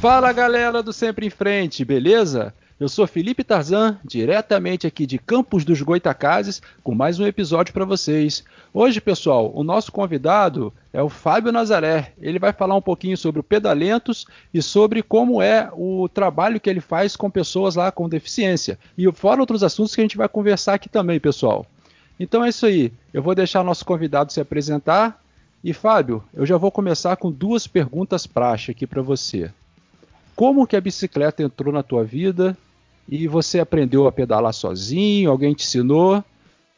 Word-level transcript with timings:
Fala 0.00 0.32
galera 0.32 0.80
do 0.80 0.92
Sempre 0.92 1.26
em 1.26 1.30
Frente, 1.30 1.84
beleza? 1.84 2.54
Eu 2.78 2.88
sou 2.88 3.04
Felipe 3.04 3.42
Tarzan, 3.42 3.98
diretamente 4.04 4.86
aqui 4.86 5.04
de 5.04 5.18
Campos 5.18 5.64
dos 5.64 5.82
Goitacazes, 5.82 6.62
com 6.84 6.94
mais 6.94 7.18
um 7.18 7.26
episódio 7.26 7.74
para 7.74 7.84
vocês. 7.84 8.44
Hoje, 8.72 9.00
pessoal, 9.00 9.50
o 9.52 9.64
nosso 9.64 9.90
convidado 9.90 10.72
é 10.92 11.02
o 11.02 11.08
Fábio 11.08 11.50
Nazaré. 11.50 12.12
Ele 12.22 12.38
vai 12.38 12.52
falar 12.52 12.76
um 12.76 12.80
pouquinho 12.80 13.16
sobre 13.16 13.40
o 13.40 13.42
Pedalentos 13.42 14.24
e 14.54 14.62
sobre 14.62 15.02
como 15.02 15.42
é 15.42 15.68
o 15.72 16.08
trabalho 16.08 16.60
que 16.60 16.70
ele 16.70 16.80
faz 16.80 17.16
com 17.16 17.28
pessoas 17.28 17.74
lá 17.74 17.90
com 17.90 18.08
deficiência. 18.08 18.78
E 18.96 19.10
fora 19.10 19.40
outros 19.40 19.64
assuntos 19.64 19.96
que 19.96 20.00
a 20.00 20.04
gente 20.04 20.16
vai 20.16 20.28
conversar 20.28 20.74
aqui 20.74 20.88
também, 20.88 21.18
pessoal. 21.18 21.66
Então 22.20 22.44
é 22.44 22.50
isso 22.50 22.66
aí. 22.66 22.92
Eu 23.12 23.20
vou 23.20 23.34
deixar 23.34 23.64
nosso 23.64 23.84
convidado 23.84 24.32
se 24.32 24.40
apresentar. 24.40 25.20
E 25.64 25.72
Fábio, 25.72 26.22
eu 26.32 26.46
já 26.46 26.56
vou 26.56 26.70
começar 26.70 27.16
com 27.16 27.32
duas 27.32 27.66
perguntas 27.66 28.28
praxe 28.28 28.70
aqui 28.70 28.86
para 28.86 29.02
você. 29.02 29.50
Como 30.38 30.66
que 30.68 30.76
a 30.76 30.80
bicicleta 30.80 31.42
entrou 31.42 31.74
na 31.74 31.82
tua 31.82 32.04
vida 32.04 32.56
e 33.08 33.26
você 33.26 33.58
aprendeu 33.58 34.06
a 34.06 34.12
pedalar 34.12 34.54
sozinho? 34.54 35.32
Alguém 35.32 35.52
te 35.52 35.64
ensinou? 35.64 36.22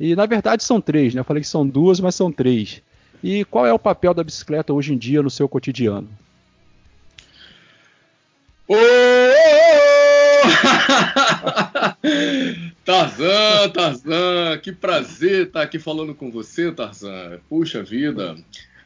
E 0.01 0.17
na 0.17 0.25
verdade 0.25 0.65
são 0.65 0.81
três, 0.81 1.13
né? 1.13 1.21
Eu 1.21 1.27
falei 1.27 1.43
que 1.43 1.47
são 1.47 1.69
duas, 1.69 2.01
mas 2.01 2.15
são 2.15 2.33
três. 2.33 2.81
E 3.23 3.45
qual 3.45 3.67
é 3.67 3.73
o 3.75 3.79
papel 3.79 4.15
da 4.15 4.25
bicicleta 4.25 4.73
hoje 4.73 4.95
em 4.95 4.97
dia 4.97 5.23
no 5.23 5.29
seu 5.29 5.47
cotidiano? 5.47 6.09
Ô! 8.67 8.77
Tarzan, 12.83 13.69
Tarzan, 13.75 14.59
que 14.63 14.73
prazer 14.73 15.49
estar 15.49 15.61
aqui 15.61 15.79
falando 15.79 16.15
com 16.15 16.31
você, 16.31 16.73
Tarzan. 16.73 17.39
Puxa 17.47 17.83
vida, 17.83 18.39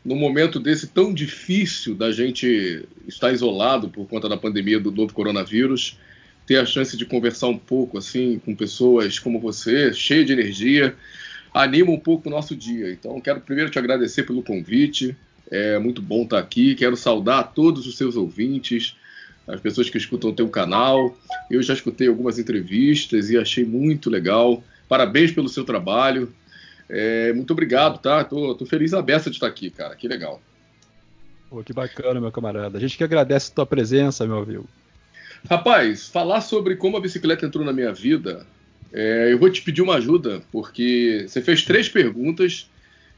num 0.05 0.17
momento 0.17 0.61
desse 0.61 0.89
tão 0.89 1.15
difícil 1.15 1.95
da 1.95 2.13
gente 2.13 2.87
estar 3.09 3.33
isolado 3.33 3.89
por 3.89 4.07
conta 4.07 4.29
da 4.29 4.37
pandemia 4.37 4.79
do 4.79 4.93
novo 4.93 5.15
coronavírus, 5.15 5.99
ter 6.47 6.57
a 6.57 6.67
chance 6.67 6.97
de 6.97 7.07
conversar 7.07 7.49
um 7.49 7.57
pouco 7.57 7.97
assim 7.97 8.39
com 8.45 8.55
pessoas 8.55 9.19
como 9.19 9.41
você, 9.41 9.95
cheio 9.95 10.25
de 10.25 10.33
energia, 10.33 10.95
anima 11.55 11.91
um 11.91 11.99
pouco 11.99 12.29
o 12.29 12.31
nosso 12.31 12.55
dia. 12.55 12.93
Então, 12.93 13.19
quero 13.21 13.41
primeiro 13.41 13.71
te 13.71 13.79
agradecer 13.79 14.25
pelo 14.25 14.43
convite. 14.43 15.17
É 15.51 15.79
muito 15.79 16.03
bom 16.03 16.25
estar 16.25 16.39
aqui. 16.39 16.75
Quero 16.75 16.97
saudar 16.97 17.55
todos 17.55 17.87
os 17.87 17.97
seus 17.97 18.17
ouvintes, 18.17 18.97
as 19.47 19.61
pessoas 19.61 19.89
que 19.89 19.97
escutam 19.97 20.31
o 20.31 20.35
teu 20.35 20.49
canal. 20.49 21.17
Eu 21.51 21.63
já 21.63 21.73
escutei 21.73 22.09
algumas 22.09 22.39
entrevistas 22.39 23.31
e 23.31 23.39
achei 23.39 23.65
muito 23.65 24.11
legal. 24.11 24.63
Parabéns 24.87 25.33
pelo 25.33 25.49
seu 25.49 25.65
trabalho. 25.65 26.31
É, 26.89 27.33
muito 27.33 27.53
obrigado, 27.53 27.99
tá? 27.99 28.25
Tô, 28.25 28.55
tô 28.55 28.67
feliz 28.67 28.93
a 28.93 29.03
beça 29.03 29.31
de 29.31 29.37
estar 29.37 29.47
aqui, 29.47 29.71
cara. 29.71 29.97
Que 29.97 30.07
legal. 30.07 30.41
Pô, 31.49 31.63
que 31.63 31.73
bacana, 31.73 32.21
meu 32.21 32.33
camarada. 32.33 32.79
A 32.79 32.81
gente 32.81 32.97
que 32.97 33.05
agradece 33.05 33.51
a 33.51 33.55
tua 33.55 33.67
presença, 33.67 34.27
meu 34.27 34.39
amigo. 34.39 34.69
Rapaz, 35.49 36.09
falar 36.09 36.41
sobre 36.41 36.77
como 36.77 36.97
a 36.97 37.01
bicicleta 37.01 37.47
entrou 37.47 37.65
na 37.65 37.73
minha 37.73 37.93
vida, 37.93 38.47
é, 38.93 39.33
eu 39.33 39.39
vou 39.39 39.51
te 39.51 39.63
pedir 39.63 39.83
uma 39.83 39.97
ajuda, 39.97 40.43
porque 40.51 41.27
você 41.29 41.43
fez 41.43 41.63
três 41.63 41.89
perguntas 41.89 42.69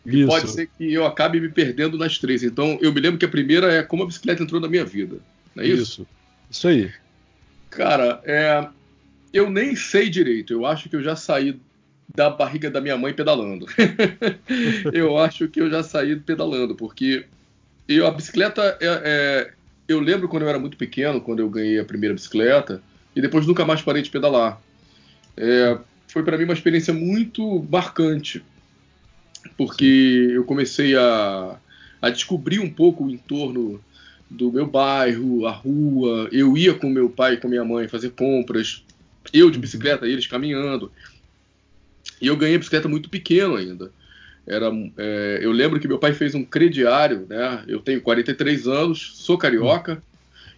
e 0.04 0.20
Isso. 0.20 0.28
pode 0.28 0.50
ser 0.50 0.68
que 0.76 0.92
eu 0.92 1.04
acabe 1.04 1.40
me 1.40 1.48
perdendo 1.48 1.98
nas 1.98 2.18
três. 2.18 2.42
Então, 2.42 2.78
eu 2.80 2.92
me 2.92 3.00
lembro 3.00 3.18
que 3.18 3.24
a 3.24 3.28
primeira 3.28 3.72
é 3.72 3.82
como 3.82 4.02
a 4.02 4.06
bicicleta 4.06 4.42
entrou 4.42 4.60
na 4.60 4.68
minha 4.68 4.84
vida. 4.84 5.18
Não 5.54 5.62
é 5.62 5.66
isso? 5.66 5.82
Isso, 5.82 6.06
isso 6.50 6.68
aí. 6.68 6.92
Cara, 7.70 8.20
é, 8.24 8.68
eu 9.32 9.50
nem 9.50 9.76
sei 9.76 10.08
direito. 10.08 10.52
Eu 10.52 10.64
acho 10.64 10.88
que 10.88 10.96
eu 10.96 11.02
já 11.02 11.16
saí 11.16 11.60
da 12.16 12.30
barriga 12.30 12.70
da 12.70 12.80
minha 12.80 12.96
mãe 12.96 13.12
pedalando. 13.12 13.66
eu 14.92 15.18
acho 15.18 15.46
que 15.48 15.60
eu 15.60 15.70
já 15.70 15.82
saí 15.82 16.16
pedalando, 16.16 16.74
porque 16.74 17.26
eu, 17.86 18.06
a 18.06 18.10
bicicleta 18.10 18.76
é, 18.80 18.86
é, 19.04 19.52
eu 19.86 20.00
lembro 20.00 20.26
quando 20.26 20.44
eu 20.44 20.48
era 20.48 20.58
muito 20.58 20.78
pequeno, 20.78 21.20
quando 21.20 21.40
eu 21.40 21.50
ganhei 21.50 21.78
a 21.78 21.84
primeira 21.84 22.14
bicicleta, 22.14 22.82
e 23.14 23.20
depois 23.20 23.46
nunca 23.46 23.66
mais 23.66 23.82
parei 23.82 24.02
de 24.02 24.10
pedalar. 24.10 24.60
É, 25.36 25.78
foi 26.08 26.22
para 26.22 26.38
mim 26.38 26.44
uma 26.44 26.54
experiência 26.54 26.94
muito 26.94 27.64
marcante, 27.70 28.42
porque 29.56 30.30
eu 30.32 30.44
comecei 30.44 30.96
a, 30.96 31.58
a 32.00 32.10
descobrir 32.10 32.58
um 32.58 32.70
pouco 32.70 33.04
o 33.04 33.10
entorno 33.10 33.78
do 34.28 34.50
meu 34.50 34.66
bairro, 34.66 35.46
a 35.46 35.52
rua. 35.52 36.28
Eu 36.32 36.56
ia 36.56 36.74
com 36.74 36.88
meu 36.88 37.10
pai 37.10 37.34
e 37.34 37.36
com 37.36 37.46
minha 37.46 37.64
mãe 37.64 37.86
fazer 37.86 38.10
compras, 38.10 38.82
eu 39.32 39.50
de 39.50 39.58
bicicleta, 39.58 40.06
eles 40.06 40.26
caminhando. 40.26 40.90
E 42.20 42.26
eu 42.26 42.36
ganhei 42.36 42.56
a 42.56 42.58
bicicleta 42.58 42.88
muito 42.88 43.08
pequeno 43.08 43.56
ainda. 43.56 43.90
Era, 44.46 44.70
é, 44.96 45.40
eu 45.42 45.50
lembro 45.50 45.80
que 45.80 45.88
meu 45.88 45.98
pai 45.98 46.12
fez 46.12 46.34
um 46.34 46.44
crediário, 46.44 47.26
né? 47.28 47.64
Eu 47.66 47.80
tenho 47.80 48.00
43 48.00 48.68
anos, 48.68 49.12
sou 49.16 49.36
carioca, 49.36 50.00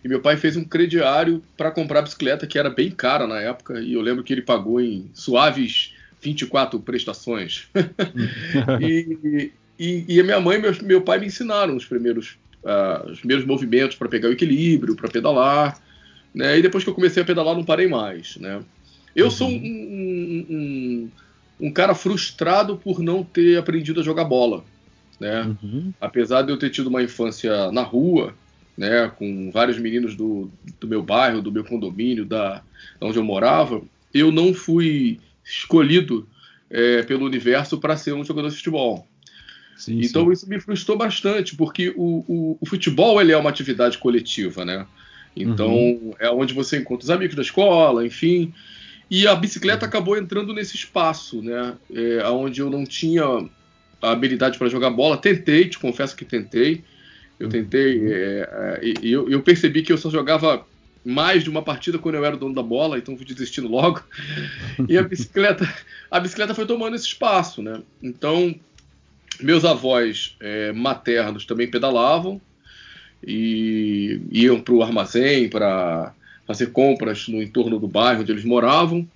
e 0.05 0.09
meu 0.09 0.21
pai 0.21 0.37
fez 0.37 0.57
um 0.57 0.65
crediário 0.65 1.43
para 1.57 1.71
comprar 1.71 2.01
a 2.01 2.03
bicicleta 2.03 2.47
que 2.47 2.59
era 2.59 2.69
bem 2.69 2.91
cara 2.91 3.27
na 3.27 3.41
época, 3.41 3.81
e 3.81 3.95
eu 3.95 4.01
lembro 4.01 4.23
que 4.23 4.33
ele 4.33 4.43
pagou 4.43 4.81
em 4.81 5.11
suaves 5.15 5.95
24 6.21 6.79
prestações. 6.81 7.69
e, 8.81 9.51
e, 9.79 10.05
e, 10.09 10.21
a 10.21 10.25
minha 10.25 10.41
mãe 10.41 10.59
e 10.59 10.61
meu, 10.61 10.77
meu 10.83 11.01
pai 11.01 11.19
me 11.19 11.27
ensinaram 11.27 11.75
os 11.75 11.87
primeiros, 11.87 12.39
uh, 12.63 13.11
os 13.11 13.21
primeiros 13.21 13.47
movimentos 13.47 13.97
para 13.97 14.09
pegar 14.09 14.29
o 14.29 14.33
equilíbrio, 14.33 14.95
para 14.95 15.09
pedalar, 15.09 15.81
né? 16.35 16.59
E 16.59 16.63
depois 16.63 16.85
que 16.85 16.91
eu 16.91 16.95
comecei 16.95 17.23
a 17.23 17.27
pedalar, 17.27 17.55
não 17.55 17.65
parei 17.65 17.89
mais, 17.89 18.37
né? 18.37 18.61
Eu 19.17 19.27
uhum. 19.27 19.31
sou 19.31 19.49
um, 19.49 19.55
um, 19.55 20.47
um 20.51 21.11
um 21.61 21.71
cara 21.71 21.95
frustrado 21.95 22.77
por 22.77 23.01
não 23.01 23.25
ter 23.25 23.59
aprendido 23.59 24.01
a 24.01 24.05
jogar 24.05 24.25
bola, 24.25 24.65
né? 25.19 25.57
Uhum. 25.63 25.93
Apesar 26.01 26.43
de 26.43 26.53
eu 26.53 26.57
ter 26.57 26.71
tido 26.71 26.87
uma 26.87 27.03
infância 27.03 27.73
na 27.73 27.83
rua, 27.83 28.35
né, 28.77 29.11
com 29.19 29.51
vários 29.51 29.79
meninos 29.79 30.15
do, 30.15 30.51
do 30.79 30.87
meu 30.87 31.03
bairro, 31.03 31.43
do 31.43 31.51
meu 31.51 31.65
condomínio, 31.65 32.25
da, 32.25 32.63
da 33.01 33.07
onde 33.07 33.19
eu 33.19 33.25
morava, 33.25 33.83
eu 34.15 34.31
não 34.31 34.55
fui 34.55 35.19
escolhido 35.45 36.29
é, 36.71 37.03
pelo 37.03 37.27
universo 37.27 37.79
para 37.79 37.97
ser 37.97 38.13
um 38.13 38.25
jogador 38.25 38.51
de 38.51 38.57
futebol. 38.57 39.09
Sim, 39.77 40.01
então 40.03 40.27
sim. 40.27 40.33
isso 40.33 40.49
me 40.49 40.61
frustrou 40.61 40.97
bastante, 40.97 41.57
porque 41.57 41.93
o, 41.97 42.25
o, 42.29 42.59
o, 42.61 42.67
futebol 42.67 43.21
ele 43.21 43.33
é 43.33 43.37
uma 43.37 43.51
atividade 43.51 43.99
coletiva, 43.99 44.65
né? 44.65 44.87
Então 45.37 45.73
uhum. 45.73 46.15
é 46.19 46.31
onde 46.31 46.53
você 46.53 46.79
encontra 46.79 47.05
os 47.05 47.11
amigos 47.11 47.37
da 47.37 47.43
escola, 47.43 48.05
enfim. 48.05 48.53
E 49.11 49.27
a 49.27 49.35
bicicleta 49.35 49.87
acabou 49.87 50.17
entrando 50.17 50.53
nesse 50.53 50.77
espaço, 50.77 51.43
né? 51.43 51.75
É, 51.95 52.29
onde 52.29 52.61
eu 52.61 52.69
não 52.69 52.85
tinha 52.85 53.25
a 54.03 54.11
habilidade 54.11 54.59
para 54.59 54.69
jogar 54.69 54.91
bola. 54.91 55.17
Tentei, 55.17 55.69
te 55.69 55.79
confesso 55.79 56.15
que 56.15 56.25
tentei. 56.25 56.85
Eu 57.39 57.47
uhum. 57.47 57.53
tentei. 57.53 58.13
É, 58.13 58.49
é, 58.83 58.93
e 59.03 59.11
eu, 59.11 59.29
eu, 59.31 59.43
percebi 59.43 59.83
que 59.83 59.93
eu 59.93 59.99
só 59.99 60.11
jogava 60.11 60.67
mais 61.05 61.43
de 61.43 61.49
uma 61.49 61.63
partida 61.63 61.99
quando 61.99 62.17
eu 62.17 62.25
era 62.25 62.37
o 62.37 62.39
dono 62.39 62.55
da 62.55 62.63
bola, 62.63 62.99
então 62.99 63.17
fui 63.17 63.25
desistindo 63.25 63.69
logo. 63.69 64.03
E 64.89 64.99
a 64.99 65.03
bicicleta, 65.03 65.67
a 66.11 66.21
bicicleta 66.21 66.55
foi 66.55 66.67
tomando 66.67 66.97
esse 66.97 67.07
espaço, 67.07 67.63
né? 67.63 67.81
Então, 68.03 68.55
meus 69.41 69.65
avós 69.65 70.37
é, 70.41 70.73
maternos 70.73 71.47
também 71.47 71.71
pedalavam 71.71 72.41
e 73.27 74.21
iam 74.31 74.61
para 74.61 74.75
o 74.75 74.83
armazém 74.83 75.49
para 75.49 76.13
fazer 76.49 76.69
compras 76.69 77.29
no 77.29 77.43
entorno 77.43 77.79
do 77.79 77.87
bairro 77.87 78.23
onde 78.23 78.33
eles 78.33 78.45
moravam. 78.45 79.07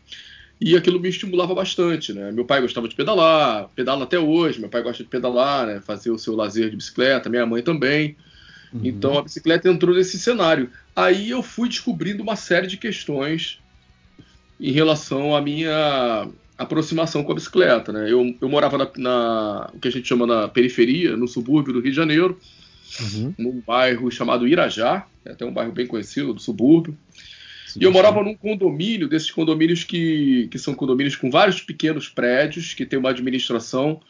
E 0.60 0.76
aquilo 0.76 1.00
me 1.00 1.08
estimulava 1.08 1.54
bastante, 1.54 2.12
né? 2.12 2.30
Meu 2.30 2.44
pai 2.44 2.60
gostava 2.60 2.86
de 2.86 2.94
pedalar, 2.94 3.68
pedala 3.74 4.04
até 4.04 4.18
hoje, 4.18 4.60
meu 4.60 4.68
pai 4.68 4.82
gosta 4.82 5.02
de 5.02 5.08
pedalar, 5.08 5.66
né? 5.66 5.80
Fazer 5.80 6.10
o 6.10 6.18
seu 6.18 6.36
lazer 6.36 6.68
de 6.70 6.76
bicicleta, 6.76 7.30
minha 7.30 7.46
mãe 7.46 7.62
também. 7.62 8.14
Uhum. 8.72 8.80
Então 8.84 9.18
a 9.18 9.22
bicicleta 9.22 9.68
entrou 9.68 9.94
nesse 9.96 10.18
cenário. 10.18 10.70
Aí 10.94 11.30
eu 11.30 11.42
fui 11.42 11.68
descobrindo 11.68 12.22
uma 12.22 12.36
série 12.36 12.66
de 12.66 12.76
questões 12.76 13.58
em 14.60 14.70
relação 14.70 15.34
à 15.34 15.40
minha 15.40 16.28
aproximação 16.56 17.24
com 17.24 17.32
a 17.32 17.34
bicicleta, 17.34 17.92
né? 17.92 18.12
Eu, 18.12 18.36
eu 18.40 18.48
morava 18.48 18.76
na, 18.76 18.88
na 18.98 19.70
o 19.74 19.80
que 19.80 19.88
a 19.88 19.90
gente 19.90 20.06
chama 20.06 20.26
na 20.26 20.48
periferia, 20.48 21.16
no 21.16 21.26
subúrbio 21.26 21.72
do 21.72 21.80
Rio 21.80 21.90
de 21.90 21.96
Janeiro, 21.96 22.38
uhum. 23.00 23.34
num 23.38 23.62
bairro 23.66 24.10
chamado 24.10 24.46
Irajá, 24.46 25.06
é 25.24 25.32
até 25.32 25.44
um 25.44 25.52
bairro 25.52 25.72
bem 25.72 25.86
conhecido 25.86 26.34
do 26.34 26.40
subúrbio. 26.40 26.96
Sim, 27.66 27.80
e 27.80 27.84
eu 27.84 27.92
morava 27.92 28.22
num 28.22 28.34
condomínio, 28.34 29.08
desses 29.08 29.30
condomínios 29.30 29.82
que, 29.84 30.48
que 30.50 30.58
são 30.58 30.74
condomínios 30.74 31.16
com 31.16 31.30
vários 31.30 31.60
pequenos 31.60 32.08
prédios, 32.08 32.74
que 32.74 32.84
tem 32.84 32.98
uma 32.98 33.10
administração. 33.10 34.00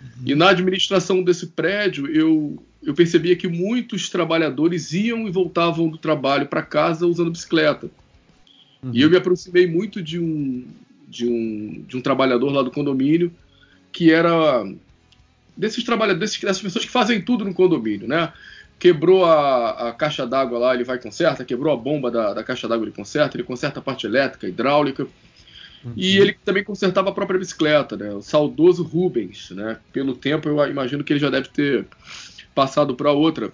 Uhum. 0.00 0.08
E 0.26 0.34
na 0.34 0.50
administração 0.50 1.22
desse 1.22 1.48
prédio, 1.48 2.06
eu, 2.06 2.62
eu 2.82 2.94
percebia 2.94 3.34
que 3.34 3.48
muitos 3.48 4.08
trabalhadores 4.08 4.92
iam 4.92 5.26
e 5.26 5.30
voltavam 5.30 5.88
do 5.88 5.98
trabalho 5.98 6.46
para 6.46 6.62
casa 6.62 7.06
usando 7.06 7.30
bicicleta. 7.30 7.90
Uhum. 8.82 8.90
E 8.94 9.02
eu 9.02 9.10
me 9.10 9.16
aproximei 9.16 9.66
muito 9.66 10.00
de 10.00 10.20
um, 10.20 10.64
de, 11.08 11.26
um, 11.26 11.84
de 11.88 11.96
um 11.96 12.00
trabalhador 12.00 12.52
lá 12.52 12.62
do 12.62 12.70
condomínio, 12.70 13.32
que 13.90 14.10
era 14.10 14.64
desses 15.56 15.84
trabalhadores, 15.84 16.38
dessas 16.38 16.62
pessoas 16.62 16.84
que 16.84 16.90
fazem 16.90 17.20
tudo 17.20 17.44
no 17.44 17.54
condomínio, 17.54 18.08
né? 18.08 18.32
quebrou 18.82 19.24
a, 19.24 19.90
a 19.90 19.92
caixa 19.92 20.26
d'água 20.26 20.58
lá, 20.58 20.74
ele 20.74 20.82
vai 20.82 20.96
e 20.96 21.00
conserta, 21.00 21.44
quebrou 21.44 21.72
a 21.72 21.76
bomba 21.76 22.10
da, 22.10 22.34
da 22.34 22.42
caixa 22.42 22.66
d'água, 22.66 22.84
ele 22.84 22.92
conserta, 22.92 23.36
ele 23.36 23.44
conserta 23.44 23.78
a 23.78 23.82
parte 23.82 24.08
elétrica, 24.08 24.48
hidráulica. 24.48 25.04
Uhum. 25.84 25.92
E 25.96 26.18
ele 26.18 26.36
também 26.44 26.64
consertava 26.64 27.10
a 27.10 27.12
própria 27.12 27.38
bicicleta, 27.38 27.96
né? 27.96 28.12
O 28.12 28.20
saudoso 28.20 28.82
Rubens, 28.82 29.52
né? 29.52 29.78
Pelo 29.92 30.16
tempo, 30.16 30.48
eu 30.48 30.68
imagino 30.68 31.04
que 31.04 31.12
ele 31.12 31.20
já 31.20 31.30
deve 31.30 31.48
ter 31.48 31.86
passado 32.56 32.96
para 32.96 33.12
outra. 33.12 33.52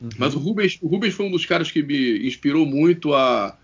Uhum. 0.00 0.08
Mas 0.18 0.34
o 0.34 0.40
Rubens, 0.40 0.76
o 0.82 0.88
Rubens 0.88 1.14
foi 1.14 1.26
um 1.26 1.30
dos 1.30 1.46
caras 1.46 1.70
que 1.70 1.80
me 1.80 2.26
inspirou 2.26 2.66
muito 2.66 3.14
a, 3.14 3.56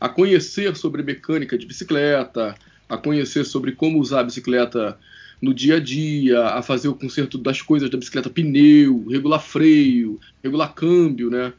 a 0.00 0.08
conhecer 0.08 0.74
sobre 0.74 1.04
mecânica 1.04 1.56
de 1.56 1.64
bicicleta, 1.64 2.56
a 2.88 2.96
conhecer 2.96 3.44
sobre 3.44 3.70
como 3.70 4.00
usar 4.00 4.18
a 4.18 4.24
bicicleta 4.24 4.98
no 5.40 5.54
dia 5.54 5.76
a 5.76 5.80
dia, 5.80 6.44
a 6.46 6.62
fazer 6.62 6.88
o 6.88 6.94
conserto 6.94 7.38
das 7.38 7.62
coisas 7.62 7.88
da 7.88 7.96
bicicleta, 7.96 8.28
pneu, 8.28 9.06
regular 9.08 9.40
freio, 9.40 10.20
regular 10.42 10.74
câmbio, 10.74 11.30
né? 11.30 11.52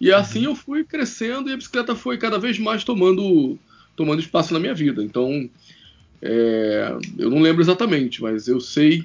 E 0.00 0.12
assim 0.12 0.40
uhum. 0.40 0.52
eu 0.52 0.56
fui 0.56 0.84
crescendo 0.84 1.50
e 1.50 1.52
a 1.52 1.56
bicicleta 1.56 1.94
foi 1.94 2.16
cada 2.16 2.38
vez 2.38 2.58
mais 2.58 2.84
tomando, 2.84 3.58
tomando 3.96 4.20
espaço 4.20 4.54
na 4.54 4.60
minha 4.60 4.74
vida. 4.74 5.02
Então, 5.02 5.50
é, 6.22 6.96
eu 7.18 7.30
não 7.30 7.40
lembro 7.40 7.60
exatamente, 7.60 8.22
mas 8.22 8.48
eu 8.48 8.60
sei 8.60 9.04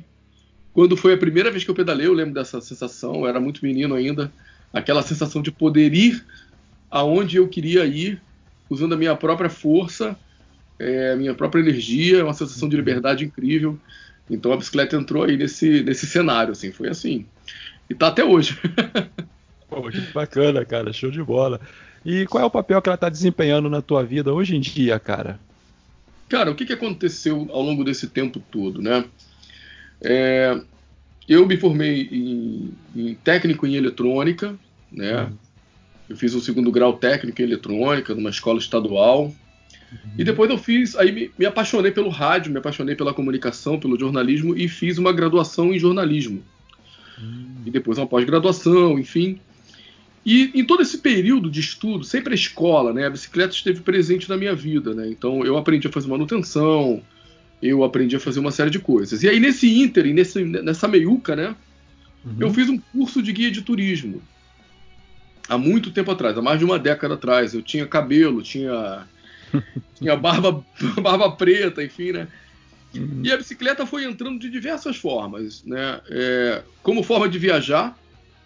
quando 0.73 0.97
foi 0.97 1.13
a 1.13 1.17
primeira 1.17 1.51
vez 1.51 1.63
que 1.63 1.69
eu 1.69 1.75
pedalei, 1.75 2.07
eu 2.07 2.13
lembro 2.13 2.33
dessa 2.33 2.59
sensação, 2.59 3.15
eu 3.15 3.27
era 3.27 3.39
muito 3.39 3.63
menino 3.63 3.93
ainda, 3.93 4.31
aquela 4.73 5.03
sensação 5.03 5.41
de 5.41 5.51
poder 5.51 5.93
ir 5.93 6.25
aonde 6.89 7.37
eu 7.37 7.47
queria 7.47 7.85
ir, 7.85 8.19
usando 8.69 8.93
a 8.93 8.97
minha 8.97 9.15
própria 9.15 9.49
força, 9.49 10.17
é, 10.79 11.15
minha 11.15 11.35
própria 11.35 11.61
energia, 11.61 12.23
uma 12.23 12.33
sensação 12.33 12.67
de 12.67 12.75
liberdade 12.75 13.23
incrível. 13.23 13.79
Então 14.29 14.53
a 14.53 14.57
bicicleta 14.57 14.95
entrou 14.95 15.23
aí 15.23 15.37
nesse, 15.37 15.83
nesse 15.83 16.05
cenário, 16.05 16.51
assim, 16.51 16.71
foi 16.71 16.89
assim. 16.89 17.25
E 17.89 17.93
tá 17.93 18.07
até 18.07 18.23
hoje. 18.23 18.57
Pô, 19.69 19.89
que 19.89 19.99
bacana, 20.13 20.63
cara, 20.63 20.93
show 20.93 21.11
de 21.11 21.21
bola. 21.21 21.59
E 22.05 22.25
qual 22.27 22.43
é 22.43 22.45
o 22.45 22.51
papel 22.51 22.81
que 22.81 22.89
ela 22.89 22.95
está 22.95 23.09
desempenhando 23.09 23.69
na 23.69 23.81
tua 23.81 24.03
vida 24.03 24.33
hoje 24.33 24.55
em 24.55 24.59
dia, 24.59 24.99
cara? 24.99 25.39
Cara, 26.29 26.51
o 26.51 26.55
que, 26.55 26.65
que 26.65 26.73
aconteceu 26.73 27.47
ao 27.51 27.61
longo 27.61 27.83
desse 27.83 28.07
tempo 28.07 28.41
todo, 28.51 28.81
né? 28.81 29.05
É, 30.01 30.59
eu 31.27 31.45
me 31.47 31.57
formei 31.57 32.09
em, 32.11 32.73
em, 32.95 33.15
técnico 33.15 33.65
em 33.65 33.75
eletrônica, 33.75 34.55
né? 34.91 35.23
Uhum. 35.23 35.37
Eu 36.09 36.17
fiz 36.17 36.35
um 36.35 36.41
segundo 36.41 36.71
grau 36.71 36.93
técnico 36.93 37.41
em 37.41 37.45
eletrônica 37.45 38.13
numa 38.13 38.29
escola 38.29 38.59
estadual. 38.59 39.33
E 40.17 40.23
depois 40.23 40.49
eu 40.49 40.57
fiz, 40.57 40.95
aí 40.95 41.11
me, 41.11 41.31
me, 41.37 41.45
apaixonei 41.45 41.91
pelo 41.91 42.09
rádio, 42.09 42.51
me 42.51 42.59
apaixonei 42.59 42.95
pela 42.95 43.13
comunicação, 43.13 43.79
pelo 43.79 43.99
jornalismo 43.99 44.55
e 44.55 44.67
fiz 44.67 44.97
uma 44.97 45.11
graduação 45.11 45.73
em 45.73 45.79
jornalismo. 45.79 46.43
Uhum. 47.19 47.55
E 47.65 47.71
depois 47.71 47.97
uma 47.97 48.07
pós-graduação, 48.07 48.99
enfim. 48.99 49.39
E 50.25 50.51
em 50.53 50.63
todo 50.63 50.81
esse 50.81 50.99
período 50.99 51.49
de 51.49 51.59
estudo, 51.59 52.03
sempre 52.03 52.33
a 52.33 52.35
escola, 52.35 52.93
né? 52.93 53.07
A 53.07 53.09
bicicleta 53.09 53.53
esteve 53.53 53.81
presente 53.81 54.29
na 54.29 54.37
minha 54.37 54.55
vida, 54.55 54.93
né? 54.93 55.07
Então 55.09 55.43
eu 55.43 55.57
aprendi 55.57 55.87
a 55.87 55.91
fazer 55.91 56.07
manutenção, 56.07 57.01
eu 57.61 57.83
aprendi 57.83 58.15
a 58.15 58.19
fazer 58.19 58.39
uma 58.39 58.51
série 58.51 58.69
de 58.69 58.79
coisas. 58.79 59.23
E 59.23 59.29
aí, 59.29 59.39
nesse 59.39 59.81
ínter, 59.81 60.05
nesse, 60.13 60.43
nessa 60.43 60.87
meiuca, 60.87 61.35
né? 61.35 61.55
Uhum. 62.23 62.35
Eu 62.39 62.53
fiz 62.53 62.69
um 62.69 62.77
curso 62.77 63.21
de 63.21 63.31
guia 63.33 63.51
de 63.51 63.61
turismo. 63.61 64.21
Há 65.49 65.57
muito 65.57 65.91
tempo 65.91 66.09
atrás, 66.09 66.37
há 66.37 66.41
mais 66.41 66.59
de 66.59 66.65
uma 66.65 66.79
década 66.79 67.15
atrás. 67.15 67.53
Eu 67.53 67.61
tinha 67.61 67.85
cabelo, 67.85 68.41
tinha, 68.41 69.05
tinha 69.95 70.15
barba, 70.15 70.63
barba 71.01 71.31
preta, 71.31 71.83
enfim, 71.83 72.11
né? 72.11 72.27
Uhum. 72.95 73.21
E 73.23 73.31
a 73.31 73.37
bicicleta 73.37 73.85
foi 73.85 74.05
entrando 74.05 74.39
de 74.39 74.49
diversas 74.49 74.97
formas, 74.97 75.63
né? 75.63 75.99
É, 76.09 76.63
como 76.81 77.03
forma 77.03 77.27
de 77.27 77.39
viajar, 77.39 77.97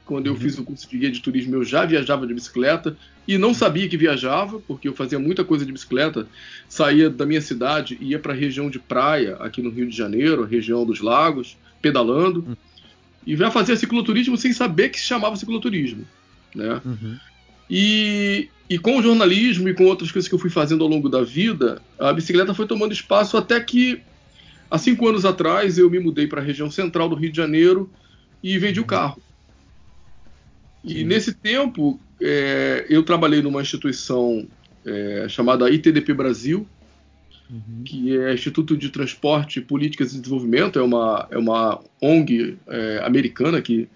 quando 0.05 0.27
eu 0.27 0.33
uhum. 0.33 0.39
fiz 0.39 0.57
o 0.57 0.63
curso 0.63 0.89
de 0.89 0.97
guia 0.97 1.11
de 1.11 1.19
turismo, 1.19 1.55
eu 1.55 1.65
já 1.65 1.85
viajava 1.85 2.25
de 2.25 2.33
bicicleta 2.33 2.97
e 3.27 3.37
não 3.37 3.53
sabia 3.53 3.89
que 3.89 3.97
viajava, 3.97 4.59
porque 4.61 4.87
eu 4.87 4.93
fazia 4.93 5.19
muita 5.19 5.43
coisa 5.43 5.65
de 5.65 5.71
bicicleta. 5.71 6.27
Saía 6.69 7.09
da 7.09 7.25
minha 7.25 7.41
cidade 7.41 7.97
e 7.99 8.11
ia 8.11 8.19
para 8.19 8.31
a 8.31 8.35
região 8.35 8.69
de 8.69 8.79
praia, 8.79 9.35
aqui 9.35 9.61
no 9.61 9.69
Rio 9.69 9.87
de 9.87 9.95
Janeiro, 9.95 10.45
região 10.45 10.85
dos 10.85 11.01
lagos, 11.01 11.57
pedalando. 11.81 12.45
Uhum. 12.47 12.55
E 13.25 13.35
já 13.35 13.51
fazia 13.51 13.75
cicloturismo 13.75 14.37
sem 14.37 14.53
saber 14.53 14.89
que 14.89 14.99
se 14.99 15.05
chamava 15.05 15.35
cicloturismo. 15.35 16.07
Né? 16.55 16.81
Uhum. 16.85 17.17
E, 17.69 18.49
e 18.69 18.77
com 18.77 18.97
o 18.97 19.01
jornalismo 19.01 19.67
e 19.67 19.73
com 19.73 19.85
outras 19.85 20.11
coisas 20.11 20.27
que 20.27 20.35
eu 20.35 20.39
fui 20.39 20.49
fazendo 20.49 20.83
ao 20.83 20.89
longo 20.89 21.09
da 21.09 21.23
vida, 21.23 21.81
a 21.99 22.13
bicicleta 22.13 22.53
foi 22.53 22.65
tomando 22.65 22.93
espaço 22.93 23.37
até 23.37 23.59
que, 23.59 24.01
há 24.69 24.77
cinco 24.77 25.07
anos 25.07 25.25
atrás, 25.25 25.77
eu 25.77 25.89
me 25.89 25.99
mudei 25.99 26.27
para 26.27 26.41
a 26.41 26.43
região 26.43 26.71
central 26.71 27.09
do 27.09 27.15
Rio 27.15 27.31
de 27.31 27.37
Janeiro 27.37 27.89
e 28.41 28.57
vendi 28.57 28.79
o 28.79 28.83
uhum. 28.83 28.87
carro. 28.87 29.21
E 30.83 31.03
nesse 31.03 31.33
tempo, 31.33 31.99
é, 32.21 32.85
eu 32.89 33.03
trabalhei 33.03 33.41
numa 33.41 33.61
instituição 33.61 34.47
é, 34.85 35.25
chamada 35.27 35.69
ITDP 35.69 36.13
Brasil, 36.13 36.65
uhum. 37.49 37.83
que 37.83 38.17
é 38.17 38.33
Instituto 38.33 38.77
de 38.77 38.89
Transporte, 38.89 39.59
Políticas 39.59 40.13
e 40.13 40.19
Desenvolvimento, 40.19 40.79
é 40.79 40.81
uma, 40.81 41.27
é 41.29 41.37
uma 41.37 41.81
ONG 42.01 42.57
é, 42.67 43.01
americana 43.03 43.61
que 43.61 43.89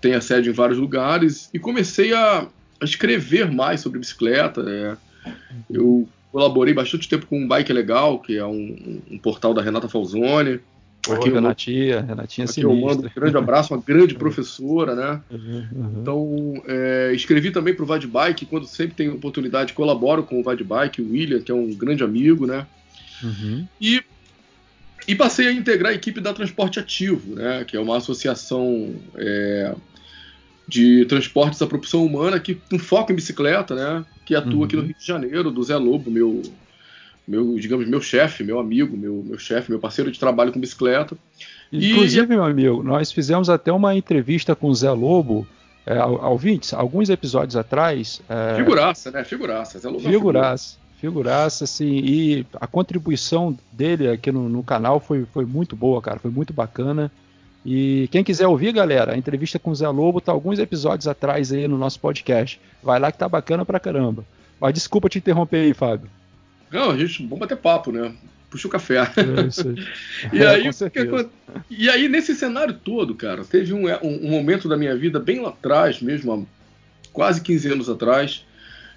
tem 0.00 0.14
a 0.14 0.20
sede 0.20 0.50
em 0.50 0.52
vários 0.52 0.78
lugares, 0.78 1.50
e 1.52 1.58
comecei 1.58 2.12
a, 2.12 2.46
a 2.82 2.84
escrever 2.84 3.50
mais 3.50 3.80
sobre 3.80 3.98
bicicleta. 3.98 4.62
É. 4.68 5.30
Eu 5.70 6.08
colaborei 6.32 6.74
bastante 6.74 7.08
tempo 7.08 7.26
com 7.26 7.44
o 7.44 7.48
Bike 7.48 7.72
Legal, 7.72 8.18
que 8.18 8.36
é 8.36 8.44
um, 8.44 9.00
um 9.10 9.18
portal 9.18 9.54
da 9.54 9.62
Renata 9.62 9.88
Falzoni. 9.88 10.60
Pô, 11.02 11.14
aqui 11.14 11.30
Renatinha, 11.30 11.96
mando, 11.96 12.08
Renatinha 12.08 12.46
aqui 12.46 12.60
eu 12.60 12.76
mando 12.76 13.06
um 13.06 13.10
grande 13.14 13.36
abraço, 13.36 13.74
uma 13.74 13.82
grande 13.84 14.14
professora, 14.16 14.94
né? 14.94 15.20
Uhum, 15.30 15.68
uhum. 15.72 16.00
Então, 16.00 16.62
é, 16.66 17.12
escrevi 17.12 17.50
também 17.50 17.74
para 17.74 17.82
o 17.82 17.86
Vad 17.86 18.06
Bike, 18.06 18.46
quando 18.46 18.66
sempre 18.66 18.94
tenho 18.94 19.14
oportunidade, 19.14 19.72
colaboro 19.72 20.22
com 20.22 20.40
o 20.40 20.44
Vad 20.44 20.62
Bike, 20.62 21.02
o 21.02 21.10
William, 21.10 21.40
que 21.40 21.50
é 21.50 21.54
um 21.54 21.74
grande 21.74 22.04
amigo, 22.04 22.46
né? 22.46 22.66
Uhum. 23.22 23.66
E, 23.80 24.02
e 25.06 25.14
passei 25.16 25.48
a 25.48 25.52
integrar 25.52 25.90
a 25.90 25.94
equipe 25.94 26.20
da 26.20 26.32
Transporte 26.32 26.78
Ativo, 26.78 27.34
né? 27.34 27.64
Que 27.64 27.76
é 27.76 27.80
uma 27.80 27.96
associação 27.96 28.94
é, 29.16 29.74
de 30.72 31.04
transportes 31.04 31.60
à 31.60 31.66
propulsão 31.66 32.04
humana 32.04 32.40
que 32.40 32.54
com 32.54 32.78
foco 32.78 33.12
em 33.12 33.14
bicicleta, 33.14 33.74
né? 33.74 34.04
Que 34.24 34.34
atua 34.34 34.64
aqui 34.64 34.74
no 34.74 34.80
uhum. 34.80 34.88
Rio 34.88 34.96
de 34.98 35.06
Janeiro, 35.06 35.50
do 35.50 35.62
Zé 35.62 35.76
Lobo, 35.76 36.10
meu 36.10 36.42
meu, 37.28 37.56
digamos, 37.58 37.86
meu 37.86 38.00
chefe, 38.00 38.42
meu 38.42 38.58
amigo, 38.58 38.96
meu, 38.96 39.22
meu 39.24 39.38
chefe, 39.38 39.70
meu 39.70 39.78
parceiro 39.78 40.10
de 40.10 40.18
trabalho 40.18 40.50
com 40.50 40.58
bicicleta. 40.58 41.16
Inclusive, 41.70 42.24
e... 42.24 42.28
meu 42.28 42.42
amigo, 42.42 42.82
nós 42.82 43.12
fizemos 43.12 43.48
até 43.48 43.72
uma 43.72 43.94
entrevista 43.94 44.56
com 44.56 44.68
o 44.68 44.74
Zé 44.74 44.90
Lobo, 44.90 45.46
é, 45.86 46.02
ouvintes, 46.02 46.72
alguns 46.72 47.10
episódios 47.10 47.54
atrás. 47.54 48.20
É... 48.28 48.56
Figuraça, 48.56 49.10
né? 49.10 49.22
Figuraça. 49.24 49.78
Zé 49.78 49.88
Lobo 49.88 50.08
é 50.08 50.10
figuraça. 50.10 50.78
É 50.96 51.00
figuraça, 51.00 51.64
assim, 51.64 52.00
e 52.02 52.46
a 52.54 52.66
contribuição 52.66 53.56
dele 53.70 54.08
aqui 54.08 54.32
no, 54.32 54.48
no, 54.48 54.62
canal 54.62 54.98
foi, 54.98 55.24
foi 55.32 55.44
muito 55.44 55.76
boa, 55.76 56.00
cara, 56.02 56.18
foi 56.18 56.30
muito 56.30 56.52
bacana. 56.52 57.10
E 57.64 58.08
quem 58.10 58.24
quiser 58.24 58.46
ouvir, 58.48 58.72
galera, 58.72 59.12
a 59.12 59.16
entrevista 59.16 59.58
com 59.58 59.70
o 59.70 59.74
Zé 59.74 59.88
Lobo 59.88 60.20
tá 60.20 60.32
alguns 60.32 60.58
episódios 60.58 61.06
atrás 61.06 61.52
aí 61.52 61.68
no 61.68 61.78
nosso 61.78 62.00
podcast. 62.00 62.60
Vai 62.82 62.98
lá 62.98 63.12
que 63.12 63.18
tá 63.18 63.28
bacana 63.28 63.64
pra 63.64 63.78
caramba. 63.78 64.24
Mas 64.60 64.74
desculpa 64.74 65.08
te 65.08 65.18
interromper 65.18 65.58
aí, 65.58 65.74
Fábio. 65.74 66.10
Não, 66.70 66.90
a 66.90 66.96
gente, 66.96 67.22
vamos 67.22 67.38
bater 67.38 67.56
papo, 67.56 67.92
né? 67.92 68.12
Puxa 68.50 68.66
o 68.66 68.70
café. 68.70 68.98
É 69.16 69.46
isso 69.46 69.68
aí. 69.68 69.86
e, 70.32 70.44
aí 70.44 70.62
que, 70.90 71.28
e 71.70 71.88
aí, 71.88 72.08
nesse 72.08 72.34
cenário 72.34 72.74
todo, 72.74 73.14
cara, 73.14 73.44
teve 73.44 73.72
um, 73.72 73.86
um, 73.86 74.26
um, 74.26 74.30
momento 74.30 74.68
da 74.68 74.76
minha 74.76 74.96
vida, 74.96 75.20
bem 75.20 75.40
lá 75.40 75.50
atrás, 75.50 76.00
mesmo, 76.00 76.32
há 76.32 76.42
quase 77.12 77.40
15 77.40 77.72
anos 77.72 77.88
atrás, 77.88 78.44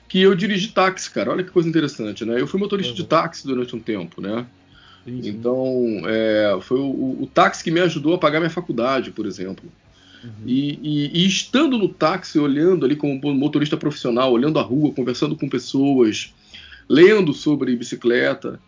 que 0.07 0.21
eu 0.21 0.33
dirigi 0.33 0.69
táxi, 0.69 1.11
cara. 1.11 1.31
Olha 1.31 1.43
que 1.43 1.51
coisa 1.51 1.69
interessante, 1.69 2.25
né? 2.25 2.39
Eu 2.39 2.47
fui 2.47 2.59
motorista 2.59 2.91
uhum. 2.91 2.97
de 2.97 3.05
táxi 3.05 3.45
durante 3.45 3.75
um 3.75 3.79
tempo, 3.79 4.21
né? 4.21 4.45
Então, 5.05 6.01
é, 6.05 6.57
foi 6.61 6.79
o, 6.79 7.21
o, 7.21 7.29
táxi 7.31 7.63
que 7.63 7.69
me 7.69 7.79
ajudou 7.79 8.15
a 8.15 8.17
pagar 8.17 8.39
minha 8.39 8.49
faculdade, 8.49 9.11
por 9.11 9.25
exemplo. 9.25 9.71
Uhum. 10.23 10.31
E, 10.47 10.79
e, 10.81 11.23
e, 11.23 11.27
estando 11.27 11.77
no 11.77 11.87
táxi, 11.87 12.39
olhando 12.39 12.85
ali 12.85 12.95
como 12.95 13.33
motorista 13.35 13.77
profissional, 13.77 14.31
olhando 14.31 14.57
a 14.57 14.63
rua, 14.63 14.91
conversando 14.91 15.35
com 15.35 15.47
pessoas, 15.47 16.33
lendo 16.89 17.33
sobre 17.33 17.75
bicicleta, 17.75 18.59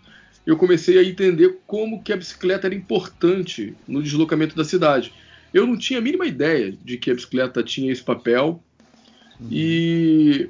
eu 0.46 0.56
comecei 0.56 1.00
a 1.00 1.04
entender 1.04 1.58
como 1.66 2.04
que 2.04 2.14
a 2.14 2.18
bicicleta 2.18 2.68
era 2.68 2.76
importante 2.76 3.76
no 3.88 4.02
deslocamento 4.04 4.56
da 4.56 4.64
cidade. 4.64 5.12
Eu 5.54 5.66
não 5.66 5.76
tinha 5.76 6.00
a 6.00 6.02
mínima 6.02 6.26
ideia 6.26 6.72
de 6.84 6.98
que 6.98 7.10
a 7.10 7.16
bicicleta 7.16 7.64
tinha 7.64 7.92
esse 7.92 8.04
papel 8.04 8.64
uhum. 9.40 9.48
e, 9.52 10.50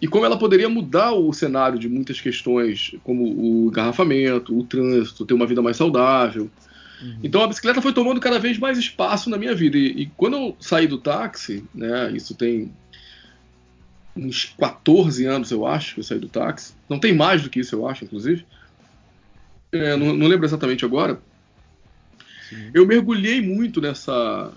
e 0.00 0.06
como 0.06 0.24
ela 0.24 0.38
poderia 0.38 0.68
mudar 0.68 1.12
o 1.12 1.32
cenário 1.32 1.78
de 1.78 1.88
muitas 1.88 2.20
questões, 2.20 2.94
como 3.02 3.24
o 3.24 3.68
engarrafamento, 3.68 4.56
o 4.56 4.64
trânsito, 4.64 5.24
ter 5.24 5.34
uma 5.34 5.46
vida 5.46 5.62
mais 5.62 5.76
saudável. 5.76 6.50
Uhum. 7.00 7.18
Então 7.22 7.42
a 7.42 7.46
bicicleta 7.46 7.80
foi 7.80 7.92
tomando 7.92 8.20
cada 8.20 8.38
vez 8.38 8.58
mais 8.58 8.78
espaço 8.78 9.30
na 9.30 9.38
minha 9.38 9.54
vida. 9.54 9.78
E, 9.78 10.02
e 10.02 10.06
quando 10.16 10.36
eu 10.36 10.56
saí 10.60 10.86
do 10.86 10.98
táxi, 10.98 11.64
né, 11.74 12.12
isso 12.12 12.34
tem 12.34 12.70
uns 14.14 14.54
14 14.58 15.24
anos, 15.26 15.50
eu 15.50 15.66
acho, 15.66 15.94
que 15.94 16.00
eu 16.00 16.04
saí 16.04 16.18
do 16.18 16.28
táxi. 16.28 16.74
Não 16.88 16.98
tem 16.98 17.14
mais 17.14 17.42
do 17.42 17.50
que 17.50 17.60
isso, 17.60 17.74
eu 17.74 17.88
acho, 17.88 18.04
inclusive. 18.04 18.44
É, 19.72 19.96
não, 19.96 20.14
não, 20.14 20.26
lembro 20.26 20.46
exatamente 20.46 20.84
agora. 20.84 21.20
Sim. 22.48 22.70
Eu 22.72 22.86
mergulhei 22.86 23.40
muito 23.40 23.80
nessa, 23.80 24.52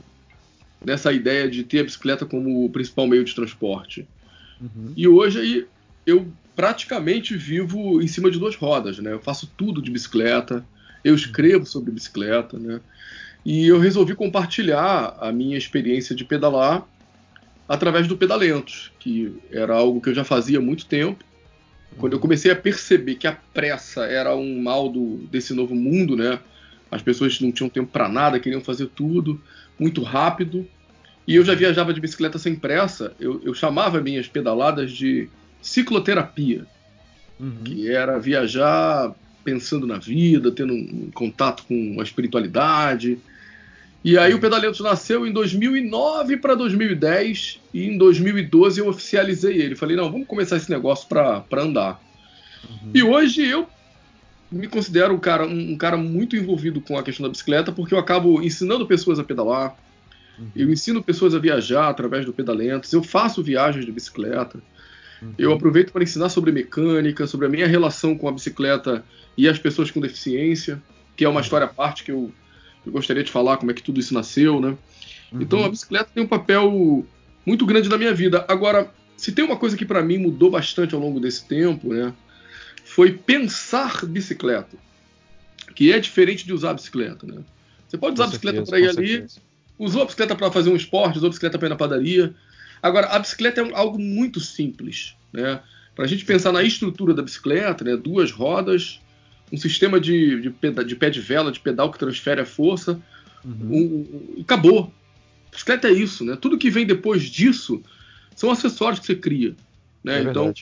nessa 0.84 1.12
ideia 1.12 1.50
de 1.50 1.64
ter 1.64 1.80
a 1.80 1.84
bicicleta 1.84 2.26
como 2.26 2.66
o 2.66 2.70
principal 2.70 3.08
meio 3.08 3.24
de 3.24 3.34
transporte. 3.34 4.08
Uhum. 4.62 4.94
E 4.96 5.08
hoje 5.08 5.40
aí, 5.40 5.68
eu 6.06 6.28
praticamente 6.56 7.38
vivo 7.38 8.02
em 8.02 8.08
cima 8.08 8.30
de 8.30 8.38
duas 8.38 8.56
rodas, 8.56 9.00
né? 9.00 9.14
Eu 9.14 9.20
faço 9.20 9.52
tudo 9.56 9.82
de 9.82 9.90
bicicleta, 9.90 10.66
eu 11.04 11.16
escrevo 11.16 11.66
sobre 11.66 11.92
bicicleta, 11.92 12.60
né? 12.60 12.82
E 13.46 13.68
eu 13.68 13.80
resolvi 13.80 14.16
compartilhar 14.16 15.18
a 15.20 15.32
minha 15.32 15.58
experiência 15.58 16.14
de 16.14 16.26
pedalar 16.26 16.86
através 17.68 18.08
do 18.08 18.18
Pedalentos, 18.18 18.92
que 19.00 19.34
era 19.52 19.76
algo 19.76 20.02
que 20.02 20.10
eu 20.10 20.14
já 20.14 20.24
fazia 20.24 20.58
há 20.58 20.62
muito 20.62 20.86
tempo. 20.86 21.24
Quando 21.98 22.14
eu 22.14 22.20
comecei 22.20 22.52
a 22.52 22.56
perceber 22.56 23.16
que 23.16 23.28
a 23.28 23.32
pressa 23.32 24.06
era 24.06 24.36
um 24.36 24.62
mal 24.62 24.90
do, 24.90 25.18
desse 25.32 25.54
novo 25.54 25.76
mundo, 25.76 26.16
né? 26.16 26.40
As 26.92 27.02
pessoas 27.02 27.40
não 27.40 27.52
tinham 27.52 27.70
tempo 27.70 27.92
para 27.92 28.10
nada, 28.10 28.40
queriam 28.40 28.62
fazer 28.62 28.88
tudo 28.88 29.42
muito 29.80 30.02
rápido. 30.02 30.68
E 31.30 31.36
eu 31.36 31.46
já 31.46 31.54
viajava 31.54 31.94
de 31.94 32.02
bicicleta 32.02 32.40
sem 32.40 32.56
pressa. 32.56 33.14
Eu, 33.20 33.40
eu 33.46 33.54
chamava 33.54 34.02
minhas 34.02 34.28
pedaladas 34.28 34.92
de 34.92 35.30
cicloterapia, 35.62 36.66
uhum. 37.40 37.58
que 37.64 37.88
era 37.88 38.18
viajar 38.18 39.14
pensando 39.44 39.86
na 39.86 40.00
vida, 40.00 40.50
tendo 40.50 40.74
um 40.74 41.12
contato 41.14 41.66
com 41.68 41.98
a 42.00 42.04
espiritualidade. 42.04 43.20
E 44.04 44.18
aí 44.18 44.34
o 44.34 44.40
Pedaletos 44.40 44.80
nasceu 44.80 45.24
em 45.28 45.32
2009 45.32 46.38
para 46.38 46.56
2010 46.56 47.60
e 47.76 47.86
em 47.86 47.96
2012 47.96 48.80
eu 48.80 48.88
oficializei 48.88 49.62
ele. 49.62 49.76
Falei, 49.76 49.96
não, 49.96 50.12
vamos 50.12 50.26
começar 50.26 50.58
esse 50.58 50.72
negócio 50.72 51.08
para 51.08 51.46
andar. 51.62 52.02
Uhum. 52.68 52.90
E 52.92 53.04
hoje 53.04 53.46
eu 53.46 53.70
me 54.52 54.68
considero 54.68 55.14
um 55.14 55.20
cara, 55.20 55.46
um, 55.46 55.74
um, 55.74 55.78
cara 55.78 55.96
muito 55.96 56.36
envolvido 56.36 56.82
com 56.82 56.98
a 56.98 57.04
questão 57.04 57.24
da 57.24 57.30
bicicleta 57.30 57.72
porque 57.72 57.94
eu 57.94 58.00
acabo 58.00 58.42
ensinando 58.42 58.88
pessoas 58.88 59.20
a 59.20 59.24
pedalar, 59.24 59.78
uhum. 60.40 60.48
eu 60.56 60.72
ensino 60.72 61.04
pessoas 61.04 61.36
a 61.36 61.40
viajar 61.40 61.90
através 61.90 62.26
do 62.26 62.34
Pedalentos, 62.34 62.92
eu 62.94 63.04
faço 63.04 63.44
viagens 63.44 63.86
de 63.86 63.92
bicicleta, 63.92 64.62
uhum. 65.22 65.34
eu 65.38 65.54
aproveito 65.54 65.92
para 65.92 66.04
ensinar 66.04 66.30
sobre 66.30 66.52
mecânica, 66.52 67.28
sobre 67.28 67.46
a 67.46 67.50
minha 67.50 67.68
relação 67.68 68.18
com 68.18 68.28
a 68.28 68.32
bicicleta 68.32 69.04
e 69.38 69.48
as 69.48 69.60
pessoas 69.60 69.92
com 69.92 70.00
deficiência, 70.00 70.82
que 71.16 71.26
é 71.26 71.30
uma 71.30 71.36
uhum. 71.36 71.42
história 71.42 71.66
à 71.66 71.70
parte 71.70 72.04
que 72.04 72.12
eu 72.12 72.32
eu 72.86 72.92
gostaria 72.92 73.24
de 73.24 73.32
falar 73.32 73.58
como 73.58 73.72
é 73.72 73.74
que 73.74 73.84
tudo 73.84 74.00
isso 74.00 74.14
nasceu, 74.14 74.60
né? 74.60 74.76
Uhum. 75.32 75.42
Então 75.42 75.64
a 75.64 75.70
bicicleta 75.70 76.10
tem 76.14 76.24
um 76.24 76.28
papel 76.28 77.06
muito 77.46 77.66
grande 77.66 77.90
na 77.90 77.98
minha 77.98 78.14
vida. 78.14 78.46
Agora, 78.48 78.92
se 79.18 79.32
tem 79.32 79.44
uma 79.44 79.58
coisa 79.58 79.78
que 79.78 79.86
para 79.86 80.02
mim 80.02 80.18
mudou 80.18 80.50
bastante 80.50 80.96
ao 80.96 81.02
longo 81.02 81.20
desse 81.20 81.46
tempo, 81.46 81.94
né? 81.94 82.14
Foi 82.84 83.12
pensar 83.12 84.06
bicicleta, 84.06 84.78
que 85.76 85.92
é 85.92 86.00
diferente 86.00 86.46
de 86.46 86.54
usar 86.54 86.74
bicicleta, 86.74 87.28
né? 87.28 87.42
Você 87.88 87.98
pode 87.98 88.16
usar 88.16 88.26
a 88.26 88.28
bicicleta 88.28 88.64
para 88.64 88.80
ir 88.80 88.90
ali, 88.90 89.08
certeza. 89.08 89.42
Usou 89.80 90.02
a 90.02 90.06
bicicleta 90.06 90.36
para 90.36 90.52
fazer 90.52 90.70
um 90.70 90.76
esporte, 90.76 91.18
usou 91.18 91.28
a 91.28 91.30
bicicleta 91.30 91.58
para 91.58 91.68
ir 91.68 91.70
na 91.70 91.76
padaria. 91.78 92.36
Agora, 92.84 93.08
a 93.08 93.20
bicicleta 93.20 93.62
é 93.62 93.74
algo 93.74 93.98
muito 93.98 94.40
simples, 94.42 95.16
né? 95.32 95.62
Para 95.96 96.06
a 96.06 96.08
gente 96.08 96.26
pensar 96.26 96.52
na 96.52 96.62
estrutura 96.62 97.14
da 97.14 97.24
bicicleta, 97.24 97.84
né? 97.84 97.96
Duas 97.96 98.32
rodas, 98.32 99.00
um 99.52 99.58
sistema 99.58 100.00
de, 100.00 100.42
de, 100.42 100.50
peda, 100.50 100.84
de, 100.84 100.96
pé 100.96 101.10
de 101.10 101.22
vela, 101.22 101.52
de 101.52 101.60
pedal 101.60 101.92
que 101.92 101.98
transfere 101.98 102.42
a 102.42 102.46
força. 102.46 103.02
Uhum. 103.44 103.68
Um, 103.72 104.38
um, 104.38 104.42
acabou. 104.42 104.94
Bicicleta 105.50 105.88
é 105.88 105.92
isso, 105.92 106.24
né? 106.24 106.38
Tudo 106.40 106.58
que 106.58 106.70
vem 106.70 106.86
depois 106.86 107.24
disso 107.24 107.82
são 108.36 108.52
acessórios 108.52 109.00
que 109.00 109.08
você 109.08 109.16
cria. 109.16 109.56
Né? 110.04 110.20
É 110.20 110.24
então, 110.24 110.54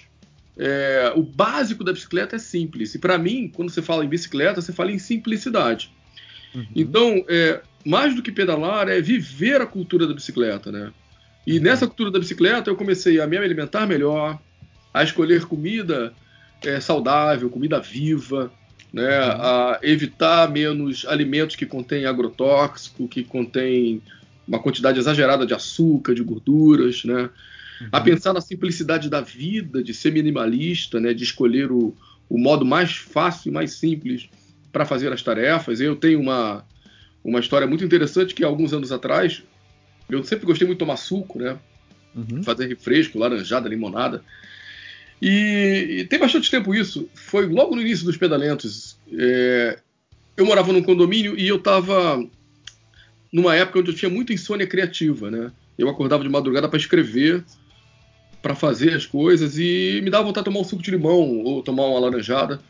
é, 0.58 1.14
o 1.16 1.22
básico 1.22 1.84
da 1.84 1.94
bicicleta 1.94 2.36
é 2.36 2.40
simples. 2.40 2.96
E 2.96 3.00
para 3.00 3.18
mim, 3.18 3.52
quando 3.54 3.70
você 3.70 3.82
fala 3.82 4.06
em 4.06 4.10
bicicleta, 4.10 4.62
você 4.62 4.72
fala 4.72 4.92
em 4.92 5.00
simplicidade. 5.00 5.92
Uhum. 6.56 6.66
Então, 6.76 7.26
é, 7.28 7.62
mais 7.86 8.16
do 8.16 8.22
que 8.22 8.32
pedalar, 8.32 8.90
é 8.90 9.02
viver 9.02 9.62
a 9.62 9.66
cultura 9.66 10.06
da 10.06 10.14
bicicleta, 10.14 10.72
né? 10.72 10.92
E 11.46 11.58
uhum. 11.58 11.64
nessa 11.64 11.88
cultura 11.88 12.12
da 12.12 12.20
bicicleta, 12.20 12.70
eu 12.70 12.76
comecei 12.76 13.22
a 13.22 13.28
me 13.28 13.38
alimentar 13.38 13.88
melhor, 13.88 14.38
a 14.94 15.04
escolher 15.04 15.46
comida 15.46 16.14
é, 16.64 16.80
saudável, 16.80 17.50
comida 17.50 17.80
viva, 17.80 18.52
né, 18.92 19.20
uhum. 19.20 19.42
a 19.42 19.80
evitar 19.84 20.50
menos 20.50 21.06
alimentos 21.08 21.56
que 21.56 21.66
contêm 21.66 22.06
agrotóxico, 22.06 23.08
que 23.08 23.24
contêm 23.24 24.02
uma 24.48 24.60
quantidade 24.60 24.98
exagerada 24.98 25.46
de 25.46 25.54
açúcar, 25.54 26.14
de 26.14 26.24
gorduras, 26.24 27.04
né, 27.04 27.30
uhum. 27.82 27.88
a 27.92 28.02
pensar 28.02 28.34
na 28.34 28.42
simplicidade 28.42 29.10
da 29.10 29.22
vida, 29.22 29.84
de 29.84 29.94
ser 29.94 30.12
minimalista, 30.12 31.00
né, 31.00 31.14
de 31.14 31.24
escolher 31.24 31.72
o, 31.72 31.96
o 32.30 32.38
modo 32.38 32.66
mais 32.66 32.96
fácil 32.96 33.50
e 33.50 33.54
mais 33.54 33.74
simples 33.74 34.30
para 34.72 34.86
fazer 34.86 35.12
as 35.14 35.22
tarefas. 35.22 35.80
Eu 35.80 35.96
tenho 35.96 36.20
uma, 36.20 36.66
uma 37.28 37.42
história 37.42 37.68
muito 37.68 37.84
interessante 37.84 38.34
que 38.34 38.44
alguns 38.44 38.72
anos 38.72 38.92
atrás 38.92 39.44
eu 40.10 40.24
sempre 40.24 40.46
gostei 40.46 40.66
muito 40.66 40.78
de 40.78 40.86
tomar 40.86 40.96
suco, 40.96 41.38
né, 41.38 41.58
uhum. 42.16 42.42
fazer 42.42 42.68
refresco, 42.68 43.20
laranjada, 43.20 43.68
limonada. 43.68 44.24
E, 45.22 46.00
e, 46.00 46.06
tem 46.06 46.20
bastante 46.20 46.50
tempo 46.50 46.74
isso. 46.74 47.10
Foi 47.14 47.46
logo 47.48 47.76
no 47.76 47.82
início 47.82 48.06
dos 48.06 48.16
pedalentos. 48.16 48.98
É, 49.12 49.80
eu 50.38 50.46
morava 50.46 50.72
num 50.72 50.84
condomínio 50.84 51.38
e 51.38 51.48
eu 51.48 51.58
estava 51.58 52.24
numa 53.34 53.56
época 53.56 53.80
onde 53.80 53.92
eu 53.92 53.96
tinha 53.96 54.10
muita 54.10 54.32
insônia 54.32 54.68
criativa, 54.68 55.30
né? 55.30 55.52
Eu 55.78 55.90
acordava 55.90 56.24
de 56.24 56.30
madrugada 56.30 56.70
para 56.70 56.80
escrever, 56.80 57.44
para 58.42 58.56
fazer 58.56 58.94
as 58.94 59.06
coisas 59.06 59.58
e 59.58 60.00
me 60.04 60.10
dava 60.10 60.24
vontade 60.24 60.46
de 60.46 60.52
tomar 60.52 60.62
um 60.62 60.70
suco 60.70 60.82
de 60.82 60.92
limão 60.92 61.44
ou 61.44 61.62
tomar 61.62 61.88
uma 61.88 62.00
laranjada. 62.00 62.62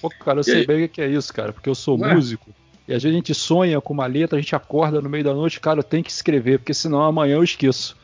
Pô, 0.00 0.08
cara, 0.08 0.38
eu 0.38 0.40
e 0.40 0.44
sei 0.44 0.56
aí... 0.56 0.66
bem 0.66 0.84
o 0.84 0.88
que 0.88 1.02
é 1.02 1.08
isso, 1.08 1.32
cara, 1.32 1.52
porque 1.52 1.68
eu 1.68 1.74
sou 1.74 1.96
Não 1.96 2.08
é? 2.08 2.14
músico. 2.14 2.50
É? 2.50 2.69
E 2.90 2.94
às 2.94 3.04
vezes 3.04 3.14
a 3.14 3.18
gente 3.18 3.32
sonha 3.32 3.80
com 3.80 3.94
uma 3.94 4.06
letra, 4.06 4.36
a 4.36 4.42
gente 4.42 4.56
acorda 4.56 5.00
no 5.00 5.08
meio 5.08 5.22
da 5.22 5.32
noite, 5.32 5.60
cara, 5.60 5.78
eu 5.78 5.84
tenho 5.84 6.02
que 6.02 6.10
escrever, 6.10 6.58
porque 6.58 6.74
senão 6.74 7.00
amanhã 7.00 7.36
eu 7.36 7.44
esqueço. 7.44 7.96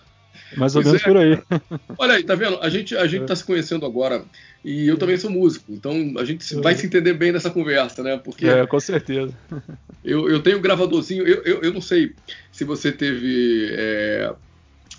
Mais 0.57 0.76
ou 0.76 0.83
pois 0.83 1.02
menos 1.02 1.02
é. 1.02 1.05
por 1.05 1.16
aí. 1.16 1.61
Olha 1.99 2.14
aí, 2.14 2.23
tá 2.23 2.37
vendo? 2.37 2.57
A 2.62 2.69
gente, 2.69 2.97
a 2.97 3.05
gente 3.05 3.25
é. 3.25 3.26
tá 3.26 3.35
se 3.35 3.43
conhecendo 3.43 3.85
agora. 3.85 4.23
E 4.64 4.87
eu 4.87 4.97
também 4.97 5.16
sou 5.16 5.28
músico, 5.28 5.73
então 5.73 6.14
a 6.19 6.25
gente 6.25 6.55
vai 6.57 6.76
se 6.76 6.87
entender 6.87 7.14
bem 7.14 7.33
nessa 7.33 7.50
conversa, 7.50 8.00
né? 8.00 8.16
Porque. 8.16 8.47
É, 8.47 8.64
com 8.64 8.78
certeza. 8.78 9.35
Eu, 10.05 10.31
eu 10.31 10.40
tenho 10.40 10.59
um 10.59 10.62
gravadorzinho, 10.62 11.26
eu, 11.26 11.43
eu, 11.43 11.62
eu 11.62 11.73
não 11.73 11.81
sei 11.81 12.12
se 12.52 12.62
você 12.62 12.93
teve 12.93 13.71
é, 13.73 14.33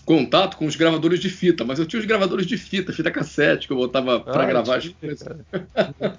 contato 0.03 0.58
com 0.58 0.65
os 0.65 0.75
gravadores 0.75 1.22
de 1.22 1.29
fita, 1.29 1.63
mas 1.63 1.79
eu 1.79 1.86
tinha 1.86 2.01
os 2.01 2.06
gravadores 2.06 2.46
de 2.46 2.58
fita, 2.58 2.91
fita 2.91 3.10
cassete, 3.10 3.67
que 3.67 3.74
eu 3.74 3.77
botava 3.77 4.20
para 4.20 4.44
ah, 4.44 4.46
gravar 4.46 4.82
tive, 4.82 4.96
as 5.00 5.00
coisas. 5.00 5.38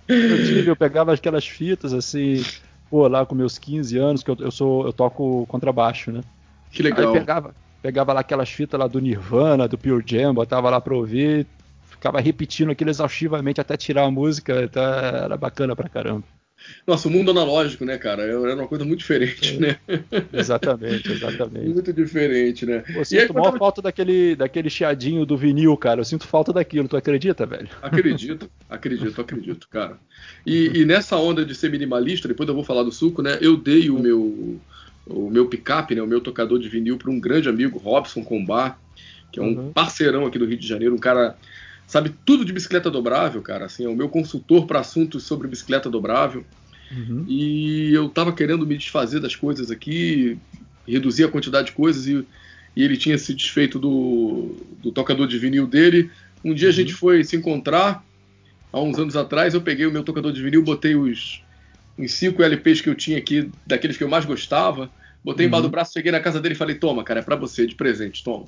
Eu 0.08 0.44
tive, 0.46 0.70
eu 0.70 0.76
pegava 0.76 1.12
aquelas 1.12 1.46
fitas 1.46 1.92
assim, 1.92 2.42
pô, 2.90 3.06
lá 3.06 3.24
com 3.24 3.34
meus 3.34 3.58
15 3.58 3.98
anos, 3.98 4.22
que 4.22 4.30
eu, 4.30 4.36
eu 4.40 4.50
sou, 4.50 4.86
eu 4.86 4.92
toco 4.92 5.46
contrabaixo, 5.46 6.10
né? 6.10 6.20
Que 6.70 6.82
legal. 6.82 7.12
Aí 7.12 7.20
pegava, 7.20 7.54
pegava 7.82 8.12
lá 8.12 8.20
aquelas 8.20 8.50
fitas 8.50 8.78
lá 8.78 8.86
do 8.86 9.00
Nirvana, 9.00 9.68
do 9.68 9.78
Pure 9.78 10.04
Jam, 10.06 10.34
botava 10.34 10.70
lá 10.70 10.80
pra 10.80 10.94
ouvir, 10.94 11.46
ficava 11.82 12.20
repetindo 12.20 12.70
aquilo 12.70 12.90
exaustivamente 12.90 13.60
até 13.60 13.76
tirar 13.76 14.04
a 14.04 14.10
música, 14.10 14.62
então 14.62 14.82
era 14.82 15.36
bacana 15.36 15.74
pra 15.74 15.88
caramba. 15.88 16.24
Nossa, 16.86 17.08
o 17.08 17.10
mundo 17.10 17.30
analógico, 17.30 17.84
né, 17.84 17.96
cara? 17.98 18.22
Era 18.22 18.54
uma 18.54 18.66
coisa 18.66 18.84
muito 18.84 19.00
diferente, 19.00 19.56
é. 19.56 19.60
né? 19.60 19.78
Exatamente, 20.32 21.12
exatamente. 21.12 21.68
Muito 21.68 21.92
diferente, 21.92 22.66
né? 22.66 22.82
Eu 22.88 23.04
sinto 23.04 23.18
e 23.18 23.22
aí, 23.22 23.32
maior 23.32 23.58
falta 23.58 23.82
daquele, 23.82 24.34
daquele 24.34 24.70
chiadinho 24.70 25.24
do 25.24 25.36
vinil, 25.36 25.76
cara. 25.76 26.00
Eu 26.00 26.04
sinto 26.04 26.26
falta 26.26 26.52
daquilo, 26.52 26.88
tu 26.88 26.96
acredita, 26.96 27.46
velho? 27.46 27.68
Acredito, 27.82 28.50
acredito, 28.68 29.20
acredito, 29.20 29.68
cara. 29.68 29.98
E, 30.46 30.80
e 30.80 30.84
nessa 30.84 31.16
onda 31.16 31.44
de 31.44 31.54
ser 31.54 31.70
minimalista, 31.70 32.28
depois 32.28 32.48
eu 32.48 32.54
vou 32.54 32.64
falar 32.64 32.82
do 32.82 32.92
suco, 32.92 33.22
né? 33.22 33.38
Eu 33.40 33.56
dei 33.56 33.90
o 33.90 33.98
meu 33.98 34.60
o 35.08 35.30
meu 35.30 35.46
picape, 35.46 35.94
né, 35.94 36.02
o 36.02 36.06
meu 36.06 36.20
tocador 36.20 36.58
de 36.58 36.68
vinil, 36.68 36.98
para 36.98 37.10
um 37.10 37.18
grande 37.18 37.48
amigo, 37.48 37.78
Robson 37.78 38.22
Combar, 38.22 38.78
que 39.32 39.40
é 39.40 39.42
um 39.42 39.58
uhum. 39.58 39.72
parceirão 39.72 40.26
aqui 40.26 40.38
do 40.38 40.44
Rio 40.44 40.58
de 40.58 40.66
Janeiro, 40.66 40.94
um 40.94 40.98
cara 40.98 41.36
sabe 41.88 42.14
tudo 42.24 42.44
de 42.44 42.52
bicicleta 42.52 42.88
dobrável, 42.88 43.42
cara, 43.42 43.64
assim, 43.64 43.84
é 43.84 43.88
o 43.88 43.96
meu 43.96 44.08
consultor 44.08 44.66
para 44.66 44.78
assuntos 44.78 45.24
sobre 45.24 45.48
bicicleta 45.48 45.90
dobrável. 45.90 46.44
Uhum. 46.92 47.24
E 47.26 47.92
eu 47.92 48.08
tava 48.08 48.32
querendo 48.32 48.64
me 48.64 48.78
desfazer 48.78 49.18
das 49.18 49.34
coisas 49.34 49.70
aqui, 49.70 50.38
reduzir 50.86 51.24
a 51.24 51.28
quantidade 51.28 51.68
de 51.68 51.72
coisas 51.72 52.06
e, 52.06 52.24
e 52.76 52.84
ele 52.84 52.96
tinha 52.96 53.18
se 53.18 53.34
desfeito 53.34 53.78
do, 53.78 54.54
do 54.80 54.92
tocador 54.92 55.26
de 55.26 55.38
vinil 55.38 55.66
dele. 55.66 56.10
Um 56.44 56.54
dia 56.54 56.68
uhum. 56.68 56.72
a 56.72 56.76
gente 56.76 56.94
foi 56.94 57.24
se 57.24 57.36
encontrar, 57.36 58.04
há 58.72 58.80
uns 58.80 58.98
anos 58.98 59.16
atrás, 59.16 59.54
eu 59.54 59.60
peguei 59.60 59.86
o 59.86 59.92
meu 59.92 60.04
tocador 60.04 60.30
de 60.30 60.40
vinil, 60.40 60.62
botei 60.62 60.94
os, 60.94 61.42
uns 61.98 62.12
cinco 62.12 62.42
LPs 62.42 62.80
que 62.80 62.88
eu 62.88 62.94
tinha 62.94 63.18
aqui, 63.18 63.50
daqueles 63.66 63.96
que 63.96 64.04
eu 64.04 64.08
mais 64.08 64.24
gostava, 64.24 64.88
Botei 65.22 65.44
uhum. 65.44 65.48
embaixo 65.48 65.62
do 65.64 65.70
braço, 65.70 65.92
cheguei 65.92 66.12
na 66.12 66.20
casa 66.20 66.40
dele 66.40 66.54
e 66.54 66.58
falei: 66.58 66.76
Toma, 66.76 67.04
cara, 67.04 67.20
é 67.20 67.22
pra 67.22 67.36
você, 67.36 67.66
de 67.66 67.74
presente, 67.74 68.22
toma. 68.22 68.46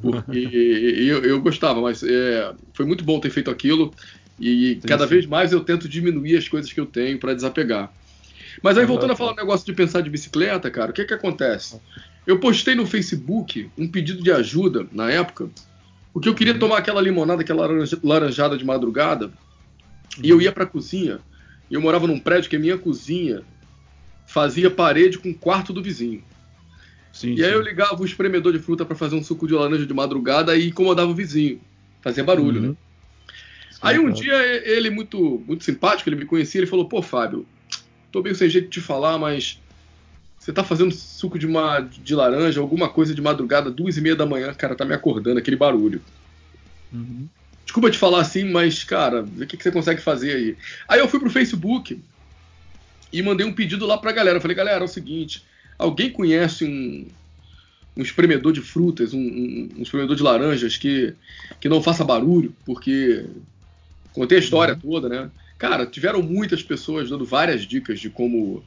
Porque 0.00 0.38
eu, 0.38 1.24
eu, 1.24 1.40
gostava, 1.40 1.80
mas 1.80 2.02
é, 2.02 2.52
foi 2.72 2.86
muito 2.86 3.04
bom 3.04 3.20
ter 3.20 3.30
feito 3.30 3.50
aquilo. 3.50 3.92
E 4.40 4.78
sim, 4.80 4.88
cada 4.88 5.04
sim. 5.04 5.10
vez 5.10 5.26
mais 5.26 5.52
eu 5.52 5.60
tento 5.60 5.88
diminuir 5.88 6.36
as 6.36 6.48
coisas 6.48 6.72
que 6.72 6.80
eu 6.80 6.86
tenho 6.86 7.18
para 7.18 7.34
desapegar. 7.34 7.92
Mas 8.62 8.76
aí, 8.76 8.84
voltando 8.84 9.12
a 9.12 9.16
falar 9.16 9.32
o 9.32 9.36
negócio 9.36 9.64
de 9.64 9.72
pensar 9.72 10.00
de 10.00 10.10
bicicleta, 10.10 10.70
cara, 10.70 10.90
o 10.90 10.94
que 10.94 11.04
que 11.04 11.14
acontece? 11.14 11.80
Eu 12.26 12.38
postei 12.38 12.74
no 12.74 12.86
Facebook 12.86 13.70
um 13.78 13.88
pedido 13.88 14.22
de 14.22 14.30
ajuda 14.30 14.86
na 14.92 15.10
época, 15.10 15.48
porque 16.12 16.28
eu 16.28 16.34
queria 16.34 16.52
uhum. 16.52 16.58
tomar 16.58 16.78
aquela 16.78 17.00
limonada, 17.00 17.42
aquela 17.42 17.66
laranjada 18.02 18.56
de 18.56 18.64
madrugada, 18.64 19.30
e 20.22 20.28
eu 20.28 20.40
ia 20.40 20.52
pra 20.52 20.66
cozinha. 20.66 21.20
E 21.70 21.74
eu 21.74 21.80
morava 21.80 22.06
num 22.06 22.18
prédio 22.18 22.50
que 22.50 22.56
a 22.56 22.60
minha 22.60 22.76
cozinha 22.76 23.42
fazia 24.26 24.70
parede 24.70 25.18
com 25.18 25.30
o 25.30 25.34
quarto 25.34 25.72
do 25.72 25.82
vizinho. 25.82 26.22
Sim, 27.12 27.34
e 27.34 27.44
aí 27.44 27.50
sim. 27.50 27.56
eu 27.56 27.60
ligava 27.60 28.00
o 28.00 28.06
espremedor 28.06 28.52
de 28.52 28.58
fruta 28.58 28.84
para 28.84 28.96
fazer 28.96 29.14
um 29.14 29.22
suco 29.22 29.46
de 29.46 29.52
laranja 29.54 29.86
de 29.86 29.94
madrugada 29.94 30.56
e 30.56 30.68
incomodava 30.68 31.10
o 31.10 31.14
vizinho. 31.14 31.60
Fazia 32.00 32.24
barulho, 32.24 32.60
uhum. 32.60 32.68
né? 32.68 32.76
Sim, 33.70 33.78
aí 33.82 33.98
um 33.98 34.10
dia 34.10 34.34
ele, 34.68 34.90
muito, 34.90 35.42
muito 35.46 35.62
simpático, 35.62 36.08
ele 36.08 36.16
me 36.16 36.24
conhecia, 36.24 36.60
ele 36.60 36.66
falou: 36.66 36.88
Pô, 36.88 37.02
Fábio, 37.02 37.46
tô 38.10 38.22
meio 38.22 38.34
sem 38.34 38.48
jeito 38.48 38.64
de 38.64 38.70
te 38.70 38.80
falar, 38.80 39.18
mas 39.18 39.60
Você 40.42 40.52
tá 40.52 40.64
fazendo 40.64 40.92
suco 40.92 41.38
de, 41.38 41.46
uma, 41.46 41.78
de 41.78 42.16
laranja, 42.16 42.60
alguma 42.60 42.88
coisa 42.88 43.14
de 43.14 43.22
madrugada, 43.22 43.70
duas 43.70 43.96
e 43.96 44.00
meia 44.00 44.16
da 44.16 44.26
manhã, 44.26 44.52
cara, 44.52 44.74
tá 44.74 44.84
me 44.84 44.92
acordando, 44.92 45.38
aquele 45.38 45.56
barulho. 45.56 46.02
Uhum. 46.92 47.28
Desculpa 47.64 47.88
te 47.92 47.96
falar 47.96 48.20
assim, 48.20 48.50
mas, 48.50 48.82
cara, 48.82 49.22
o 49.22 49.46
que, 49.46 49.56
que 49.56 49.62
você 49.62 49.70
consegue 49.70 50.00
fazer 50.00 50.34
aí? 50.34 50.56
Aí 50.88 50.98
eu 50.98 51.06
fui 51.06 51.20
pro 51.20 51.30
Facebook 51.30 52.02
e 53.12 53.22
mandei 53.22 53.46
um 53.46 53.52
pedido 53.52 53.86
lá 53.86 53.96
pra 53.96 54.10
galera. 54.10 54.38
Eu 54.38 54.40
falei, 54.42 54.56
galera, 54.56 54.80
é 54.80 54.84
o 54.84 54.88
seguinte, 54.88 55.44
alguém 55.78 56.10
conhece 56.10 56.64
um, 56.64 57.06
um 57.96 58.02
espremedor 58.02 58.52
de 58.52 58.60
frutas, 58.60 59.12
um, 59.12 59.20
um, 59.20 59.68
um, 59.78 59.82
espremedor 59.82 60.16
de 60.16 60.22
laranjas 60.22 60.76
que, 60.76 61.14
que 61.60 61.68
não 61.68 61.82
faça 61.82 62.04
barulho, 62.04 62.54
porque 62.64 63.26
contei 64.12 64.38
a 64.38 64.40
história 64.40 64.74
uhum. 64.74 64.80
toda, 64.80 65.08
né? 65.08 65.30
Cara, 65.58 65.86
tiveram 65.86 66.22
muitas 66.22 66.62
pessoas 66.62 67.10
dando 67.10 67.24
várias 67.24 67.62
dicas 67.62 68.00
de 68.00 68.10
como 68.10 68.64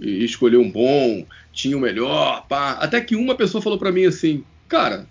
escolher 0.00 0.56
um 0.56 0.70
bom, 0.70 1.26
tinha 1.52 1.76
o 1.76 1.80
melhor, 1.80 2.46
pá. 2.48 2.72
Até 2.72 3.00
que 3.00 3.14
uma 3.14 3.34
pessoa 3.34 3.60
falou 3.60 3.78
para 3.78 3.92
mim 3.92 4.06
assim, 4.06 4.42
cara, 4.68 5.06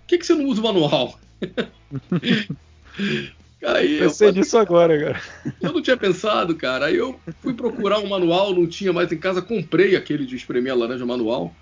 por 0.00 0.06
que, 0.06 0.18
que 0.18 0.26
você 0.26 0.34
não 0.34 0.46
usa 0.46 0.60
o 0.60 0.64
manual? 0.64 1.18
Aí 3.64 3.98
Pensei 3.98 4.28
eu, 4.28 4.32
nisso 4.32 4.58
agora, 4.58 4.98
cara. 4.98 5.22
Eu 5.60 5.72
não 5.72 5.82
tinha 5.82 5.96
pensado, 5.96 6.54
cara. 6.56 6.86
Aí 6.86 6.96
eu 6.96 7.18
fui 7.40 7.54
procurar 7.54 7.98
um 8.00 8.08
manual, 8.08 8.54
não 8.54 8.66
tinha 8.66 8.92
mais 8.92 9.10
em 9.12 9.18
casa, 9.18 9.40
comprei 9.40 9.94
aquele 9.94 10.26
de 10.26 10.34
espremer 10.34 10.72
a 10.72 10.76
laranja 10.76 11.06
manual. 11.06 11.54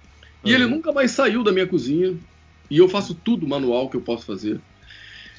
E 0.45 0.49
uhum. 0.49 0.54
ele 0.54 0.66
nunca 0.66 0.92
mais 0.92 1.11
saiu 1.11 1.42
da 1.42 1.52
minha 1.52 1.66
cozinha. 1.66 2.16
E 2.71 2.78
eu 2.78 2.88
faço 2.88 3.14
tudo 3.14 3.47
manual 3.49 3.90
que 3.90 3.97
eu 3.97 4.00
posso 4.00 4.25
fazer. 4.25 4.61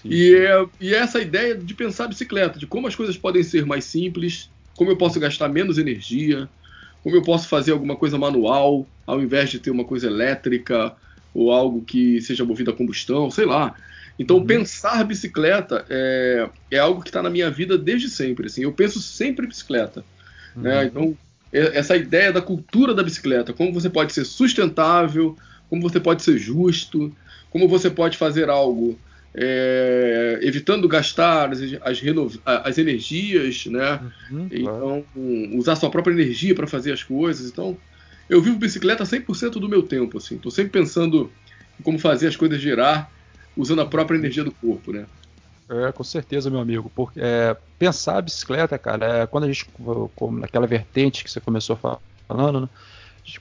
Sim, 0.01 0.09
e, 0.09 0.35
é, 0.35 0.65
e 0.79 0.93
é 0.93 0.97
essa 0.97 1.21
ideia 1.21 1.55
de 1.55 1.73
pensar 1.73 2.05
a 2.05 2.09
bicicleta, 2.09 2.59
de 2.59 2.67
como 2.67 2.87
as 2.87 2.95
coisas 2.95 3.15
podem 3.17 3.43
ser 3.43 3.65
mais 3.65 3.85
simples, 3.85 4.49
como 4.75 4.91
eu 4.91 4.97
posso 4.97 5.19
gastar 5.19 5.47
menos 5.47 5.77
energia, 5.77 6.49
como 7.03 7.15
eu 7.15 7.21
posso 7.21 7.47
fazer 7.47 7.71
alguma 7.71 7.95
coisa 7.95 8.17
manual, 8.17 8.87
ao 9.05 9.21
invés 9.21 9.49
de 9.49 9.59
ter 9.59 9.71
uma 9.71 9.85
coisa 9.85 10.07
elétrica 10.07 10.95
ou 11.33 11.51
algo 11.51 11.83
que 11.83 12.19
seja 12.21 12.43
movido 12.43 12.71
a 12.71 12.75
combustão, 12.75 13.31
sei 13.31 13.45
lá. 13.45 13.75
Então, 14.17 14.37
uhum. 14.37 14.45
pensar 14.45 15.03
bicicleta 15.03 15.85
é, 15.89 16.49
é 16.69 16.77
algo 16.77 17.01
que 17.01 17.09
está 17.09 17.23
na 17.23 17.29
minha 17.29 17.49
vida 17.49 17.77
desde 17.77 18.09
sempre. 18.09 18.47
Assim, 18.47 18.63
eu 18.63 18.71
penso 18.71 19.01
sempre 19.01 19.45
em 19.45 19.49
bicicleta. 19.49 20.03
Uhum. 20.55 20.63
Né? 20.63 20.85
Então, 20.85 21.17
essa 21.51 21.97
ideia 21.97 22.31
da 22.31 22.41
cultura 22.41 22.93
da 22.93 23.03
bicicleta, 23.03 23.51
como 23.51 23.73
você 23.73 23.89
pode 23.89 24.13
ser 24.13 24.25
sustentável, 24.25 25.35
como 25.69 25.81
você 25.81 25.99
pode 25.99 26.23
ser 26.23 26.37
justo, 26.37 27.13
como 27.49 27.67
você 27.67 27.89
pode 27.89 28.17
fazer 28.17 28.49
algo 28.49 28.97
é, 29.33 30.39
evitando 30.41 30.87
gastar 30.87 31.51
as, 31.51 31.61
as, 31.81 32.01
as 32.45 32.77
energias, 32.77 33.65
né? 33.65 33.99
Uhum, 34.29 34.47
então, 34.51 35.05
claro. 35.13 35.57
usar 35.57 35.75
sua 35.75 35.89
própria 35.89 36.13
energia 36.13 36.53
para 36.53 36.67
fazer 36.67 36.91
as 36.91 37.03
coisas. 37.03 37.49
Então, 37.49 37.77
eu 38.29 38.41
vivo 38.41 38.57
bicicleta 38.57 39.03
100% 39.03 39.51
do 39.53 39.69
meu 39.69 39.83
tempo, 39.83 40.17
assim. 40.17 40.35
Estou 40.35 40.51
sempre 40.51 40.71
pensando 40.71 41.31
em 41.79 41.83
como 41.83 41.99
fazer 41.99 42.27
as 42.27 42.35
coisas 42.35 42.61
girar 42.61 43.11
usando 43.55 43.81
a 43.81 43.85
própria 43.85 44.17
energia 44.17 44.43
do 44.43 44.51
corpo, 44.51 44.91
né? 44.91 45.05
É, 45.69 45.91
com 45.91 46.03
certeza, 46.03 46.49
meu 46.49 46.59
amigo. 46.59 46.91
Porque 46.93 47.19
é, 47.21 47.55
pensar 47.79 48.17
a 48.17 48.21
bicicleta, 48.21 48.77
cara, 48.77 49.23
é, 49.23 49.27
quando 49.27 49.45
a 49.45 49.47
gente, 49.47 49.65
como 50.15 50.39
naquela 50.39 50.67
vertente 50.67 51.23
que 51.23 51.31
você 51.31 51.39
começou 51.39 51.77
falando, 52.27 52.61
né? 52.61 52.69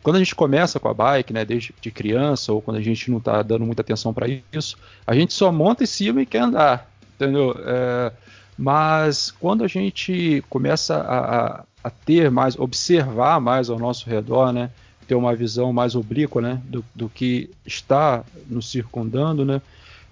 Quando 0.02 0.17
a 0.17 0.19
gente 0.19 0.35
começa 0.35 0.79
com 0.79 0.88
a 0.88 0.95
bike, 0.95 1.33
né, 1.33 1.45
desde 1.45 1.75
de 1.81 1.90
criança 1.90 2.52
ou 2.52 2.61
quando 2.61 2.76
a 2.76 2.83
gente 2.83 3.11
não 3.11 3.19
está 3.19 3.43
dando 3.43 3.64
muita 3.64 3.83
atenção 3.83 4.12
para 4.12 4.26
isso, 4.52 4.76
a 5.07 5.14
gente 5.14 5.33
só 5.33 5.50
monta 5.50 5.83
em 5.83 5.87
cima 5.87 6.21
e 6.23 6.26
quer 6.26 6.43
andar, 6.43 6.88
entendeu? 7.14 7.57
É, 7.64 8.12
mas 8.59 9.31
quando 9.31 9.64
a 9.64 9.67
gente 9.67 10.45
começa 10.50 10.97
a, 10.97 11.37
a, 11.37 11.64
a, 11.83 11.90
ter 11.90 12.31
mais, 12.31 12.59
observar 12.59 13.40
mais 13.40 13.71
ao 13.71 13.79
nosso 13.79 14.09
redor, 14.09 14.52
né, 14.52 14.71
ter 15.09 15.14
uma 15.14 15.35
visão 15.35 15.73
mais 15.73 15.97
oblíqua, 15.97 16.43
né, 16.43 16.61
do, 16.65 16.85
do 16.95 17.08
que 17.08 17.50
está 17.65 18.23
nos 18.47 18.71
circundando, 18.71 19.47
né, 19.47 19.63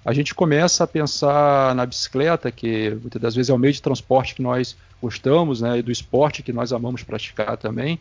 a 0.08 0.12
gente 0.14 0.34
começa 0.34 0.84
a 0.84 0.86
pensar 0.86 1.74
na 1.74 1.84
bicicleta, 1.84 2.50
que 2.50 2.96
muitas 2.98 3.20
das 3.20 3.34
vezes 3.34 3.50
é 3.50 3.52
o 3.52 3.58
meio 3.58 3.74
de 3.74 3.82
transporte 3.82 4.34
que 4.34 4.40
nós 4.40 4.74
gostamos, 5.02 5.60
né, 5.60 5.80
e 5.80 5.82
do 5.82 5.92
esporte 5.92 6.42
que 6.42 6.50
nós 6.50 6.72
amamos 6.72 7.02
praticar 7.02 7.58
também, 7.58 8.00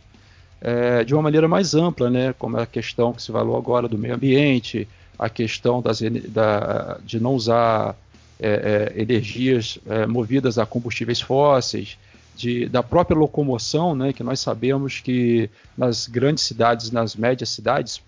é, 0.62 1.04
de 1.04 1.14
uma 1.14 1.22
maneira 1.22 1.50
mais 1.50 1.76
ampla, 1.76 2.10
né, 2.10 2.34
como 2.40 2.56
a 2.56 2.66
questão 2.66 3.12
que 3.12 3.22
se 3.22 3.30
falou 3.30 3.58
agora 3.58 3.90
do 3.90 3.98
meio 3.98 4.16
ambiente, 4.16 4.88
a 5.20 5.28
questão 5.28 5.82
das, 5.82 6.00
da, 6.30 6.98
de 7.04 7.20
não 7.20 7.34
usar 7.34 7.94
é, 8.40 8.94
é, 8.96 9.02
energias 9.02 9.78
é, 9.86 10.06
movidas 10.06 10.58
a 10.58 10.66
combustíveis 10.66 11.20
fósseis, 11.20 11.98
de, 12.38 12.70
da 12.70 12.82
própria 12.82 13.18
locomoção, 13.18 13.94
né, 13.94 14.14
que 14.14 14.24
nós 14.24 14.40
sabemos 14.40 15.02
que 15.02 15.50
nas 15.78 16.08
grandes 16.08 16.46
cidades, 16.46 16.90
nas 16.90 17.18
médias 17.18 17.50
cidades, 17.50 18.02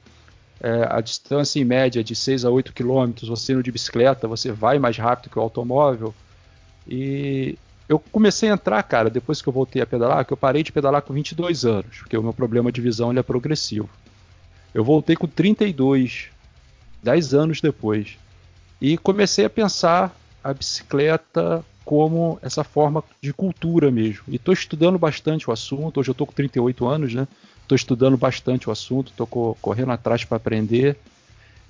é, 0.61 0.87
a 0.89 1.01
distância 1.01 1.59
em 1.59 1.65
média 1.65 2.03
de 2.03 2.15
6 2.15 2.45
a 2.45 2.49
8 2.49 2.73
quilômetros, 2.73 3.29
você 3.29 3.53
indo 3.53 3.63
de 3.63 3.71
bicicleta, 3.71 4.27
você 4.27 4.51
vai 4.51 4.77
mais 4.77 4.97
rápido 4.97 5.31
que 5.31 5.39
o 5.39 5.41
automóvel. 5.41 6.13
E 6.87 7.57
eu 7.87 7.99
comecei 7.99 8.49
a 8.49 8.53
entrar, 8.53 8.81
cara, 8.83 9.09
depois 9.09 9.41
que 9.41 9.47
eu 9.47 9.53
voltei 9.53 9.81
a 9.81 9.85
pedalar, 9.85 10.25
que 10.25 10.33
eu 10.33 10.37
parei 10.37 10.63
de 10.63 10.71
pedalar 10.71 11.01
com 11.01 11.13
22 11.13 11.65
anos, 11.65 11.99
porque 11.99 12.17
o 12.17 12.23
meu 12.23 12.33
problema 12.33 12.71
de 12.71 12.81
visão 12.81 13.09
ele 13.09 13.19
é 13.19 13.23
progressivo. 13.23 13.89
Eu 14.73 14.83
voltei 14.83 15.15
com 15.15 15.27
32, 15.27 16.29
10 17.01 17.33
anos 17.33 17.61
depois. 17.61 18.17
E 18.81 18.97
comecei 18.97 19.45
a 19.45 19.49
pensar 19.49 20.15
a 20.43 20.53
bicicleta 20.53 21.65
como 21.83 22.37
essa 22.41 22.63
forma 22.63 23.03
de 23.19 23.33
cultura 23.33 23.89
mesmo. 23.89 24.23
E 24.27 24.35
estou 24.35 24.53
estudando 24.53 24.99
bastante 24.99 25.49
o 25.49 25.53
assunto. 25.53 25.99
Hoje 25.99 26.09
eu 26.09 26.13
estou 26.13 26.27
com 26.27 26.33
38 26.33 26.87
anos, 26.87 27.13
né? 27.13 27.27
Estou 27.69 27.75
estudando 27.75 28.17
bastante 28.17 28.67
o 28.67 28.71
assunto, 28.71 29.11
estou 29.11 29.27
co 29.27 29.55
correndo 29.61 29.91
atrás 29.91 30.25
para 30.25 30.37
aprender. 30.37 30.97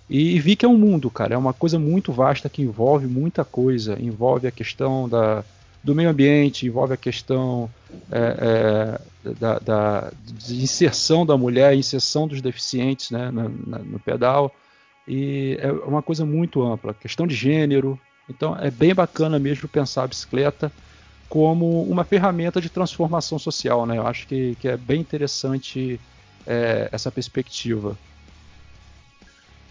E 0.10 0.40
vi 0.40 0.56
que 0.56 0.66
é 0.66 0.68
um 0.68 0.78
mundo, 0.78 1.10
cara. 1.10 1.36
É 1.36 1.38
uma 1.38 1.52
coisa 1.52 1.78
muito 1.78 2.14
vasta 2.14 2.48
que 2.48 2.62
envolve 2.62 3.06
muita 3.06 3.44
coisa. 3.44 4.02
Envolve 4.02 4.48
a 4.48 4.52
questão 4.52 5.10
da, 5.10 5.44
do 5.84 5.94
meio 5.94 6.10
ambiente, 6.10 6.66
envolve 6.66 6.94
a 6.94 6.98
questão 6.98 7.70
é, 8.10 8.98
é, 9.26 9.34
da, 9.34 9.60
da, 9.60 10.14
de 10.24 10.64
inserção 10.64 11.26
da 11.26 11.36
mulher, 11.36 11.76
inserção 11.76 12.30
dos 12.30 12.42
deficientes 12.42 13.12
né, 13.12 13.30
no, 13.30 13.50
no 13.50 14.00
pedal. 14.00 14.56
E 15.06 15.58
é 15.60 15.70
uma 15.70 16.02
coisa 16.02 16.26
muito 16.26 16.64
ampla. 16.64 16.94
Questão 16.94 17.28
de 17.28 17.36
gênero. 17.36 18.00
Então 18.30 18.56
é 18.58 18.72
bem 18.72 18.96
bacana 18.96 19.38
mesmo 19.38 19.68
pensar 19.68 20.04
a 20.06 20.08
bicicleta 20.08 20.72
como 21.30 21.84
uma 21.84 22.04
ferramenta 22.04 22.60
de 22.60 22.70
transformação 22.70 23.38
social, 23.38 23.86
né? 23.86 23.98
Eu 23.98 24.08
acho 24.08 24.28
que, 24.28 24.58
que 24.60 24.68
é 24.68 24.76
bem 24.76 25.00
interessante 25.00 26.00
é, 26.46 26.90
essa 26.92 27.12
perspectiva. 27.12 27.96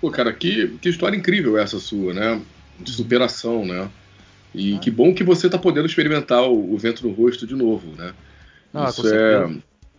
Pô, 0.01 0.09
cara, 0.11 0.33
que, 0.33 0.79
que 0.81 0.89
história 0.89 1.17
incrível 1.17 1.59
essa 1.59 1.81
sua, 1.81 2.15
né? 2.15 2.41
De 2.79 2.93
superação, 2.93 3.67
né? 3.67 3.91
E 4.55 4.77
ah. 4.77 4.79
que 4.79 4.91
bom 4.91 5.13
que 5.13 5.25
você 5.25 5.47
está 5.47 5.59
podendo 5.59 5.87
experimentar 5.87 6.45
o, 6.45 6.73
o, 6.73 6.79
vento 6.79 7.07
no 7.07 7.13
rosto 7.13 7.45
de 7.45 7.57
novo, 7.57 7.89
né? 7.97 8.15
Ah, 8.73 8.89
isso, 8.89 9.09
é, 9.13 9.51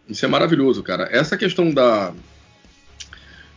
isso 0.08 0.26
é 0.26 0.28
maravilhoso, 0.30 0.82
cara. 0.82 1.10
Essa 1.12 1.36
questão 1.36 1.74
da, 1.74 2.14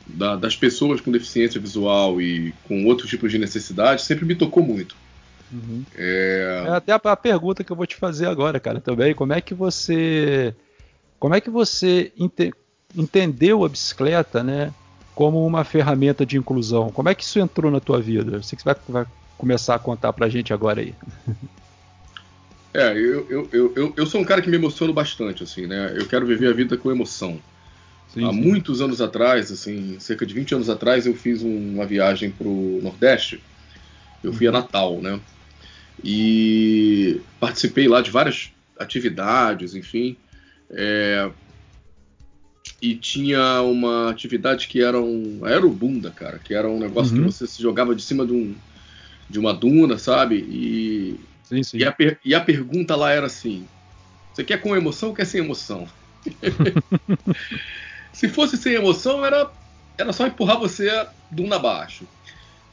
da, 0.08 0.34
das 0.34 0.56
pessoas 0.56 1.00
com 1.00 1.12
deficiência 1.12 1.60
visual 1.60 2.20
e 2.20 2.52
com 2.64 2.84
outros 2.86 3.08
tipos 3.08 3.30
de 3.30 3.38
necessidade 3.38 4.02
sempre 4.02 4.24
me 4.24 4.34
tocou 4.34 4.64
muito. 4.64 4.96
Uhum. 5.52 5.84
É... 5.96 6.64
é... 6.66 6.70
até 6.70 6.92
a, 6.92 6.96
a, 6.96 7.16
pergunta 7.16 7.62
que 7.62 7.70
eu 7.70 7.76
vou 7.76 7.86
te 7.86 7.96
fazer 7.96 8.26
agora, 8.26 8.58
cara, 8.58 8.80
também. 8.80 9.14
Como 9.14 9.32
é 9.32 9.40
que 9.40 9.54
você, 9.54 10.54
como 11.18 11.34
é 11.34 11.40
que 11.40 11.50
você 11.50 12.12
ente, 12.18 12.52
entendeu 12.96 13.64
a 13.64 13.68
bicicleta, 13.68 14.42
né, 14.42 14.72
como 15.14 15.46
uma 15.46 15.64
ferramenta 15.64 16.24
de 16.24 16.38
inclusão? 16.38 16.90
Como 16.90 17.08
é 17.08 17.14
que 17.14 17.22
isso 17.22 17.38
entrou 17.38 17.70
na 17.70 17.80
tua 17.80 18.00
vida? 18.00 18.36
Eu 18.36 18.42
sei 18.42 18.56
que 18.56 18.62
você 18.62 18.72
vai, 18.72 18.76
vai 18.88 19.06
começar 19.36 19.74
a 19.74 19.78
contar 19.78 20.12
pra 20.12 20.28
gente 20.28 20.52
agora 20.52 20.80
aí. 20.80 20.94
É, 22.74 22.90
eu, 22.92 23.26
eu, 23.28 23.72
eu, 23.76 23.94
eu, 23.94 24.06
sou 24.06 24.18
um 24.22 24.24
cara 24.24 24.40
que 24.40 24.48
me 24.48 24.56
emociono 24.56 24.94
bastante, 24.94 25.42
assim, 25.42 25.66
né? 25.66 25.94
Eu 25.94 26.06
quero 26.06 26.24
viver 26.24 26.48
a 26.48 26.54
vida 26.54 26.74
com 26.74 26.90
emoção. 26.90 27.38
Sim, 28.08 28.24
Há 28.26 28.30
sim. 28.30 28.40
muitos 28.40 28.80
anos 28.80 29.00
atrás, 29.02 29.52
assim, 29.52 29.98
cerca 30.00 30.24
de 30.24 30.32
20 30.32 30.54
anos 30.54 30.70
atrás, 30.70 31.04
eu 31.04 31.14
fiz 31.14 31.42
uma 31.42 31.84
viagem 31.84 32.30
pro 32.30 32.80
Nordeste. 32.82 33.42
Eu 34.24 34.32
fui 34.32 34.46
a 34.46 34.50
uhum. 34.50 34.56
Natal, 34.56 35.00
né? 35.02 35.20
E 36.04 37.20
participei 37.38 37.88
lá 37.88 38.00
de 38.00 38.10
várias 38.10 38.50
atividades, 38.78 39.74
enfim. 39.74 40.16
É, 40.70 41.30
e 42.80 42.96
tinha 42.96 43.62
uma 43.62 44.10
atividade 44.10 44.66
que 44.66 44.82
era 44.82 45.00
um 45.00 45.44
aerobunda, 45.44 46.10
cara, 46.10 46.38
que 46.38 46.52
era 46.52 46.68
um 46.68 46.80
negócio 46.80 47.14
uhum. 47.16 47.26
que 47.26 47.32
você 47.32 47.46
se 47.46 47.62
jogava 47.62 47.94
de 47.94 48.02
cima 48.02 48.26
de, 48.26 48.32
um, 48.32 48.54
de 49.30 49.38
uma 49.38 49.54
duna, 49.54 49.98
sabe? 49.98 50.36
E, 50.36 51.20
sim, 51.44 51.62
sim. 51.62 51.78
E, 51.78 51.84
a 51.84 51.94
e 52.24 52.34
a 52.34 52.40
pergunta 52.40 52.96
lá 52.96 53.12
era 53.12 53.26
assim: 53.26 53.66
você 54.32 54.42
quer 54.42 54.60
com 54.60 54.76
emoção 54.76 55.10
ou 55.10 55.14
quer 55.14 55.26
sem 55.26 55.40
emoção? 55.40 55.86
se 58.12 58.28
fosse 58.28 58.56
sem 58.56 58.74
emoção, 58.74 59.24
era, 59.24 59.50
era 59.96 60.12
só 60.12 60.26
empurrar 60.26 60.58
você 60.58 61.06
duna 61.30 61.56
abaixo. 61.56 62.04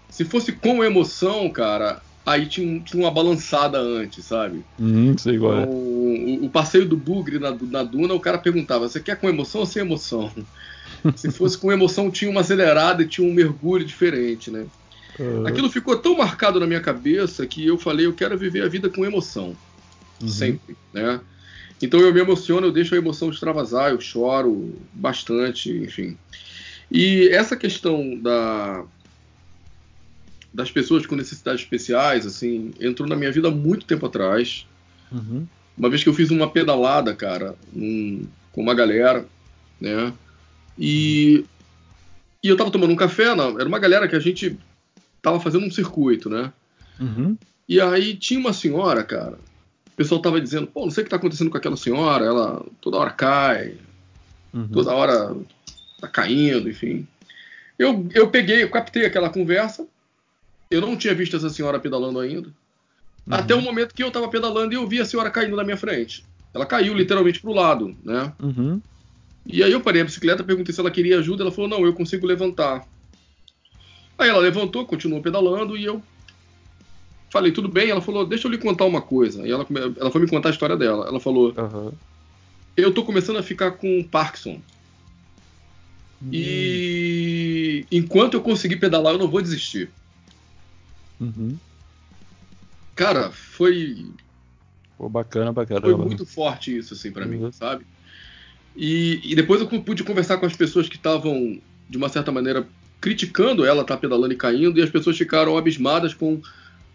Se 0.09 0.25
fosse 0.25 0.53
com 0.53 0.83
emoção, 0.83 1.49
cara, 1.51 2.01
aí 2.25 2.45
tinha, 2.45 2.79
tinha 2.81 3.03
uma 3.03 3.11
balançada 3.11 3.79
antes, 3.79 4.25
sabe? 4.25 4.63
Uhum, 4.77 5.17
sei 5.17 5.35
igual 5.35 5.61
então, 5.61 5.71
o, 5.71 6.45
o, 6.45 6.49
passeio 6.49 6.87
do 6.87 6.97
Bugre 6.97 7.39
na, 7.39 7.51
na, 7.51 7.83
Duna, 7.83 8.13
o 8.13 8.19
cara 8.19 8.37
perguntava: 8.37 8.87
você 8.87 8.99
quer 8.99 9.17
com 9.17 9.29
emoção 9.29 9.61
ou 9.61 9.67
sem 9.67 9.81
emoção? 9.81 10.31
Se 11.15 11.31
fosse 11.31 11.57
com 11.57 11.71
emoção, 11.71 12.11
tinha 12.11 12.29
uma 12.29 12.41
acelerada 12.41 13.03
e 13.03 13.07
tinha 13.07 13.27
um 13.27 13.33
mergulho 13.33 13.85
diferente, 13.85 14.51
né? 14.51 14.65
Uhum. 15.17 15.47
Aquilo 15.47 15.69
ficou 15.69 15.97
tão 15.97 16.17
marcado 16.17 16.59
na 16.59 16.67
minha 16.67 16.81
cabeça 16.81 17.45
que 17.45 17.65
eu 17.65 17.77
falei, 17.77 18.05
eu 18.05 18.13
quero 18.13 18.37
viver 18.37 18.63
a 18.63 18.69
vida 18.69 18.89
com 18.89 19.05
emoção. 19.05 19.55
Uhum. 20.21 20.27
Sempre, 20.27 20.75
né? 20.93 21.19
Então 21.81 21.99
eu 21.99 22.13
me 22.13 22.19
emociono, 22.19 22.67
eu 22.67 22.71
deixo 22.71 22.93
a 22.93 22.97
emoção 22.97 23.29
extravasar, 23.29 23.91
eu 23.91 24.01
choro 24.01 24.75
bastante, 24.93 25.71
enfim. 25.71 26.17
E 26.91 27.29
essa 27.29 27.55
questão 27.55 28.17
da, 28.17 28.83
das 30.53 30.71
pessoas 30.71 31.05
com 31.05 31.15
necessidades 31.15 31.61
especiais, 31.61 32.25
assim, 32.25 32.71
entrou 32.79 33.07
na 33.07 33.15
minha 33.15 33.31
vida 33.31 33.47
há 33.47 33.51
muito 33.51 33.85
tempo 33.85 34.05
atrás. 34.05 34.65
Uhum. 35.11 35.47
Uma 35.77 35.89
vez 35.89 36.03
que 36.03 36.09
eu 36.09 36.13
fiz 36.13 36.29
uma 36.31 36.49
pedalada, 36.49 37.15
cara, 37.15 37.55
um, 37.75 38.25
com 38.51 38.61
uma 38.61 38.73
galera, 38.73 39.25
né? 39.79 40.11
E, 40.77 41.45
e 42.43 42.49
eu 42.49 42.57
tava 42.57 42.71
tomando 42.71 42.91
um 42.91 42.97
café, 42.97 43.33
não, 43.35 43.59
era 43.59 43.67
uma 43.67 43.79
galera 43.79 44.07
que 44.07 44.15
a 44.15 44.19
gente 44.19 44.57
tava 45.21 45.39
fazendo 45.39 45.65
um 45.65 45.71
circuito, 45.71 46.29
né? 46.29 46.51
Uhum. 46.99 47.37
E 47.67 47.79
aí 47.79 48.15
tinha 48.15 48.39
uma 48.39 48.53
senhora, 48.53 49.03
cara. 49.03 49.37
O 49.87 49.95
pessoal 49.95 50.21
tava 50.21 50.41
dizendo, 50.41 50.67
pô, 50.67 50.83
não 50.83 50.91
sei 50.91 51.01
o 51.01 51.05
que 51.05 51.09
tá 51.09 51.17
acontecendo 51.17 51.49
com 51.49 51.57
aquela 51.57 51.77
senhora, 51.77 52.25
ela 52.25 52.65
toda 52.81 52.97
hora 52.97 53.11
cai, 53.11 53.77
uhum. 54.53 54.67
toda 54.67 54.93
hora 54.93 55.35
tá 55.99 56.07
caindo, 56.07 56.69
enfim. 56.69 57.07
Eu, 57.77 58.07
eu 58.13 58.29
peguei, 58.29 58.63
eu 58.63 58.69
captei 58.69 59.05
aquela 59.05 59.29
conversa. 59.29 59.87
Eu 60.69 60.81
não 60.81 60.95
tinha 60.95 61.15
visto 61.15 61.35
essa 61.35 61.49
senhora 61.49 61.79
pedalando 61.79 62.19
ainda. 62.19 62.49
Uhum. 62.49 62.53
Até 63.33 63.55
o 63.55 63.61
momento 63.61 63.93
que 63.93 64.03
eu 64.03 64.11
tava 64.11 64.27
pedalando 64.29 64.73
e 64.73 64.75
eu 64.75 64.87
vi 64.87 64.99
a 64.99 65.05
senhora 65.05 65.31
caindo 65.31 65.55
na 65.55 65.63
minha 65.63 65.77
frente. 65.77 66.23
Ela 66.53 66.65
caiu 66.65 66.93
literalmente 66.93 67.39
pro 67.39 67.53
lado, 67.53 67.95
né? 68.03 68.31
Uhum. 68.39 68.79
E 69.45 69.63
aí 69.63 69.71
eu 69.71 69.81
parei 69.81 70.01
a 70.01 70.05
bicicleta, 70.05 70.43
perguntei 70.43 70.73
se 70.73 70.79
ela 70.79 70.91
queria 70.91 71.17
ajuda, 71.17 71.43
ela 71.43 71.51
falou, 71.51 71.69
não, 71.69 71.85
eu 71.85 71.93
consigo 71.93 72.27
levantar. 72.27 72.87
Aí 74.17 74.29
ela 74.29 74.39
levantou, 74.39 74.85
continuou 74.85 75.21
pedalando 75.23 75.75
e 75.75 75.85
eu 75.85 76.03
falei, 77.31 77.51
tudo 77.51 77.67
bem? 77.67 77.89
Ela 77.89 78.01
falou, 78.01 78.25
deixa 78.25 78.47
eu 78.47 78.51
lhe 78.51 78.57
contar 78.57 78.85
uma 78.85 79.01
coisa. 79.01 79.47
E 79.47 79.51
ela, 79.51 79.65
ela 79.97 80.11
foi 80.11 80.21
me 80.21 80.27
contar 80.27 80.49
a 80.49 80.51
história 80.51 80.77
dela. 80.77 81.07
Ela 81.07 81.19
falou, 81.19 81.53
uhum. 81.57 81.91
eu 82.77 82.93
tô 82.93 83.03
começando 83.03 83.37
a 83.37 83.43
ficar 83.43 83.71
com 83.71 84.03
Parkinson. 84.03 84.61
Uhum. 86.21 86.29
E 86.31 87.85
enquanto 87.91 88.35
eu 88.35 88.41
conseguir 88.41 88.75
pedalar, 88.75 89.13
eu 89.13 89.19
não 89.19 89.29
vou 89.29 89.41
desistir. 89.41 89.89
Uhum. 91.19 91.57
Cara, 92.95 93.31
foi 93.31 94.05
Pô, 94.99 95.07
bacana, 95.07 95.53
bacana. 95.53 95.79
Foi 95.79 95.95
muito 95.95 96.25
forte 96.25 96.77
isso, 96.77 96.93
assim, 96.93 97.09
para 97.09 97.25
uhum. 97.25 97.45
mim, 97.45 97.51
sabe? 97.53 97.85
E, 98.75 99.21
e, 99.23 99.33
depois 99.33 99.61
eu 99.61 99.67
pude 99.67 100.03
conversar 100.03 100.37
com 100.37 100.45
as 100.45 100.55
pessoas 100.55 100.89
que 100.89 100.97
estavam, 100.97 101.57
de 101.89 101.97
uma 101.97 102.09
certa 102.09 102.33
maneira, 102.33 102.67
criticando 102.99 103.65
ela 103.65 103.81
estar 103.81 103.95
tá 103.95 103.99
pedalando 104.01 104.33
e 104.33 104.37
caindo, 104.37 104.77
e 104.77 104.83
as 104.83 104.89
pessoas 104.89 105.17
ficaram 105.17 105.57
abismadas 105.57 106.13
com 106.13 106.41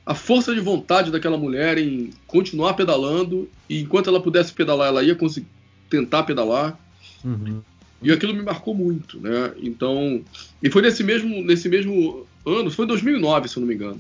a 0.05 0.15
força 0.15 0.55
de 0.55 0.61
vontade 0.61 1.11
daquela 1.11 1.39
mulher 1.39 1.79
em 1.79 2.11
continuar 2.27 2.75
pedalando, 2.75 3.49
e 3.71 3.81
enquanto 3.81 4.11
ela 4.11 4.21
pudesse 4.21 4.53
pedalar, 4.53 4.89
ela 4.89 5.03
ia 5.03 5.15
conseguir 5.15 5.49
tentar 5.89 6.25
pedalar. 6.25 6.79
Uhum. 7.25 7.63
E 8.03 8.13
aquilo 8.13 8.35
me 8.35 8.43
marcou 8.43 8.75
muito, 8.75 9.19
né? 9.19 9.53
Então, 9.63 10.23
e 10.63 10.69
foi 10.69 10.83
nesse 10.83 11.03
mesmo, 11.03 11.43
nesse 11.43 11.71
mesmo 11.71 12.27
ano, 12.45 12.71
foi 12.71 12.85
em 12.85 12.89
2009, 12.89 13.49
se 13.49 13.57
eu 13.57 13.63
não 13.63 13.67
me 13.67 13.75
engano, 13.75 13.99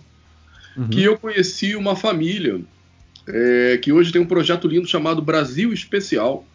uhum. 0.76 0.88
que 0.88 1.02
eu 1.02 1.16
conheci 1.16 1.74
uma 1.76 1.96
família 1.96 2.60
é, 3.26 3.78
que 3.78 3.92
hoje 3.92 4.12
tem 4.12 4.20
um 4.20 4.26
projeto 4.26 4.68
lindo 4.68 4.86
chamado 4.86 5.22
Brasil 5.22 5.72
Especial. 5.72 6.46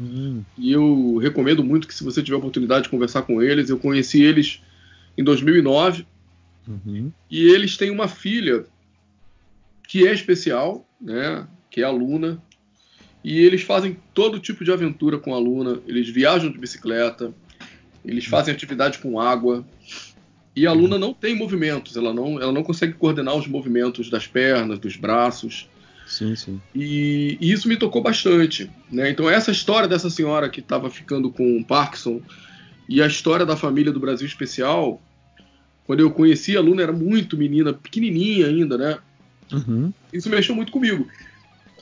Hum. 0.00 0.42
E 0.58 0.72
eu 0.72 1.18
recomendo 1.18 1.62
muito 1.62 1.86
que, 1.86 1.94
se 1.94 2.04
você 2.04 2.22
tiver 2.22 2.36
a 2.36 2.38
oportunidade 2.38 2.84
de 2.84 2.88
conversar 2.88 3.22
com 3.22 3.42
eles, 3.42 3.70
eu 3.70 3.78
conheci 3.78 4.22
eles 4.22 4.62
em 5.16 5.24
2009. 5.24 6.06
Uhum. 6.66 7.12
E 7.30 7.44
eles 7.50 7.76
têm 7.76 7.90
uma 7.90 8.08
filha 8.08 8.64
que 9.88 10.06
é 10.06 10.12
especial, 10.12 10.86
né, 11.00 11.46
que 11.70 11.80
é 11.80 11.84
aluna. 11.84 12.42
E 13.24 13.38
eles 13.38 13.62
fazem 13.62 13.96
todo 14.12 14.40
tipo 14.40 14.64
de 14.64 14.72
aventura 14.72 15.18
com 15.18 15.32
a 15.32 15.36
aluna. 15.36 15.80
Eles 15.86 16.08
viajam 16.08 16.50
de 16.50 16.58
bicicleta, 16.58 17.32
eles 18.04 18.24
fazem 18.24 18.52
atividade 18.52 18.98
com 18.98 19.20
água. 19.20 19.64
E 20.54 20.66
a 20.66 20.70
aluna 20.70 20.98
não 20.98 21.14
tem 21.14 21.34
movimentos, 21.34 21.96
ela 21.96 22.12
não, 22.12 22.40
ela 22.40 22.52
não 22.52 22.62
consegue 22.62 22.92
coordenar 22.92 23.34
os 23.34 23.46
movimentos 23.46 24.10
das 24.10 24.26
pernas, 24.26 24.78
dos 24.78 24.96
braços. 24.96 25.68
Sim, 26.06 26.36
sim. 26.36 26.60
E, 26.74 27.38
e 27.40 27.50
isso 27.50 27.66
me 27.66 27.76
tocou 27.76 28.02
bastante. 28.02 28.70
Né? 28.90 29.10
Então, 29.10 29.30
essa 29.30 29.50
história 29.50 29.88
dessa 29.88 30.10
senhora 30.10 30.50
que 30.50 30.60
estava 30.60 30.90
ficando 30.90 31.30
com 31.30 31.62
Parkinson 31.62 32.20
e 32.86 33.00
a 33.00 33.06
história 33.06 33.46
da 33.46 33.56
família 33.56 33.90
do 33.90 34.00
Brasil 34.00 34.26
Especial, 34.26 35.00
quando 35.86 36.00
eu 36.00 36.10
conheci 36.10 36.54
a 36.54 36.60
Luna, 36.60 36.82
era 36.82 36.92
muito 36.92 37.36
menina, 37.36 37.72
pequenininha 37.72 38.46
ainda, 38.46 38.76
né? 38.76 38.98
Uhum. 39.50 39.92
Isso 40.12 40.28
mexeu 40.28 40.54
muito 40.54 40.70
comigo. 40.70 41.08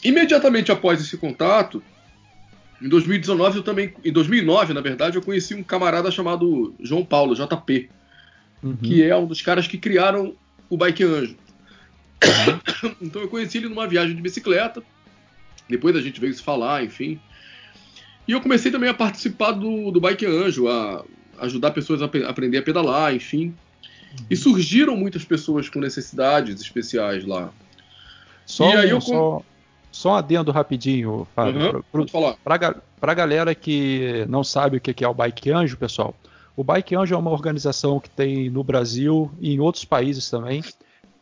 Imediatamente 0.04 0.70
após 0.70 1.00
esse 1.00 1.16
contato, 1.16 1.82
em 2.80 2.88
2019 2.88 3.58
eu 3.58 3.62
também, 3.62 3.92
em 4.04 4.12
2009 4.12 4.72
na 4.72 4.80
verdade, 4.80 5.16
eu 5.16 5.22
conheci 5.22 5.54
um 5.54 5.62
camarada 5.62 6.10
chamado 6.10 6.74
João 6.80 7.04
Paulo, 7.04 7.34
JP, 7.34 7.90
uhum. 8.62 8.76
que 8.76 9.02
é 9.02 9.16
um 9.16 9.26
dos 9.26 9.42
caras 9.42 9.66
que 9.66 9.78
criaram 9.78 10.34
o 10.68 10.76
Bike 10.76 11.04
Anjo. 11.04 11.36
então 13.00 13.22
eu 13.22 13.28
conheci 13.28 13.58
ele 13.58 13.68
numa 13.68 13.86
viagem 13.86 14.14
de 14.14 14.22
bicicleta. 14.22 14.82
Depois 15.68 15.94
a 15.96 16.00
gente 16.00 16.20
veio 16.20 16.34
se 16.34 16.42
falar, 16.42 16.84
enfim. 16.84 17.20
E 18.26 18.32
eu 18.32 18.40
comecei 18.40 18.70
também 18.70 18.88
a 18.88 18.94
participar 18.94 19.52
do, 19.52 19.90
do 19.90 20.00
Bike 20.00 20.26
Anjo, 20.26 20.68
a 20.68 21.04
ajudar 21.40 21.70
pessoas 21.70 22.02
a 22.02 22.04
aprender 22.04 22.58
a 22.58 22.62
pedalar, 22.62 23.14
enfim. 23.14 23.54
E 24.28 24.36
surgiram 24.36 24.96
muitas 24.96 25.24
pessoas 25.24 25.68
com 25.68 25.78
necessidades 25.78 26.60
especiais 26.60 27.24
lá. 27.24 27.50
Só, 28.44 28.74
e 28.74 28.76
aí 28.76 28.90
eu... 28.90 29.00
só, 29.00 29.42
só 29.92 30.10
um 30.10 30.14
adendo 30.14 30.50
rapidinho, 30.50 31.26
Fábio. 31.34 31.84
Uhum, 31.92 32.36
para 32.44 33.12
a 33.12 33.14
galera 33.14 33.54
que 33.54 34.24
não 34.28 34.42
sabe 34.42 34.76
o 34.76 34.80
que 34.80 35.04
é 35.04 35.08
o 35.08 35.14
Bike 35.14 35.50
Anjo, 35.50 35.76
pessoal, 35.76 36.14
o 36.56 36.64
Bike 36.64 36.94
Anjo 36.94 37.14
é 37.14 37.18
uma 37.18 37.30
organização 37.30 38.00
que 38.00 38.10
tem 38.10 38.50
no 38.50 38.62
Brasil 38.62 39.30
e 39.40 39.54
em 39.54 39.60
outros 39.60 39.84
países 39.84 40.28
também 40.28 40.62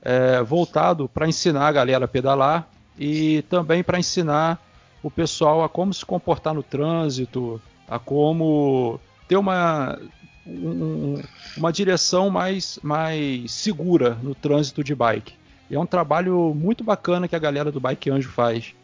é, 0.02 0.42
voltado 0.42 1.08
para 1.08 1.28
ensinar 1.28 1.66
a 1.66 1.72
galera 1.72 2.04
a 2.04 2.08
pedalar 2.08 2.68
e 2.98 3.42
também 3.42 3.82
para 3.82 3.98
ensinar 3.98 4.60
o 5.02 5.10
pessoal 5.10 5.62
a 5.62 5.68
como 5.68 5.92
se 5.94 6.04
comportar 6.04 6.54
no 6.54 6.62
trânsito, 6.62 7.60
a 7.88 7.98
como 7.98 9.00
ter 9.28 9.36
uma, 9.36 9.98
um, 10.46 11.22
uma 11.56 11.72
direção 11.72 12.30
mais, 12.30 12.78
mais 12.82 13.52
segura 13.52 14.18
no 14.22 14.34
trânsito 14.34 14.82
de 14.82 14.94
bike. 14.94 15.34
E 15.70 15.74
é 15.74 15.78
um 15.78 15.86
trabalho 15.86 16.54
muito 16.54 16.82
bacana 16.82 17.28
que 17.28 17.36
a 17.36 17.38
galera 17.38 17.70
do 17.70 17.78
Bike 17.78 18.10
Anjo 18.10 18.30
faz. 18.30 18.74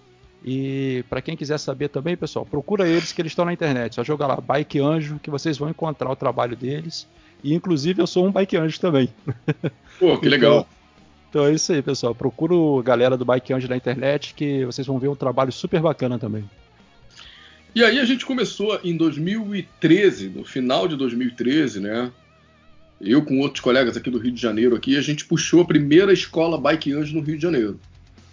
E 0.45 1.03
para 1.09 1.23
quem 1.23 1.37
quiser 1.37 1.59
saber 1.59 1.89
também, 1.89 2.17
pessoal, 2.17 2.45
procura 2.45 2.87
eles 2.87 3.13
que 3.13 3.23
eles 3.23 3.33
estão 3.33 3.47
na 3.47 3.53
internet. 3.53 3.95
Só 3.95 4.05
joga 4.05 4.27
lá 4.27 4.37
Bike 4.37 4.79
Anjo 4.79 5.19
que 5.23 5.31
vocês 5.31 5.57
vão 5.57 5.71
encontrar 5.71 6.11
o 6.11 6.17
trabalho 6.17 6.55
deles. 6.55 7.09
E 7.43 7.55
inclusive 7.55 8.03
eu 8.03 8.07
sou 8.07 8.27
um 8.27 8.31
Bike 8.31 8.57
Anjo 8.57 8.79
também. 8.79 9.09
Pô, 9.99 10.19
que 10.19 10.29
legal. 10.29 10.61
Então, 10.61 10.67
então 11.31 11.47
é 11.47 11.53
isso 11.53 11.73
aí, 11.73 11.81
pessoal. 11.81 12.15
Procura 12.15 12.55
a 12.55 12.83
galera 12.83 13.17
do 13.17 13.25
Bike 13.25 13.55
Anjo 13.55 13.69
na 13.69 13.77
internet 13.77 14.35
que 14.35 14.67
vocês 14.67 14.87
vão 14.87 14.99
ver 14.99 15.09
um 15.09 15.17
trabalho 15.17 15.51
super 15.51 15.81
bacana 15.81 16.19
também. 16.19 16.45
E 17.75 17.83
aí 17.83 17.99
a 17.99 18.05
gente 18.05 18.27
começou 18.27 18.79
em 18.85 18.97
2013, 18.97 20.29
no 20.29 20.45
final 20.45 20.87
de 20.87 20.95
2013, 20.95 21.81
né? 21.81 22.13
Eu 23.01 23.25
com 23.25 23.41
outros 23.41 23.61
colegas 23.61 23.97
aqui 23.97 24.11
do 24.11 24.19
Rio 24.19 24.31
de 24.31 24.41
Janeiro 24.41 24.77
aqui, 24.77 24.97
a 24.97 25.01
gente 25.01 25.25
puxou 25.25 25.63
a 25.63 25.65
primeira 25.65 26.13
escola 26.13 26.61
Bike 26.61 26.93
Anjo 26.93 27.17
no 27.17 27.23
Rio 27.23 27.37
de 27.37 27.43
Janeiro. 27.43 27.81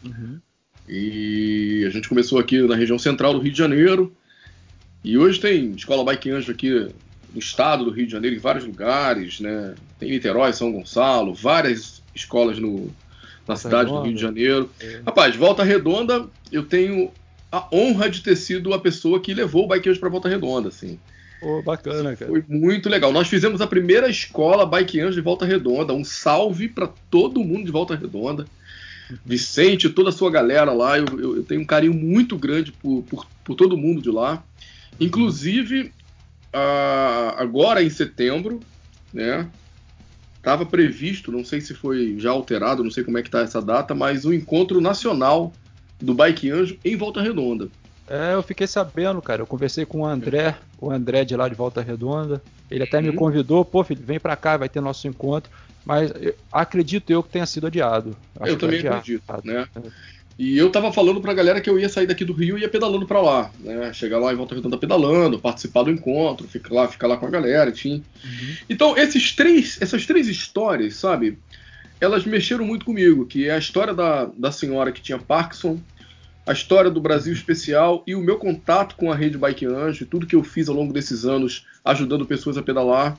Uhum. 0.05 0.39
E 0.87 1.83
a 1.87 1.89
gente 1.89 2.09
começou 2.09 2.39
aqui 2.39 2.61
na 2.61 2.75
região 2.75 2.99
central 2.99 3.33
do 3.33 3.39
Rio 3.39 3.51
de 3.51 3.57
Janeiro. 3.57 4.15
E 5.03 5.17
hoje 5.17 5.39
tem 5.39 5.71
escola 5.71 6.03
Bike 6.03 6.29
Anjo 6.29 6.51
aqui 6.51 6.69
no 7.33 7.39
estado 7.39 7.85
do 7.85 7.91
Rio 7.91 8.05
de 8.05 8.11
Janeiro, 8.11 8.35
em 8.35 8.39
vários 8.39 8.65
lugares, 8.65 9.39
né? 9.39 9.73
Tem 9.99 10.11
Niterói, 10.11 10.53
São 10.53 10.71
Gonçalo, 10.71 11.33
várias 11.33 12.01
escolas 12.13 12.59
no, 12.59 12.91
na 13.47 13.55
cidade 13.55 13.89
do 13.89 14.01
Rio 14.01 14.13
de 14.13 14.21
Janeiro. 14.21 14.69
É. 14.79 15.01
Rapaz, 15.05 15.35
Volta 15.35 15.63
Redonda, 15.63 16.27
eu 16.51 16.63
tenho 16.63 17.11
a 17.51 17.67
honra 17.71 18.09
de 18.09 18.21
ter 18.21 18.35
sido 18.35 18.73
a 18.73 18.79
pessoa 18.79 19.19
que 19.19 19.33
levou 19.33 19.65
o 19.65 19.67
Bike 19.67 19.97
para 19.99 20.09
Volta 20.09 20.29
Redonda, 20.29 20.69
assim. 20.69 20.99
Pô, 21.41 21.61
bacana, 21.63 22.15
cara. 22.15 22.29
Foi 22.29 22.43
muito 22.47 22.87
legal. 22.87 23.11
Nós 23.11 23.27
fizemos 23.27 23.61
a 23.61 23.67
primeira 23.67 24.07
escola 24.07 24.65
Bike 24.65 25.09
de 25.09 25.21
Volta 25.21 25.43
Redonda. 25.43 25.91
Um 25.91 26.03
salve 26.03 26.69
para 26.69 26.87
todo 27.09 27.43
mundo 27.43 27.65
de 27.65 27.71
Volta 27.71 27.95
Redonda. 27.95 28.45
Vicente, 29.25 29.89
toda 29.89 30.09
a 30.09 30.13
sua 30.13 30.31
galera 30.31 30.71
lá. 30.71 30.97
Eu, 30.97 31.05
eu, 31.19 31.35
eu 31.37 31.43
tenho 31.43 31.61
um 31.61 31.65
carinho 31.65 31.93
muito 31.93 32.37
grande 32.37 32.71
por, 32.71 33.03
por, 33.03 33.27
por, 33.43 33.55
todo 33.55 33.77
mundo 33.77 34.01
de 34.01 34.09
lá. 34.09 34.43
Inclusive, 34.99 35.91
agora 37.37 37.83
em 37.83 37.89
setembro, 37.89 38.59
né? 39.13 39.47
estava 40.41 40.65
previsto, 40.65 41.31
não 41.31 41.45
sei 41.45 41.61
se 41.61 41.73
foi 41.73 42.15
já 42.17 42.31
alterado, 42.31 42.83
não 42.83 42.89
sei 42.89 43.03
como 43.03 43.17
é 43.17 43.21
que 43.21 43.27
está 43.27 43.41
essa 43.41 43.61
data, 43.61 43.93
mas 43.93 44.25
o 44.25 44.33
encontro 44.33 44.81
nacional 44.81 45.53
do 46.01 46.15
Bike 46.15 46.49
Anjo 46.49 46.77
em 46.83 46.95
Volta 46.95 47.21
Redonda. 47.21 47.69
É, 48.09 48.33
eu 48.33 48.43
fiquei 48.43 48.67
sabendo, 48.67 49.21
cara. 49.21 49.41
Eu 49.41 49.47
conversei 49.47 49.85
com 49.85 50.01
o 50.01 50.05
André, 50.05 50.57
o 50.79 50.91
André 50.91 51.23
de 51.23 51.35
lá 51.35 51.47
de 51.47 51.55
Volta 51.55 51.81
Redonda. 51.81 52.41
Ele 52.69 52.83
até 52.83 53.01
me 53.01 53.13
convidou, 53.13 53.63
pô, 53.63 53.83
filho, 53.83 54.01
vem 54.03 54.19
pra 54.19 54.35
cá, 54.35 54.57
vai 54.57 54.67
ter 54.67 54.81
nosso 54.81 55.07
encontro. 55.07 55.49
Mas 55.85 56.11
eu, 56.19 56.35
acredito 56.51 57.09
eu 57.09 57.23
que 57.23 57.29
tenha 57.29 57.45
sido 57.45 57.67
adiado. 57.67 58.15
Acho 58.39 58.51
eu 58.51 58.57
também 58.57 58.79
adiado. 58.79 58.97
acredito, 58.97 59.23
né? 59.43 59.67
É. 59.75 60.11
E 60.37 60.57
eu 60.57 60.71
tava 60.71 60.91
falando 60.91 61.21
pra 61.21 61.33
galera 61.33 61.61
que 61.61 61.69
eu 61.69 61.77
ia 61.77 61.89
sair 61.89 62.07
daqui 62.07 62.25
do 62.25 62.33
Rio 62.33 62.57
e 62.57 62.61
ia 62.61 62.69
pedalando 62.69 63.05
pra 63.05 63.21
lá, 63.21 63.51
né? 63.59 63.93
Chegar 63.93 64.17
lá 64.17 64.33
em 64.33 64.35
Volta 64.35 64.55
Redonda 64.55 64.77
pedalando, 64.77 65.37
participar 65.37 65.83
do 65.83 65.91
encontro, 65.91 66.47
ficar 66.47 66.73
lá, 66.73 66.87
ficar 66.87 67.07
lá 67.07 67.17
com 67.17 67.27
a 67.27 67.29
galera, 67.29 67.69
enfim. 67.69 68.03
Uhum. 68.23 68.55
Então, 68.69 68.97
esses 68.97 69.35
três, 69.35 69.77
essas 69.79 70.05
três 70.05 70.27
histórias, 70.27 70.95
sabe? 70.95 71.37
Elas 71.99 72.25
mexeram 72.25 72.65
muito 72.65 72.85
comigo, 72.85 73.25
que 73.27 73.47
é 73.47 73.51
a 73.51 73.59
história 73.59 73.93
da, 73.93 74.25
da 74.25 74.51
senhora 74.51 74.91
que 74.91 75.01
tinha 75.01 75.19
Parkinson, 75.19 75.79
a 76.47 76.53
história 76.53 76.89
do 76.89 76.99
Brasil 76.99 77.33
Especial 77.33 78.03
e 78.07 78.15
o 78.15 78.21
meu 78.21 78.37
contato 78.37 78.95
com 78.95 79.11
a 79.11 79.15
rede 79.15 79.37
Bike 79.37 79.67
Anjo, 79.67 80.07
tudo 80.07 80.25
que 80.25 80.35
eu 80.35 80.43
fiz 80.43 80.67
ao 80.67 80.75
longo 80.75 80.91
desses 80.91 81.23
anos 81.23 81.67
ajudando 81.85 82.25
pessoas 82.25 82.57
a 82.57 82.63
pedalar. 82.63 83.15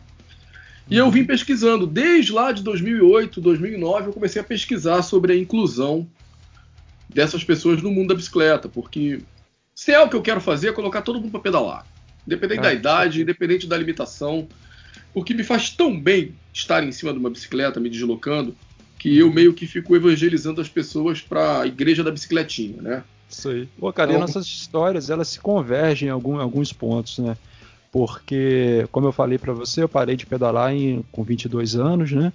E 0.89 0.97
eu 0.97 1.11
vim 1.11 1.25
pesquisando, 1.25 1.87
desde 1.87 2.33
lá 2.33 2.53
de 2.53 2.63
2008, 2.63 3.41
2009, 3.41 4.09
eu 4.09 4.13
comecei 4.13 4.41
a 4.41 4.45
pesquisar 4.45 5.03
sobre 5.03 5.33
a 5.33 5.37
inclusão 5.37 6.07
dessas 7.09 7.45
pessoas 7.45 7.83
no 7.83 7.91
mundo 7.91 8.09
da 8.09 8.15
bicicleta, 8.15 8.69
porque 8.69 9.21
se 9.75 9.93
é 9.93 10.01
o 10.01 10.09
que 10.09 10.17
eu 10.17 10.23
quero 10.23 10.41
fazer 10.41 10.69
é 10.69 10.73
colocar 10.73 11.03
todo 11.03 11.21
mundo 11.21 11.31
para 11.31 11.41
pedalar, 11.41 11.87
independente 12.27 12.61
é. 12.61 12.63
da 12.63 12.73
idade, 12.73 13.23
independente 13.23 13.67
da 13.67 13.77
limitação, 13.77 14.49
porque 15.13 15.35
me 15.35 15.45
faz 15.45 15.71
tão 15.71 15.99
bem 15.99 16.35
estar 16.53 16.83
em 16.83 16.93
cima 16.93 17.13
de 17.13 17.19
uma 17.19 17.31
bicicleta, 17.31 17.81
me 17.81 17.91
deslocando, 17.91 18.57
que 18.99 19.19
eu 19.19 19.33
meio 19.33 19.53
que 19.53 19.67
fico 19.67 19.97
evangelizando 19.97 20.61
as 20.61 20.69
pessoas 20.69 21.21
para 21.21 21.63
a 21.63 21.67
igreja 21.67 22.05
da 22.05 22.11
bicicletinha, 22.11 22.81
né? 22.81 23.05
Isso 23.29 23.49
aí. 23.49 23.69
Pô, 23.79 23.93
cara, 23.93 24.13
então... 24.13 24.23
e 24.23 24.27
nossas 24.27 24.47
histórias, 24.47 25.11
elas 25.11 25.29
se 25.29 25.41
convergem 25.41 26.09
em 26.09 26.11
algum, 26.11 26.39
alguns 26.39 26.73
pontos, 26.73 27.19
né? 27.19 27.37
Porque, 27.93 28.89
como 28.91 29.07
eu 29.07 29.13
falei 29.13 29.37
para 29.37 29.53
você, 29.53 29.83
eu 29.83 29.89
parei 29.89 30.17
de 30.17 30.25
pedalar 30.25 30.75
em, 30.75 31.05
com 31.13 31.23
22 31.23 31.77
anos, 31.77 32.11
né? 32.11 32.33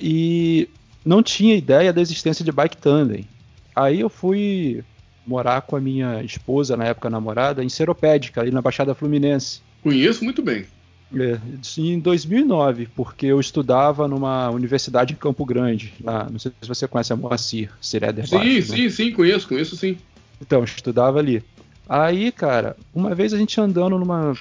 E 0.00 0.68
não 1.04 1.24
tinha 1.24 1.56
ideia 1.56 1.92
da 1.92 2.00
existência 2.00 2.44
de 2.44 2.52
bike 2.52 2.76
tandem. 2.76 3.26
Aí 3.74 3.98
eu 3.98 4.08
fui 4.08 4.84
morar 5.26 5.62
com 5.62 5.74
a 5.74 5.80
minha 5.80 6.22
esposa, 6.22 6.76
na 6.76 6.84
época 6.84 7.10
namorada, 7.10 7.64
em 7.64 7.68
Seropédica, 7.68 8.40
ali 8.40 8.52
na 8.52 8.62
Baixada 8.62 8.94
Fluminense. 8.94 9.60
Conheço 9.82 10.22
muito 10.22 10.40
bem. 10.40 10.64
É, 11.12 11.40
em 11.76 11.98
2009, 11.98 12.88
porque 12.94 13.26
eu 13.26 13.40
estudava 13.40 14.06
numa 14.06 14.50
universidade 14.50 15.14
em 15.14 15.16
Campo 15.16 15.44
Grande. 15.44 15.92
Lá, 16.00 16.28
não 16.30 16.38
sei 16.38 16.52
se 16.62 16.68
você 16.68 16.86
conhece 16.86 17.12
a 17.12 17.16
Moacir 17.16 17.72
Cireder 17.80 18.28
Sim, 18.28 18.36
né? 18.36 18.60
sim, 18.60 18.88
sim, 18.88 19.10
conheço, 19.10 19.48
conheço 19.48 19.76
sim. 19.76 19.98
Então, 20.40 20.62
estudava 20.62 21.18
ali. 21.18 21.42
Aí, 21.88 22.30
cara, 22.30 22.76
uma 22.94 23.16
vez 23.16 23.34
a 23.34 23.36
gente 23.36 23.60
andando 23.60 23.98
numa 23.98 24.32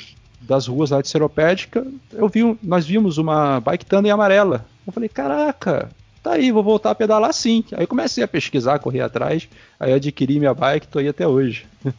das 0.42 0.68
ruas 0.68 0.90
lá 0.90 1.02
de 1.02 1.10
Seropédica, 1.10 1.86
eu 2.14 2.28
vi, 2.28 2.58
nós 2.64 2.86
vimos 2.86 3.18
uma 3.18 3.60
bike 3.60 3.86
tandem 3.86 4.12
amarela. 4.12 4.66
Eu 4.86 4.94
falei, 4.94 5.10
caraca, 5.10 5.90
tá 6.24 6.34
aí, 6.34 6.52
vou 6.52 6.64
voltar 6.64 6.92
a 6.92 6.96
pedalar 6.96 7.34
sim. 7.34 7.64
Aí 7.74 7.86
comecei 7.86 8.24
a 8.24 8.28
pesquisar, 8.28 8.80
correr 8.80 9.02
atrás, 9.02 9.48
aí 9.80 9.94
adquiri 9.94 10.40
minha 10.40 10.54
bike, 10.54 10.88
tô 10.88 11.00
aí 11.00 11.08
até 11.08 11.28
hoje. 11.28 11.66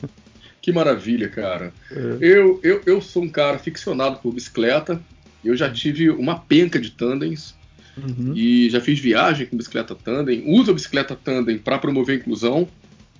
Que 0.63 0.73
maravilha, 0.73 1.29
cara. 1.29 1.73
É. 1.91 2.19
Eu, 2.21 2.61
eu, 2.63 2.83
eu 2.85 3.01
sou 3.01 3.23
um 3.23 3.29
cara 3.29 3.59
ficcionado 3.59 4.19
por 4.19 4.33
bicicleta. 4.33 5.01
Eu 5.45 5.57
já 5.57 5.71
tive 5.71 6.11
uma 6.11 6.39
penca 6.39 6.79
de 6.79 6.91
tandems. 6.91 7.55
Uhum. 7.97 8.35
E 8.37 8.69
já 8.71 8.81
fiz 8.81 8.99
viagem 8.99 9.47
com 9.47 9.57
bicicleta 9.57 9.95
tandem. 9.95 10.45
Uso 10.47 10.71
a 10.71 10.75
bicicleta 10.75 11.17
tandem 11.17 11.59
para 11.59 11.79
promover 11.79 12.17
a 12.17 12.19
inclusão. 12.21 12.69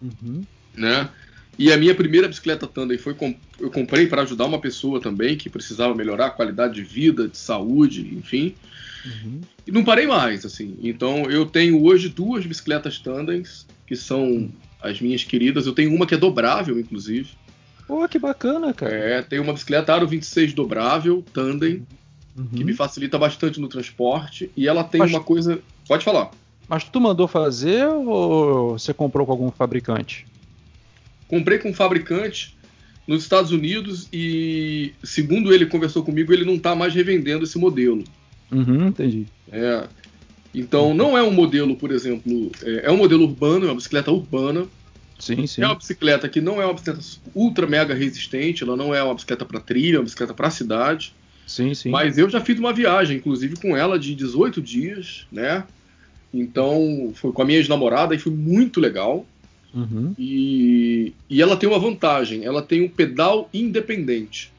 Uhum. 0.03 0.43
Né? 0.77 1.09
E 1.61 1.71
a 1.71 1.77
minha 1.77 1.95
primeira 1.95 2.27
bicicleta 2.27 2.67
tandem 2.67 2.97
foi 2.97 3.15
eu 3.61 3.71
comprei 3.71 4.07
para 4.07 4.23
ajudar 4.23 4.47
uma 4.47 4.59
pessoa 4.59 4.99
também 4.99 5.37
que 5.37 5.51
precisava 5.51 5.95
melhorar 5.95 6.29
a 6.29 6.31
qualidade 6.31 6.73
de 6.73 6.83
vida, 6.83 7.29
de 7.29 7.37
saúde, 7.37 8.15
enfim. 8.17 8.55
Uhum. 9.05 9.43
E 9.67 9.71
não 9.71 9.85
parei 9.85 10.07
mais, 10.07 10.47
assim. 10.47 10.79
Então 10.83 11.31
eu 11.31 11.45
tenho 11.45 11.85
hoje 11.85 12.09
duas 12.09 12.47
bicicletas 12.47 12.99
tandems 12.99 13.67
que 13.87 13.95
são 13.95 14.51
as 14.81 15.03
minhas 15.03 15.23
queridas. 15.23 15.67
Eu 15.67 15.75
tenho 15.75 15.95
uma 15.95 16.07
que 16.07 16.15
é 16.15 16.17
dobrável, 16.17 16.81
inclusive. 16.81 17.29
Pô, 17.87 18.09
que 18.09 18.19
bacana, 18.19 18.73
cara. 18.73 18.95
É, 18.95 19.21
tem 19.21 19.39
uma 19.39 19.53
bicicleta 19.53 19.93
Aro 19.93 20.09
26 20.09 20.55
dobrável, 20.55 21.23
tandem, 21.31 21.87
uhum. 22.39 22.47
que 22.57 22.65
me 22.65 22.73
facilita 22.73 23.19
bastante 23.19 23.61
no 23.61 23.69
transporte. 23.69 24.51
E 24.57 24.67
ela 24.67 24.83
tem 24.83 25.01
Mas... 25.01 25.11
uma 25.11 25.21
coisa. 25.23 25.61
Pode 25.87 26.07
falar. 26.07 26.31
Mas 26.67 26.85
tu 26.85 26.99
mandou 26.99 27.29
fazer 27.29 27.87
ou 27.87 28.79
você 28.79 28.95
comprou 28.95 29.27
com 29.27 29.33
algum 29.33 29.51
fabricante? 29.51 30.25
Comprei 31.31 31.59
com 31.59 31.71
um 31.71 31.75
fabricante 31.75 32.57
nos 33.07 33.23
Estados 33.23 33.53
Unidos 33.53 34.09
e, 34.13 34.93
segundo 35.03 35.55
ele 35.55 35.65
conversou 35.65 36.03
comigo, 36.03 36.33
ele 36.33 36.45
não 36.45 36.57
está 36.57 36.75
mais 36.75 36.93
revendendo 36.93 37.45
esse 37.45 37.57
modelo. 37.57 38.03
Uhum, 38.51 38.89
entendi. 38.89 39.27
É, 39.53 39.87
então, 40.53 40.93
não 40.93 41.17
é 41.17 41.23
um 41.23 41.31
modelo, 41.31 41.77
por 41.77 41.93
exemplo, 41.93 42.51
é, 42.65 42.87
é 42.87 42.91
um 42.91 42.97
modelo 42.97 43.23
urbano, 43.23 43.67
é 43.67 43.69
uma 43.69 43.77
bicicleta 43.77 44.11
urbana. 44.11 44.67
Sim, 45.21 45.47
sim. 45.47 45.63
É 45.63 45.67
uma 45.67 45.77
bicicleta 45.77 46.29
que 46.29 46.41
não 46.41 46.61
é 46.61 46.65
uma 46.65 46.75
bicicleta 46.75 47.01
ultra 47.33 47.65
mega 47.65 47.95
resistente, 47.95 48.65
ela 48.65 48.77
não 48.77 48.93
é 48.93 49.01
uma 49.01 49.15
bicicleta 49.15 49.45
para 49.45 49.61
trilha, 49.61 49.97
é 49.97 49.99
uma 49.99 50.05
bicicleta 50.05 50.35
para 50.35 50.51
cidade. 50.51 51.15
Sim, 51.47 51.75
sim. 51.75 51.91
Mas 51.91 52.19
eu 52.19 52.29
já 52.29 52.41
fiz 52.41 52.59
uma 52.59 52.73
viagem, 52.73 53.19
inclusive 53.19 53.55
com 53.57 53.77
ela, 53.77 54.01
de 54.01 54.17
18 54.17 54.61
dias, 54.61 55.27
né? 55.31 55.63
Então, 56.35 57.13
foi 57.15 57.33
com 57.33 57.43
a 57.43 57.45
minha 57.45 57.59
ex-namorada 57.59 58.15
e 58.15 58.19
foi 58.19 58.33
muito 58.33 58.81
legal. 58.81 59.27
Uhum. 59.75 60.15
E, 60.19 61.13
e 61.29 61.41
ela 61.41 61.57
tem 61.57 61.69
uma 61.69 61.79
vantagem, 61.79 62.45
ela 62.45 62.63
tem 62.63 62.83
um 62.83 62.89
pedal 62.89 63.49
independente. 63.55 64.53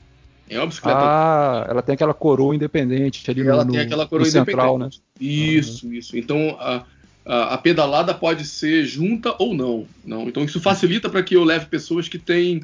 É 0.49 0.57
uma 0.57 0.67
bicicleta. 0.67 0.99
Ah, 0.99 1.65
ela 1.69 1.81
tem 1.81 1.93
aquela 1.93 2.13
coroa 2.13 2.53
independente 2.53 3.29
ali 3.31 3.41
ela 3.41 3.63
no, 3.63 3.71
tem 3.71 3.81
aquela 3.81 4.05
coroa 4.05 4.25
central, 4.25 4.77
né? 4.77 4.89
Isso, 5.19 5.87
uhum. 5.87 5.93
isso. 5.93 6.17
Então 6.17 6.57
a, 6.59 6.83
a, 7.25 7.53
a, 7.53 7.57
pedalada 7.57 8.13
pode 8.13 8.45
ser 8.45 8.85
junta 8.85 9.33
ou 9.39 9.53
não. 9.53 9.85
não. 10.03 10.27
Então 10.27 10.43
isso 10.43 10.59
facilita 10.59 11.09
para 11.09 11.23
que 11.23 11.35
eu 11.35 11.45
leve 11.45 11.67
pessoas 11.67 12.09
que 12.09 12.19
têm 12.19 12.61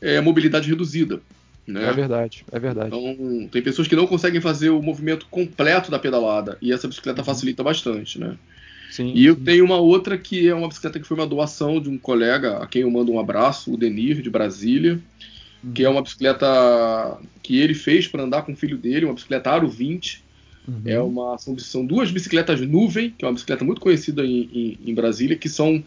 é, 0.00 0.20
mobilidade 0.22 0.70
reduzida. 0.70 1.20
Né? 1.66 1.86
É 1.86 1.92
verdade, 1.92 2.46
é 2.50 2.58
verdade. 2.58 2.88
Então 2.88 3.48
tem 3.48 3.60
pessoas 3.60 3.86
que 3.86 3.94
não 3.94 4.06
conseguem 4.06 4.40
fazer 4.40 4.70
o 4.70 4.80
movimento 4.80 5.26
completo 5.30 5.90
da 5.90 5.98
pedalada 5.98 6.56
e 6.62 6.72
essa 6.72 6.88
bicicleta 6.88 7.20
uhum. 7.20 7.26
facilita 7.26 7.62
bastante, 7.62 8.18
né? 8.18 8.36
Sim, 8.90 9.12
e 9.14 9.26
eu 9.26 9.34
sim. 9.34 9.44
tenho 9.44 9.64
uma 9.64 9.76
outra 9.76 10.16
que 10.16 10.48
é 10.48 10.54
uma 10.54 10.68
bicicleta 10.68 10.98
que 10.98 11.06
foi 11.06 11.16
uma 11.16 11.26
doação 11.26 11.80
de 11.80 11.88
um 11.88 11.98
colega 11.98 12.58
a 12.58 12.66
quem 12.66 12.82
eu 12.82 12.90
mando 12.90 13.12
um 13.12 13.20
abraço, 13.20 13.72
o 13.72 13.76
Denir 13.76 14.22
de 14.22 14.30
Brasília 14.30 15.00
que 15.74 15.84
é 15.84 15.88
uma 15.88 16.02
bicicleta 16.02 16.46
que 17.42 17.58
ele 17.58 17.74
fez 17.74 18.06
para 18.06 18.22
andar 18.22 18.42
com 18.42 18.52
o 18.52 18.56
filho 18.56 18.78
dele, 18.78 19.04
uma 19.04 19.14
bicicleta 19.14 19.50
Aro 19.50 19.68
20. 19.68 20.24
Uhum. 20.66 20.82
É 20.84 21.00
uma, 21.00 21.38
são, 21.38 21.58
são, 21.58 21.84
duas 21.84 22.10
bicicletas 22.10 22.60
nuvem, 22.60 23.10
que 23.16 23.24
é 23.24 23.28
uma 23.28 23.34
bicicleta 23.34 23.64
muito 23.64 23.80
conhecida 23.80 24.24
em, 24.24 24.48
em, 24.52 24.78
em, 24.86 24.94
Brasília, 24.94 25.36
que 25.36 25.48
são. 25.48 25.82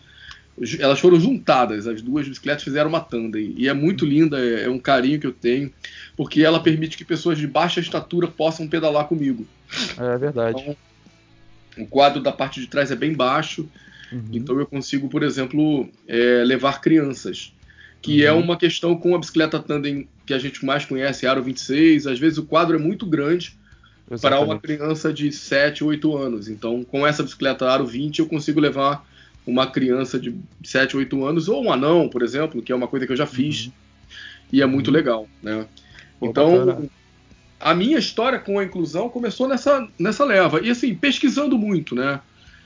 Elas 0.79 0.99
foram 0.99 1.19
juntadas, 1.19 1.87
as 1.87 2.01
duas 2.01 2.27
bicicletas 2.27 2.63
fizeram 2.63 2.89
uma 2.89 2.99
tandem. 2.99 3.53
E 3.57 3.67
é 3.67 3.73
muito 3.73 4.05
linda, 4.05 4.39
é, 4.39 4.65
é 4.65 4.69
um 4.69 4.79
carinho 4.79 5.19
que 5.19 5.25
eu 5.25 5.31
tenho, 5.31 5.71
porque 6.17 6.43
ela 6.43 6.61
permite 6.61 6.97
que 6.97 7.05
pessoas 7.05 7.37
de 7.37 7.47
baixa 7.47 7.79
estatura 7.79 8.27
possam 8.27 8.67
pedalar 8.67 9.07
comigo. 9.07 9.45
É 9.97 10.17
verdade. 10.17 10.61
Então, 10.61 10.75
o 11.83 11.87
quadro 11.87 12.21
da 12.21 12.31
parte 12.31 12.59
de 12.59 12.67
trás 12.67 12.91
é 12.91 12.95
bem 12.95 13.13
baixo, 13.13 13.67
uhum. 14.11 14.23
então 14.31 14.59
eu 14.59 14.65
consigo, 14.65 15.09
por 15.09 15.23
exemplo, 15.23 15.89
é, 16.07 16.43
levar 16.43 16.81
crianças 16.81 17.53
que 18.01 18.25
é 18.25 18.31
uhum. 18.31 18.39
é 18.39 18.43
uma 18.43 18.57
questão 18.57 18.95
com 18.95 19.15
a 19.15 19.19
bicicleta 19.19 19.59
tandem 19.59 20.07
que 20.25 20.33
a 20.33 20.39
gente 20.39 20.65
mais 20.65 20.83
conhece, 20.85 21.27
Aro 21.27 21.43
26. 21.43 22.07
Às 22.07 22.19
vezes 22.19 22.39
o 22.39 22.43
quadro 22.43 22.75
é 22.75 22.79
muito 22.79 23.05
grande 23.05 23.55
Exatamente. 24.09 24.21
para 24.21 24.39
uma 24.39 24.59
criança 24.59 25.13
de 25.13 25.31
7, 25.31 25.83
8 25.83 26.17
anos. 26.17 26.49
Então, 26.49 26.83
com 26.83 27.05
essa 27.05 27.21
bicicleta 27.21 27.69
Aro 27.69 27.85
20, 27.85 28.19
eu 28.19 28.25
consigo 28.25 28.59
levar 28.59 29.07
uma 29.45 29.67
criança 29.67 30.19
de 30.19 30.35
7, 30.63 30.97
8 30.97 31.25
anos, 31.25 31.47
ou 31.47 31.63
um 31.63 31.71
anão, 31.71 32.09
por 32.09 32.23
exemplo, 32.23 32.61
que 32.61 32.71
é 32.71 32.75
uma 32.75 32.87
coisa 32.87 33.05
que 33.05 33.11
eu 33.11 33.17
já 33.17 33.27
fiz. 33.27 33.67
Uhum. 33.67 33.71
E 34.51 34.61
é 34.61 34.65
muito 34.65 34.87
uhum. 34.87 34.93
legal, 34.93 35.27
né? 35.41 35.67
Então, 36.21 36.65
bacana. 36.65 36.89
A 37.61 37.73
minha 37.73 37.97
história 37.97 38.39
com 38.39 38.59
a 38.59 38.63
inclusão 38.63 39.09
começou 39.09 39.47
nessa, 39.47 39.87
nessa 39.97 40.25
leva. 40.25 40.61
E 40.61 40.69
assim, 40.69 40.93
pesquisando 40.93 41.57
muito, 41.57 41.95
né? 41.95 42.19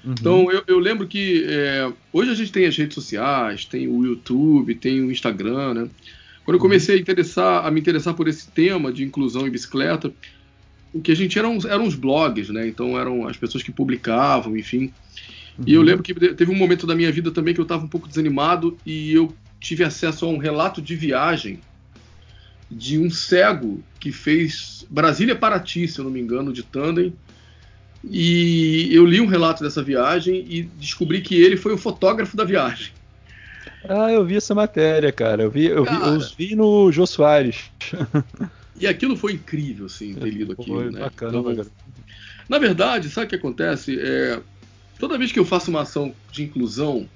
Uhum. 0.04 0.14
Então 0.20 0.52
eu, 0.52 0.64
eu, 0.68 0.80
lembro 0.80 1.08
que 1.08 1.46
é, 1.48 1.92
hoje 2.14 2.32
a 2.32 2.36
gente 2.36 2.52
tem 2.52 2.66
as 2.66 2.78
redes 2.78 2.96
sociais, 2.96 3.66
tem 3.66 3.88
o 3.88 4.06
YouTube, 4.06 4.76
tem 4.76 5.02
o 5.02 5.12
Instagram, 5.12 5.74
né? 5.74 5.90
Quando 6.44 6.56
eu 6.56 6.60
uhum. 6.60 6.60
comecei 6.60 6.96
a, 6.96 7.00
interessar, 7.00 7.66
a 7.66 7.72
me 7.72 7.80
interessar 7.80 8.14
por 8.14 8.28
esse 8.28 8.48
tema 8.50 8.94
de 8.94 9.04
inclusão 9.04 9.48
em 9.48 9.50
bicicleta, 9.50 10.14
o 10.94 11.02
que 11.02 11.12
a 11.12 11.16
gente 11.16 11.38
eram, 11.38 11.58
eram 11.68 11.86
os 11.86 11.96
blogs, 11.96 12.50
né? 12.50 12.68
Então 12.68 13.00
eram 13.00 13.28
as 13.28 13.36
pessoas 13.36 13.64
que 13.64 13.72
publicavam, 13.72 14.56
enfim. 14.56 14.92
Uhum. 15.58 15.66
E 15.66 15.74
eu 15.74 15.82
uhum. 15.82 15.86
lembro 15.86 16.04
que 16.04 16.14
teve 16.14 16.52
um 16.52 16.56
momento 16.58 16.86
da 16.86 16.96
minha 16.96 17.12
vida 17.12 17.32
também 17.32 17.54
que 17.54 17.60
eu 17.60 17.64
estava 17.64 17.84
um 17.84 17.90
pouco 17.90 18.08
desanimado 18.08 18.78
e 18.86 19.14
eu 19.14 19.34
tive 19.60 19.84
acesso 19.84 20.26
a 20.26 20.30
um 20.30 20.38
relato 20.38 20.82
de 20.82 20.96
viagem 20.96 21.60
de 22.70 22.98
um 22.98 23.10
cego 23.10 23.84
que 24.00 24.12
fez 24.12 24.86
Brasília-Paraty, 24.90 25.88
se 25.88 26.00
eu 26.00 26.06
não 26.06 26.12
me 26.12 26.20
engano, 26.20 26.52
de 26.52 26.64
tandem, 26.64 27.14
e 28.04 28.90
eu 28.94 29.06
li 29.06 29.20
um 29.20 29.26
relato 29.26 29.64
dessa 29.64 29.82
viagem 29.82 30.46
e 30.48 30.64
descobri 30.64 31.22
que 31.22 31.36
ele 31.36 31.58
foi 31.58 31.74
o 31.74 31.78
fotógrafo 31.78 32.38
da 32.38 32.44
viagem. 32.44 32.92
Ah, 33.88 34.12
eu 34.12 34.26
vi 34.26 34.36
essa 34.36 34.54
matéria, 34.54 35.12
cara. 35.12 35.44
Eu 35.44 35.52
vi, 35.52 35.66
eu 35.66 35.84
vi, 35.84 35.96
eu 35.96 36.20
vi 36.38 36.56
no 36.56 36.92
Jô 36.92 37.06
Soares. 37.06 37.72
E 38.78 38.86
aquilo 38.88 39.16
foi 39.16 39.34
incrível, 39.34 39.86
assim, 39.86 40.14
ter 40.14 40.30
lido 40.30 40.52
aquilo, 40.52 40.82
foi 40.82 40.92
né? 40.92 41.00
Bacana, 41.00 41.40
então, 41.40 41.66
Na 42.50 42.60
verdade, 42.60 43.10
sabe 43.10 43.28
o 43.28 43.30
que 43.30 43.36
acontece? 43.36 43.98
É, 43.98 44.42
toda 45.00 45.18
vez 45.18 45.32
que 45.32 45.40
eu 45.40 45.46
faço 45.46 45.72
uma 45.72 45.84
ação 45.84 46.14
de 46.32 46.44
inclusão, 46.44 47.08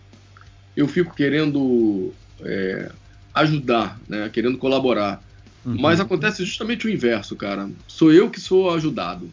eu 0.76 0.88
fico 0.88 1.14
querendo 1.14 2.14
é, 2.42 2.90
ajudar, 3.34 4.00
né? 4.08 4.30
Querendo 4.30 4.58
colaborar. 4.58 5.22
Uhum. 5.66 5.78
Mas 5.80 6.00
acontece 6.00 6.46
justamente 6.46 6.88
o 6.88 6.90
inverso, 6.90 7.36
cara. 7.36 7.70
Sou 7.88 8.12
eu 8.14 8.30
que 8.30 8.40
sou 8.40 8.74
ajudado. 8.74 9.30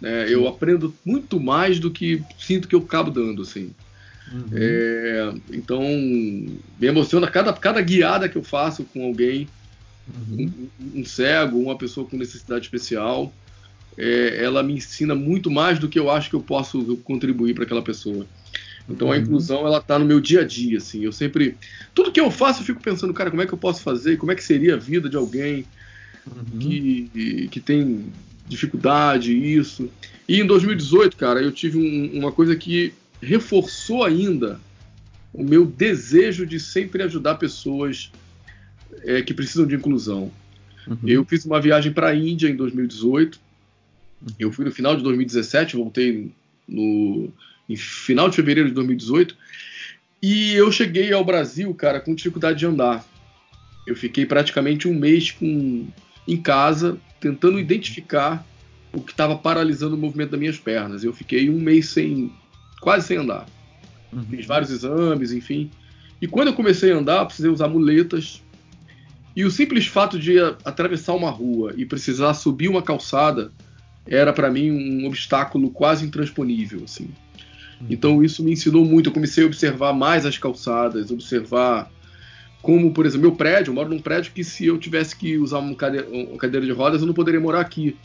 Né? 0.00 0.32
Eu 0.32 0.48
aprendo 0.48 0.94
muito 1.04 1.38
mais 1.38 1.78
do 1.78 1.90
que 1.90 2.22
sinto 2.38 2.66
que 2.66 2.74
eu 2.74 2.80
acabo 2.80 3.10
dando, 3.10 3.42
assim. 3.42 3.70
Uhum. 4.32 4.48
É, 4.52 5.34
então, 5.52 5.82
me 5.82 6.86
emociona 6.86 7.26
cada, 7.26 7.52
cada 7.52 7.80
guiada 7.82 8.28
que 8.28 8.38
eu 8.38 8.42
faço 8.42 8.84
com 8.84 9.04
alguém, 9.04 9.48
uhum. 10.08 10.70
um, 10.80 11.00
um, 11.00 11.04
cego, 11.04 11.58
uma 11.58 11.76
pessoa 11.76 12.06
com 12.06 12.16
necessidade 12.16 12.64
especial, 12.64 13.32
é, 13.98 14.42
ela 14.42 14.62
me 14.62 14.74
ensina 14.74 15.14
muito 15.14 15.50
mais 15.50 15.78
do 15.78 15.88
que 15.88 15.98
eu 15.98 16.10
acho 16.10 16.30
que 16.30 16.36
eu 16.36 16.40
posso 16.40 16.96
contribuir 16.98 17.54
para 17.54 17.64
aquela 17.64 17.82
pessoa. 17.82 18.26
Então 18.90 19.08
uhum. 19.08 19.12
a 19.12 19.18
inclusão 19.18 19.66
ela 19.66 19.80
tá 19.80 19.98
no 19.98 20.04
meu 20.04 20.20
dia 20.20 20.40
a 20.40 20.44
dia, 20.44 20.78
assim. 20.78 21.04
Eu 21.04 21.12
sempre 21.12 21.56
tudo 21.94 22.12
que 22.12 22.20
eu 22.20 22.30
faço 22.30 22.62
eu 22.62 22.66
fico 22.66 22.82
pensando, 22.82 23.14
cara, 23.14 23.30
como 23.30 23.42
é 23.42 23.46
que 23.46 23.52
eu 23.52 23.58
posso 23.58 23.82
fazer? 23.82 24.16
Como 24.16 24.32
é 24.32 24.34
que 24.34 24.44
seria 24.44 24.74
a 24.74 24.78
vida 24.78 25.08
de 25.08 25.16
alguém 25.16 25.64
uhum. 26.26 26.58
que, 26.58 27.48
que 27.50 27.60
tem 27.60 28.06
dificuldade 28.48 29.32
isso? 29.32 29.88
E 30.28 30.40
em 30.40 30.46
2018, 30.46 31.16
cara, 31.16 31.40
eu 31.42 31.52
tive 31.52 31.78
um, 31.78 32.18
uma 32.18 32.32
coisa 32.32 32.54
que 32.56 32.92
reforçou 33.20 34.04
ainda 34.04 34.60
o 35.32 35.44
meu 35.44 35.64
desejo 35.64 36.44
de 36.46 36.58
sempre 36.58 37.02
ajudar 37.02 37.36
pessoas 37.36 38.10
é, 39.02 39.22
que 39.22 39.32
precisam 39.32 39.66
de 39.66 39.74
inclusão. 39.74 40.30
Uhum. 40.86 40.98
Eu 41.06 41.24
fiz 41.24 41.44
uma 41.44 41.60
viagem 41.60 41.92
para 41.92 42.08
a 42.08 42.16
Índia 42.16 42.48
em 42.48 42.56
2018. 42.56 43.38
Uhum. 44.20 44.28
Eu 44.38 44.52
fui 44.52 44.64
no 44.64 44.72
final 44.72 44.96
de 44.96 45.02
2017, 45.02 45.76
voltei 45.76 46.32
no 46.66 47.32
em 47.70 47.76
final 47.76 48.28
de 48.28 48.36
fevereiro 48.36 48.68
de 48.68 48.74
2018. 48.74 49.36
E 50.20 50.52
eu 50.54 50.70
cheguei 50.72 51.12
ao 51.12 51.24
Brasil, 51.24 51.72
cara, 51.72 52.00
com 52.00 52.14
dificuldade 52.14 52.58
de 52.58 52.66
andar. 52.66 53.04
Eu 53.86 53.94
fiquei 53.94 54.26
praticamente 54.26 54.88
um 54.88 54.94
mês 54.94 55.30
com, 55.30 55.86
em 56.26 56.36
casa, 56.36 56.98
tentando 57.20 57.58
identificar 57.58 58.44
o 58.92 59.00
que 59.00 59.12
estava 59.12 59.36
paralisando 59.36 59.94
o 59.94 59.98
movimento 59.98 60.30
das 60.30 60.40
minhas 60.40 60.58
pernas. 60.58 61.04
Eu 61.04 61.12
fiquei 61.12 61.48
um 61.48 61.60
mês 61.60 61.88
sem, 61.88 62.32
quase 62.80 63.06
sem 63.06 63.18
andar. 63.18 63.46
Uhum. 64.12 64.24
Fiz 64.24 64.46
vários 64.46 64.70
exames, 64.70 65.32
enfim. 65.32 65.70
E 66.20 66.26
quando 66.26 66.48
eu 66.48 66.54
comecei 66.54 66.92
a 66.92 66.96
andar, 66.96 67.24
precisei 67.24 67.50
usar 67.50 67.68
muletas. 67.68 68.42
E 69.34 69.44
o 69.44 69.50
simples 69.50 69.86
fato 69.86 70.18
de 70.18 70.38
atravessar 70.64 71.14
uma 71.14 71.30
rua 71.30 71.72
e 71.76 71.86
precisar 71.86 72.34
subir 72.34 72.68
uma 72.68 72.82
calçada 72.82 73.52
era 74.06 74.32
para 74.32 74.50
mim 74.50 74.70
um 74.70 75.06
obstáculo 75.06 75.70
quase 75.70 76.04
intransponível, 76.04 76.82
assim. 76.84 77.10
Então 77.88 78.22
isso 78.22 78.42
me 78.42 78.52
ensinou 78.52 78.84
muito. 78.84 79.08
Eu 79.08 79.12
comecei 79.12 79.44
a 79.44 79.46
observar 79.46 79.92
mais 79.92 80.26
as 80.26 80.36
calçadas, 80.36 81.10
observar 81.10 81.90
como, 82.62 82.92
por 82.92 83.06
exemplo, 83.06 83.28
meu 83.28 83.36
prédio, 83.36 83.70
eu 83.70 83.74
moro 83.74 83.88
num 83.88 84.00
prédio 84.00 84.32
que 84.32 84.44
se 84.44 84.66
eu 84.66 84.76
tivesse 84.78 85.16
que 85.16 85.38
usar 85.38 85.58
uma 85.58 85.74
cadeira, 85.74 86.06
uma 86.08 86.36
cadeira 86.36 86.66
de 86.66 86.72
rodas, 86.72 87.00
eu 87.00 87.06
não 87.06 87.14
poderia 87.14 87.40
morar 87.40 87.60
aqui. 87.60 87.96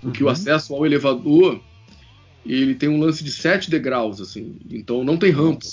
Porque 0.00 0.22
uhum. 0.24 0.28
o 0.28 0.32
acesso 0.32 0.74
ao 0.74 0.84
elevador, 0.84 1.60
ele 2.44 2.74
tem 2.74 2.88
um 2.88 2.98
lance 2.98 3.22
de 3.22 3.30
7 3.30 3.70
degraus, 3.70 4.20
assim. 4.20 4.56
Então 4.68 5.04
não 5.04 5.16
tem 5.16 5.30
rampa, 5.30 5.66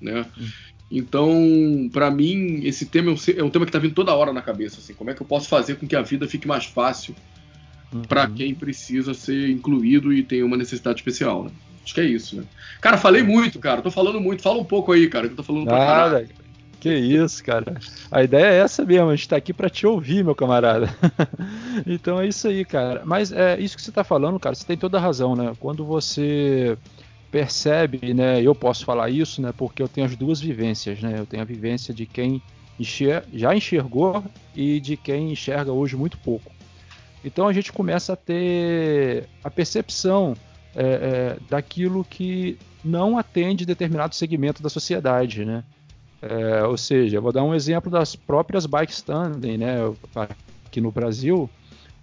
né? 0.00 0.26
Uhum. 0.36 0.46
Então, 0.90 1.90
para 1.92 2.10
mim, 2.10 2.60
esse 2.64 2.86
tema 2.86 3.14
é 3.36 3.42
um 3.42 3.50
tema 3.50 3.64
que 3.64 3.70
está 3.70 3.78
vindo 3.78 3.94
toda 3.94 4.14
hora 4.14 4.32
na 4.32 4.42
cabeça, 4.42 4.78
assim. 4.78 4.94
Como 4.94 5.10
é 5.10 5.14
que 5.14 5.22
eu 5.22 5.26
posso 5.26 5.48
fazer 5.48 5.76
com 5.76 5.86
que 5.86 5.94
a 5.94 6.02
vida 6.02 6.26
fique 6.26 6.46
mais 6.46 6.64
fácil 6.64 7.14
uhum. 7.92 8.02
para 8.02 8.28
quem 8.28 8.52
precisa 8.52 9.14
ser 9.14 9.48
incluído 9.50 10.12
e 10.12 10.24
tem 10.24 10.42
uma 10.42 10.56
necessidade 10.56 10.98
especial, 10.98 11.44
né? 11.44 11.50
Acho 11.86 11.94
que 11.94 12.00
é 12.00 12.04
isso, 12.04 12.34
né? 12.34 12.42
Cara, 12.80 12.98
falei 12.98 13.22
muito, 13.22 13.60
cara. 13.60 13.80
Tô 13.80 13.92
falando 13.92 14.20
muito. 14.20 14.42
Fala 14.42 14.58
um 14.58 14.64
pouco 14.64 14.90
aí, 14.90 15.08
cara, 15.08 15.28
que 15.28 15.34
eu 15.34 15.36
tô 15.36 15.44
falando 15.44 15.66
pra 15.66 15.78
caralho. 15.78 16.28
Que 16.80 16.92
isso, 16.92 17.44
cara. 17.44 17.76
A 18.10 18.24
ideia 18.24 18.46
é 18.46 18.58
essa 18.58 18.84
mesmo, 18.84 19.08
a 19.08 19.14
gente 19.14 19.28
tá 19.28 19.36
aqui 19.36 19.52
para 19.52 19.70
te 19.70 19.86
ouvir, 19.86 20.24
meu 20.24 20.34
camarada. 20.34 20.92
então 21.86 22.20
é 22.20 22.26
isso 22.26 22.48
aí, 22.48 22.64
cara. 22.64 23.02
Mas 23.04 23.30
é 23.30 23.56
isso 23.60 23.76
que 23.76 23.82
você 23.82 23.92
tá 23.92 24.02
falando, 24.02 24.40
cara, 24.40 24.56
você 24.56 24.66
tem 24.66 24.76
toda 24.76 24.98
a 24.98 25.00
razão, 25.00 25.36
né? 25.36 25.52
Quando 25.60 25.84
você 25.84 26.76
percebe, 27.30 28.12
né? 28.12 28.42
Eu 28.42 28.54
posso 28.54 28.84
falar 28.84 29.08
isso, 29.08 29.40
né? 29.40 29.52
Porque 29.56 29.80
eu 29.80 29.88
tenho 29.88 30.08
as 30.08 30.16
duas 30.16 30.40
vivências, 30.40 31.00
né? 31.00 31.14
Eu 31.16 31.24
tenho 31.24 31.42
a 31.44 31.46
vivência 31.46 31.94
de 31.94 32.04
quem 32.04 32.42
enxer 32.80 33.22
já 33.32 33.54
enxergou 33.54 34.24
e 34.56 34.80
de 34.80 34.96
quem 34.96 35.30
enxerga 35.30 35.70
hoje 35.70 35.94
muito 35.94 36.18
pouco. 36.18 36.50
Então 37.24 37.46
a 37.46 37.52
gente 37.52 37.72
começa 37.72 38.12
a 38.14 38.16
ter 38.16 39.28
a 39.42 39.50
percepção 39.50 40.36
é, 40.76 40.82
é, 40.84 41.38
daquilo 41.48 42.04
que 42.04 42.58
não 42.84 43.16
atende 43.16 43.64
determinado 43.64 44.14
segmento 44.14 44.62
da 44.62 44.68
sociedade, 44.68 45.44
né? 45.44 45.64
É, 46.20 46.64
ou 46.64 46.76
seja, 46.76 47.20
vou 47.20 47.32
dar 47.32 47.42
um 47.42 47.54
exemplo 47.54 47.90
das 47.90 48.14
próprias 48.14 48.66
bike 48.66 48.92
standing, 48.92 49.56
né? 49.56 49.76
Aqui 50.66 50.80
no 50.80 50.92
Brasil 50.92 51.48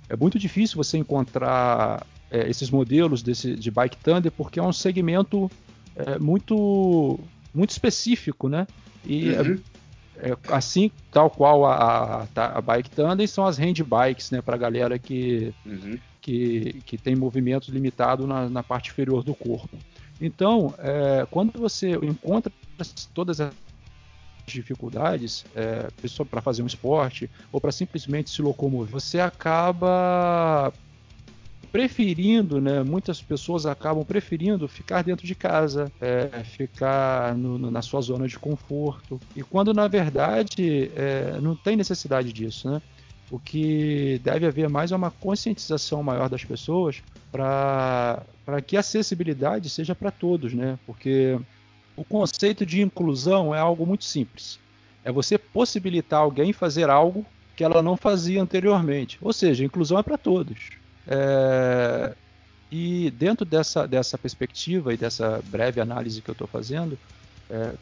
é 0.10 0.16
muito 0.16 0.40
difícil 0.40 0.78
você 0.78 0.98
encontrar 0.98 2.06
é, 2.32 2.50
esses 2.50 2.72
modelos 2.72 3.22
desse, 3.22 3.56
de 3.56 3.70
bike 3.70 3.98
tandem 3.98 4.32
porque 4.32 4.60
é 4.60 4.64
um 4.64 4.74
segmento 4.74 5.50
é, 5.96 6.18
muito 6.18 7.20
muito 7.54 7.70
específico, 7.70 8.50
né? 8.50 8.66
E 9.06 9.30
uhum. 9.30 9.60
É, 10.16 10.38
assim, 10.50 10.92
tal 11.12 11.30
qual 11.30 11.66
a, 11.66 12.28
a, 12.36 12.58
a, 12.58 12.62
bike 12.62 12.90
tandem 12.92 13.26
são 13.26 13.46
as 13.46 13.58
hand 13.58 13.84
bikes, 13.84 14.32
né? 14.32 14.42
Para 14.42 14.58
galera 14.58 14.98
que 14.98 15.54
uhum 15.66 15.98
que, 16.24 16.82
que 16.86 16.98
tem 16.98 17.16
movimento 17.16 17.70
limitado 17.70 18.26
na, 18.26 18.50
na 18.50 18.64
parte 18.64 18.90
inferior 18.90 19.24
do 19.24 19.36
corpo. 19.36 19.78
Então, 20.22 20.74
é, 20.80 21.28
quando 21.30 21.60
você 21.60 21.92
encontra 21.96 22.52
todas 23.14 23.42
as 23.42 23.54
dificuldades, 24.46 25.46
é, 25.54 25.90
para 26.30 26.42
fazer 26.42 26.64
um 26.64 26.66
esporte 26.66 27.30
ou 27.52 27.60
para 27.60 27.74
simplesmente 27.74 28.30
se 28.30 28.42
locomover, 28.42 28.90
você 28.90 29.20
acaba 29.20 30.72
preferindo, 31.74 32.62
né? 32.62 32.84
Muitas 32.84 33.22
pessoas 33.22 33.66
acabam 33.66 34.06
preferindo 34.06 34.68
ficar 34.68 35.02
dentro 35.02 35.26
de 35.26 35.36
casa, 35.36 35.92
é, 36.00 36.44
ficar 36.44 37.36
no, 37.36 37.58
no, 37.58 37.72
na 37.72 37.82
sua 37.82 38.00
zona 38.00 38.28
de 38.28 38.40
conforto. 38.40 39.20
E 39.36 39.44
quando 39.44 39.74
na 39.74 39.88
verdade 39.88 40.90
é, 40.96 41.38
não 41.42 41.56
tem 41.56 41.76
necessidade 41.76 42.32
disso, 42.32 42.70
né? 42.70 42.82
O 43.34 43.40
que 43.40 44.22
deve 44.24 44.46
haver 44.46 44.70
mais 44.70 44.92
é 44.92 44.96
uma 44.96 45.10
conscientização 45.10 46.04
maior 46.04 46.30
das 46.30 46.44
pessoas 46.44 47.02
para 47.32 48.22
que 48.64 48.78
a 48.78 48.82
acessibilidade 48.82 49.72
seja 49.72 49.96
para 49.96 50.12
todos, 50.12 50.54
né? 50.54 50.78
Porque 50.86 51.40
o 51.96 52.04
conceito 52.04 52.64
de 52.64 52.84
inclusão 52.84 53.56
é 53.56 53.58
algo 53.58 53.88
muito 53.88 54.04
simples. 54.04 54.60
É 55.04 55.12
você 55.12 55.36
possibilitar 55.36 56.20
alguém 56.20 56.54
fazer 56.54 56.92
algo 56.92 57.26
que 57.56 57.64
ela 57.64 57.82
não 57.82 57.98
fazia 57.98 58.40
anteriormente. 58.40 59.18
Ou 59.20 59.34
seja, 59.34 59.66
inclusão 59.66 59.98
é 59.98 60.04
para 60.04 60.16
todos. 60.16 60.70
É... 61.08 62.14
E 62.72 63.10
dentro 63.18 63.46
dessa, 63.46 63.88
dessa 63.88 64.16
perspectiva 64.16 64.94
e 64.94 64.98
dessa 64.98 65.42
breve 65.48 65.82
análise 65.82 66.22
que 66.22 66.30
eu 66.30 66.34
estou 66.34 66.48
fazendo, 66.48 67.00
é, 67.50 67.74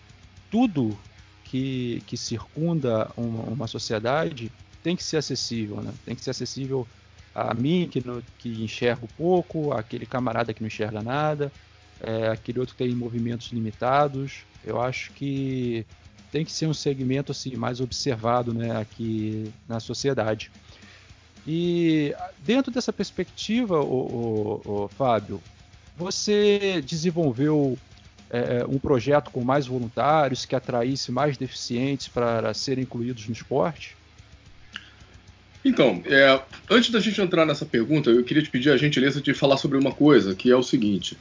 tudo 0.50 0.98
que, 1.44 2.02
que 2.08 2.16
circunda 2.16 3.12
uma, 3.18 3.44
uma 3.44 3.68
sociedade 3.68 4.50
tem 4.84 4.96
que 4.96 5.04
ser 5.04 5.18
acessível, 5.18 5.82
né? 5.82 5.94
Tem 6.06 6.16
que 6.16 6.24
ser 6.24 6.32
acessível 6.32 6.88
a 7.34 7.54
mim, 7.54 7.88
que, 7.90 8.06
no, 8.06 8.22
que 8.38 8.64
enxergo 8.64 9.08
pouco, 9.18 9.72
aquele 9.72 10.06
camarada 10.06 10.54
que 10.54 10.62
não 10.62 10.68
enxerga 10.68 11.02
nada, 11.02 11.52
é, 12.02 12.28
aquele 12.28 12.60
outro 12.60 12.76
que 12.76 12.84
tem 12.84 12.94
movimentos 12.96 13.52
limitados. 13.52 14.44
Eu 14.64 14.82
acho 14.82 15.12
que 15.14 15.86
tem 16.32 16.46
que 16.46 16.52
ser 16.52 16.68
um 16.68 16.74
segmento 16.74 17.32
assim 17.32 17.56
mais 17.56 17.80
observado, 17.80 18.54
né, 18.54 18.80
aqui 18.80 19.52
na 19.68 19.80
sociedade. 19.80 20.52
E 21.46 22.14
dentro 22.40 22.72
dessa 22.72 22.94
perspectiva, 22.94 23.82
o, 23.82 24.62
o, 24.66 24.84
o 24.84 24.88
Fábio, 24.90 25.42
você 25.98 26.82
desenvolveu 26.86 27.78
é, 28.30 28.66
um 28.68 28.78
projeto 28.78 29.32
com 29.32 29.44
mais 29.44 29.68
voluntários 29.68 30.46
que 30.46 30.56
atraísse 30.56 31.12
mais 31.12 31.38
deficientes 31.38 32.08
para 32.08 32.54
serem 32.54 32.84
incluídos 32.84 33.28
no 33.28 33.34
esporte? 33.34 33.98
Então, 35.64 36.02
é, 36.06 36.42
antes 36.70 36.90
da 36.90 37.00
gente 37.00 37.22
entrar 37.22 37.46
nessa 37.46 37.66
pergunta, 37.66 38.10
eu 38.10 38.24
queria 38.24 38.42
te 38.42 38.50
pedir 38.50 38.72
a 38.72 38.78
gentileza 38.78 39.22
de 39.22 39.34
falar 39.34 39.58
sobre 39.58 39.78
uma 39.78 39.92
coisa, 39.92 40.34
que 40.34 40.50
é 40.50 40.56
o 40.56 40.64
seguinte. 40.64 41.18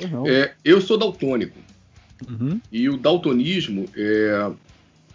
Uhum. 0.00 0.26
É, 0.26 0.54
eu 0.64 0.80
sou 0.80 0.96
daltônico. 0.96 1.58
Uhum. 2.28 2.60
E 2.72 2.88
o 2.88 2.96
daltonismo 2.96 3.86
é, 3.94 4.50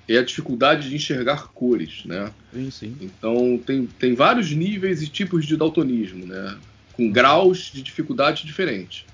é, 0.07 0.17
a 0.17 0.24
dificuldade 0.24 0.89
de 0.89 0.95
enxergar 0.95 1.47
cores, 1.47 2.03
né? 2.05 2.32
Sim, 2.53 2.72
sim. 2.72 2.97
Então, 3.01 3.59
tem, 3.65 3.88
tem 3.88 4.13
vários 4.13 4.51
níveis 4.51 5.01
e 5.01 5.07
tipos 5.07 5.45
de 5.45 5.57
daltonismo, 5.57 6.26
né? 6.26 6.57
Com 6.93 7.11
graus 7.11 7.72
de 7.74 7.82
dificuldade 7.82 8.45
diferentes. 8.45 9.05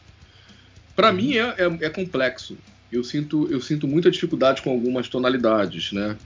Para 0.96 1.10
uhum. 1.10 1.16
mim 1.16 1.38
é, 1.38 1.56
é, 1.58 1.86
é 1.86 1.90
complexo. 1.90 2.58
eu 2.92 3.04
sinto, 3.04 3.48
eu 3.50 3.62
sinto 3.62 3.88
muita 3.88 4.12
dificuldade 4.12 4.62
com 4.62 4.72
algumas 4.72 5.08
tonalidades, 5.08 5.94
né? 5.94 6.18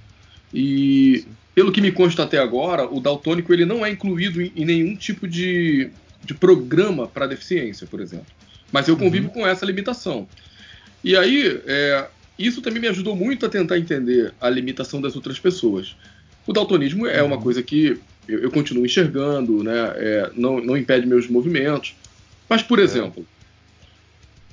E 0.54 1.26
pelo 1.54 1.72
que 1.72 1.82
me 1.82 1.92
consta 1.92 2.24
até 2.24 2.38
agora, 2.38 2.86
o 2.86 3.00
daltônico 3.00 3.54
ele 3.54 3.66
não 3.66 3.86
é 3.86 3.90
incluído 3.90 4.42
em, 4.42 4.52
em 4.56 4.66
nenhum 4.66 4.96
tipo 4.96 5.28
de, 5.28 5.90
de 6.24 6.34
programa 6.34 7.08
para 7.08 7.28
deficiência, 7.28 7.86
por 7.86 8.00
exemplo. 8.00 8.28
Mas 8.72 8.88
eu 8.88 8.96
convivo 8.96 9.28
uhum. 9.28 9.34
com 9.34 9.48
essa 9.48 9.66
limitação. 9.66 10.28
E 11.04 11.16
aí, 11.16 11.62
é, 11.66 12.08
isso 12.38 12.62
também 12.62 12.82
me 12.82 12.88
ajudou 12.88 13.16
muito 13.16 13.46
a 13.46 13.50
tentar 13.50 13.78
entender 13.78 14.34
a 14.40 14.50
limitação 14.50 15.02
das 15.02 15.16
outras 15.16 15.40
pessoas. 15.40 15.96
O 16.46 16.54
daltonismo 16.54 17.06
é 17.08 17.22
uma 17.22 17.36
uhum. 17.36 17.42
coisa 17.42 17.64
que 17.64 18.00
eu, 18.28 18.40
eu 18.40 18.52
continuo 18.52 18.86
enxergando, 18.86 19.64
né? 19.64 19.94
É, 19.96 20.32
não, 20.36 20.62
não 20.62 20.78
impede 20.78 21.06
meus 21.06 21.28
movimentos. 21.28 21.96
Mas, 22.48 22.62
por 22.62 22.80
é. 22.80 22.84
exemplo, 22.84 23.26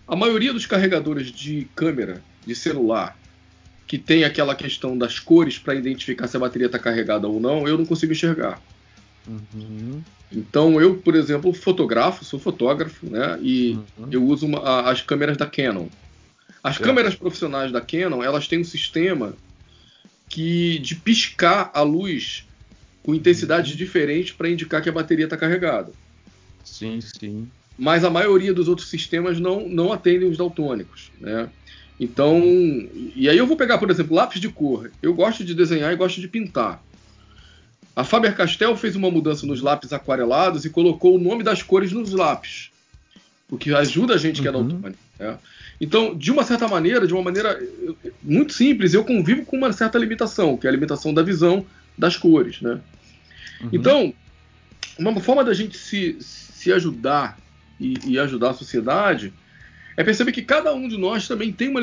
a 0.09 0.17
maioria 0.17 0.53
dos 0.53 0.67
carregadores 0.67 1.31
de 1.31 1.67
câmera 1.75 2.23
de 2.47 2.55
celular 2.55 3.17
que 3.87 3.99
tem 3.99 4.25
aquela 4.25 4.55
questão 4.55 4.99
das 4.99 5.19
cores 5.19 5.59
para 5.59 5.75
identificar 5.75 6.27
se 6.27 6.37
a 6.37 6.41
bateria 6.41 6.67
está 6.67 6.79
carregada 6.79 7.29
ou 7.29 7.41
não, 7.41 7.69
eu 7.69 7.79
não 7.79 7.87
consigo 7.87 8.13
enxergar. 8.13 8.61
Uhum. 9.27 10.03
Então 10.31 10.81
eu, 10.81 10.97
por 10.97 11.15
exemplo, 11.15 11.53
fotografo, 11.53 12.25
sou 12.25 12.39
fotógrafo, 12.39 13.09
né? 13.09 13.39
E 13.41 13.79
uhum. 13.99 14.09
eu 14.11 14.25
uso 14.25 14.47
uma, 14.47 14.59
a, 14.59 14.91
as 14.91 15.03
câmeras 15.03 15.37
da 15.37 15.47
Canon. 15.47 15.87
As 16.63 16.81
é. 16.81 16.83
câmeras 16.83 17.15
profissionais 17.15 17.71
da 17.71 17.81
Canon, 17.81 18.23
elas 18.23 18.49
têm 18.49 18.61
um 18.61 18.65
sistema 18.65 19.35
que 20.29 20.81
de 20.81 20.97
piscar 20.97 21.71
a 21.73 21.83
luz 21.83 22.45
com 23.05 23.15
intensidades 23.15 23.71
uhum. 23.71 23.77
diferentes 23.77 24.33
para 24.33 24.51
indicar 24.51 24.83
que 24.83 24.89
a 24.89 24.93
bateria 24.93 25.27
está 25.27 25.37
carregada. 25.37 25.93
Sim, 26.65 26.99
sim. 27.01 27.49
Mas 27.79 28.03
a 28.03 28.11
maioria 28.11 28.53
dos 28.53 28.67
outros 28.67 28.89
sistemas 28.89 29.39
não, 29.39 29.69
não 29.69 29.93
atendem 29.93 30.29
os 30.29 30.37
daltônicos, 30.37 31.13
né? 31.21 31.49
Então, 31.99 32.43
e 33.15 33.29
aí 33.29 33.39
eu 33.39 33.47
vou 33.47 33.57
pegar, 33.57 33.79
por 33.79 33.91
exemplo, 33.91 34.15
lápis 34.15 34.41
de 34.41 34.49
cor. 34.49 34.91
Eu 35.03 35.15
gosto 35.15 35.43
de 35.43 35.55
desenhar 35.55 35.93
e 35.93 35.97
gosto 35.97 36.21
de 36.21 36.29
pintar. 36.29 36.83
A 37.95 38.05
Faber-Castell 38.05 38.77
fez 38.77 38.95
uma 38.95 39.11
mudança 39.11 39.47
nos 39.47 39.63
lápis 39.63 39.93
aquarelados 39.93 40.67
e 40.67 40.71
colocou 40.71 41.17
o 41.17 41.19
nome 41.19 41.43
das 41.43 41.63
cores 41.63 41.93
nos 41.93 42.13
lápis, 42.13 42.71
o 43.51 43.57
que 43.57 43.75
ajuda 43.75 44.15
a 44.15 44.19
gente 44.19 44.43
que 44.43 44.49
é 44.49 44.51
uhum. 44.51 44.69
daltônico. 44.69 45.01
Né? 45.19 45.39
Então, 45.81 46.15
de 46.15 46.31
uma 46.31 46.45
certa 46.45 46.69
maneira, 46.69 47.07
de 47.07 47.15
uma 47.15 47.23
maneira 47.23 47.59
muito 48.23 48.53
simples, 48.53 48.93
eu 48.93 49.03
convivo 49.03 49.47
com 49.47 49.57
uma 49.57 49.73
certa 49.73 49.99
limitação, 49.99 50.59
que 50.59 50.67
é 50.67 50.71
a 50.71 50.73
limitação 50.73 51.15
da 51.15 51.23
visão 51.23 51.65
das 51.97 52.19
cores. 52.19 52.61
Né? 52.61 52.81
Uhum. 53.63 53.69
Então, 53.73 54.15
uma 54.99 55.19
forma 55.21 55.43
da 55.43 55.55
gente 55.55 55.79
se, 55.79 56.19
se 56.21 56.71
ajudar 56.73 57.39
e, 57.81 57.95
e 58.05 58.19
ajudar 58.19 58.51
a 58.51 58.55
sociedade 58.55 59.33
é 59.97 60.05
perceber 60.05 60.33
que 60.33 60.43
cada 60.43 60.75
um 60.75 60.89
de 60.89 60.99
nós 60.99 61.27
também 61.27 61.51
tem 61.51 61.69
uma, 61.69 61.81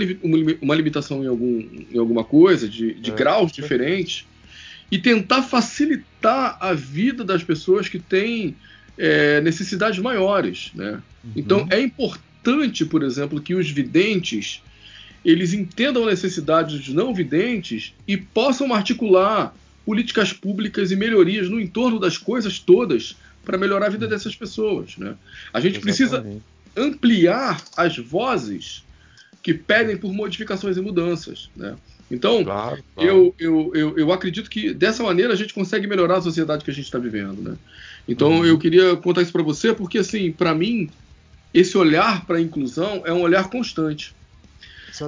uma 0.62 0.76
limitação 0.76 1.24
em, 1.24 1.28
algum, 1.28 1.68
em 1.92 1.98
alguma 1.98 2.24
coisa, 2.24 2.70
de, 2.70 2.94
de 2.94 3.12
é, 3.12 3.14
graus 3.14 3.52
diferentes, 3.52 4.26
e 4.92 5.00
tentar 5.00 5.42
facilitar 5.42 6.58
a 6.60 6.74
vida 6.74 7.24
das 7.24 7.44
pessoas 7.44 7.90
que 7.90 7.98
têm 7.98 8.56
é, 8.98 9.42
necessidades 9.42 10.00
maiores. 10.00 10.72
Né? 10.76 11.02
Uhum. 11.24 11.32
Então 11.36 11.68
é 11.72 11.80
importante, 11.80 12.86
por 12.86 13.02
exemplo, 13.02 13.42
que 13.42 13.56
os 13.56 13.70
videntes 13.70 14.62
eles 15.26 15.54
entendam 15.54 16.04
a 16.04 16.08
necessidade 16.08 16.78
dos 16.78 16.90
não 16.90 17.14
videntes 17.14 17.94
e 18.06 18.18
possam 18.18 18.74
articular 18.74 19.56
políticas 19.86 20.34
públicas 20.34 20.92
e 20.92 20.96
melhorias 20.96 21.50
no 21.50 21.60
entorno 21.60 21.98
das 22.00 22.18
coisas 22.18 22.60
todas 22.60 23.16
para 23.44 23.58
melhorar 23.58 23.88
a 23.88 23.90
vida 23.90 24.06
uhum. 24.06 24.12
dessas 24.12 24.36
pessoas. 24.36 24.98
Né? 24.98 25.16
A 25.52 25.60
gente 25.60 25.78
Exatamente. 25.78 25.82
precisa 25.82 26.42
ampliar 26.76 27.64
as 27.76 27.98
vozes 27.98 28.84
que 29.42 29.54
pedem 29.54 29.98
por 29.98 30.14
modificações 30.14 30.78
e 30.78 30.82
mudanças. 30.82 31.50
Né? 31.56 31.76
Então, 32.10 32.44
claro, 32.44 32.84
claro. 32.96 33.10
Eu, 33.10 33.36
eu, 33.38 33.72
eu, 33.76 33.98
eu, 33.98 34.12
acredito 34.12 34.50
que 34.50 34.74
dessa 34.74 35.04
maneira 35.04 35.34
a 35.34 35.36
gente 35.36 35.54
consegue 35.54 35.88
melhorar 35.88 36.18
a 36.18 36.22
sociedade 36.22 36.64
que 36.64 36.72
a 36.72 36.74
gente 36.74 36.86
está 36.86 36.98
vivendo. 36.98 37.42
Né? 37.42 37.58
Então, 38.08 38.40
uhum. 38.40 38.46
eu 38.46 38.58
queria 38.58 38.96
contar 38.96 39.22
isso 39.22 39.32
para 39.32 39.44
você, 39.44 39.74
porque, 39.74 39.98
assim, 39.98 40.32
para 40.32 40.56
mim, 40.56 40.90
esse 41.54 41.78
olhar 41.78 42.26
para 42.26 42.38
a 42.38 42.42
inclusão 42.42 43.04
é 43.06 43.12
um 43.12 43.22
olhar 43.22 43.50
constante. 43.50 44.16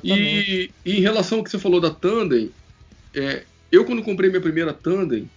E, 0.04 0.70
e, 0.86 0.98
em 0.98 1.02
relação 1.02 1.38
ao 1.38 1.44
que 1.44 1.52
você 1.52 1.60
falou 1.60 1.80
da 1.80 1.92
Tandem, 1.92 2.52
é, 3.14 3.44
eu, 3.72 3.86
quando 3.86 4.02
comprei 4.02 4.30
minha 4.30 4.42
primeira 4.42 4.74
Tandem, 4.74 5.30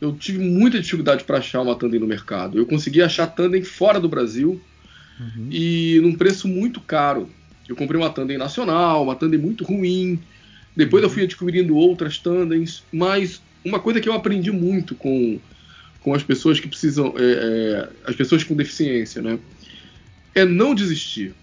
eu 0.00 0.12
tive 0.14 0.38
muita 0.38 0.80
dificuldade 0.80 1.24
para 1.24 1.38
achar 1.38 1.60
uma 1.60 1.76
Tandem 1.76 2.00
no 2.00 2.06
mercado. 2.06 2.58
Eu 2.58 2.66
consegui 2.66 3.02
achar 3.02 3.26
Tandem 3.26 3.62
fora 3.62 4.00
do 4.00 4.08
Brasil 4.08 4.60
uhum. 5.18 5.48
e 5.50 6.00
num 6.02 6.14
preço 6.14 6.48
muito 6.48 6.80
caro. 6.80 7.28
Eu 7.68 7.76
comprei 7.76 8.00
uma 8.00 8.10
tandem 8.10 8.38
nacional, 8.38 9.02
uma 9.02 9.14
tandem 9.14 9.38
muito 9.38 9.64
ruim. 9.64 10.18
Depois 10.74 11.02
uhum. 11.02 11.08
eu 11.08 11.14
fui 11.14 11.22
adquirindo 11.24 11.76
outras 11.76 12.18
tandens, 12.18 12.82
mas 12.92 13.42
uma 13.64 13.78
coisa 13.78 14.00
que 14.00 14.08
eu 14.08 14.12
aprendi 14.12 14.50
muito 14.50 14.94
com, 14.94 15.38
com 16.00 16.14
as 16.14 16.22
pessoas 16.22 16.58
que 16.60 16.68
precisam, 16.68 17.14
é, 17.16 17.22
é, 17.22 17.88
as 18.10 18.16
pessoas 18.16 18.42
com 18.44 18.54
deficiência, 18.54 19.20
né? 19.20 19.38
É 20.34 20.44
não 20.44 20.74
desistir. 20.74 21.34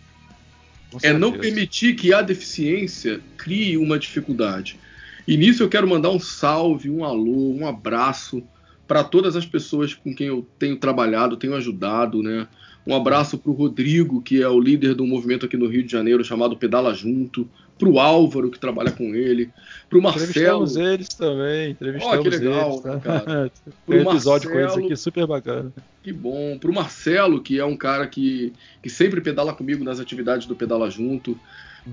é 1.03 1.11
não 1.11 1.34
permitir 1.34 1.95
que 1.95 2.13
a 2.13 2.21
deficiência 2.21 3.19
crie 3.38 3.78
uma 3.78 3.99
dificuldade. 3.99 4.80
E 5.28 5.36
nisso 5.38 5.63
eu 5.63 5.69
quero 5.69 5.88
mandar 5.88 6.11
um 6.11 6.19
salve, 6.19 6.89
um 6.89 7.03
alô, 7.03 7.53
um 7.53 7.67
abraço 7.67 8.43
para 8.88 9.03
todas 9.03 9.36
as 9.36 9.45
pessoas 9.45 9.93
com 9.93 10.13
quem 10.13 10.27
eu 10.27 10.47
tenho 10.59 10.77
trabalhado, 10.77 11.38
tenho 11.38 11.55
ajudado, 11.55 12.21
né? 12.21 12.47
Um 12.86 12.95
abraço 12.95 13.38
para 13.38 13.49
o 13.49 13.55
Rodrigo, 13.55 14.21
que 14.21 14.41
é 14.41 14.47
o 14.47 14.59
líder 14.59 14.93
do 14.93 15.07
movimento 15.07 15.45
aqui 15.45 15.57
no 15.57 15.67
Rio 15.67 15.83
de 15.83 15.91
Janeiro 15.91 16.23
chamado 16.23 16.55
Pedala 16.55 16.93
Junto. 16.93 17.49
Para 17.77 17.89
o 17.89 17.99
Álvaro, 17.99 18.49
que 18.49 18.57
trabalha 18.57 18.89
com 18.89 19.13
ele. 19.13 19.49
Para 19.89 19.99
o 19.99 20.01
Marcelo. 20.01 20.29
Entrevistamos 20.29 20.77
eles 20.77 21.09
também. 21.09 21.71
Entrevistamos 21.71 22.19
oh, 22.19 22.23
que 22.23 22.29
legal, 22.29 22.69
eles, 22.69 22.81
tá? 22.81 22.99
cara. 23.01 23.51
Tem 23.86 23.97
um 23.97 24.11
episódio 24.11 24.49
Marcelo, 24.49 24.53
com 24.53 24.59
eles 24.59 24.77
aqui 24.77 24.95
super 24.95 25.27
bacana. 25.27 25.73
Que 26.01 26.13
bom. 26.13 26.57
Para 26.57 26.71
o 26.71 26.73
Marcelo, 26.73 27.41
que 27.41 27.59
é 27.59 27.65
um 27.65 27.75
cara 27.75 28.07
que, 28.07 28.53
que 28.81 28.89
sempre 28.89 29.19
pedala 29.19 29.53
comigo 29.53 29.83
nas 29.83 29.99
atividades 29.99 30.47
do 30.47 30.55
Pedala 30.55 30.89
Junto. 30.89 31.38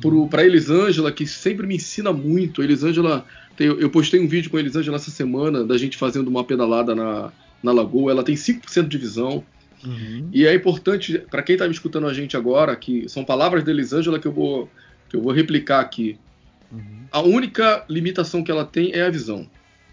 Uhum. 0.03 0.28
Para 0.28 0.45
Elisângela, 0.45 1.12
que 1.12 1.26
sempre 1.26 1.66
me 1.66 1.76
ensina 1.76 2.12
muito. 2.12 2.62
Elisângela, 2.62 3.26
eu 3.59 3.90
postei 3.90 4.20
um 4.20 4.28
vídeo 4.28 4.51
com 4.51 4.57
a 4.57 4.61
Elisângela 4.61 4.97
essa 4.97 5.11
semana 5.11 5.64
da 5.64 5.76
gente 5.76 5.97
fazendo 5.97 6.28
uma 6.28 6.45
pedalada 6.45 6.95
na, 6.95 7.32
na 7.62 7.72
Lagoa. 7.72 8.11
Ela 8.11 8.24
tem 8.24 8.34
5% 8.34 8.88
de 8.88 8.99
visão. 8.99 9.45
Uhum. 9.84 10.28
E 10.32 10.47
é 10.47 10.55
importante, 10.55 11.18
para 11.30 11.43
quem 11.43 11.55
está 11.55 11.66
me 11.66 11.72
escutando 11.72 12.07
a 12.07 12.14
gente 12.14 12.36
agora, 12.36 12.74
que 12.74 13.09
são 13.09 13.24
palavras 13.24 13.64
de 13.64 13.70
Elisângela 13.70 14.18
que 14.18 14.26
eu 14.26 14.32
vou, 14.32 14.70
que 15.09 15.16
eu 15.16 15.20
vou 15.20 15.32
replicar 15.32 15.80
aqui. 15.80 16.18
Uhum. 16.70 17.05
A 17.11 17.20
única 17.20 17.84
limitação 17.88 18.43
que 18.43 18.51
ela 18.51 18.64
tem 18.64 18.93
é 18.93 19.03
a 19.03 19.11
visão. 19.11 19.49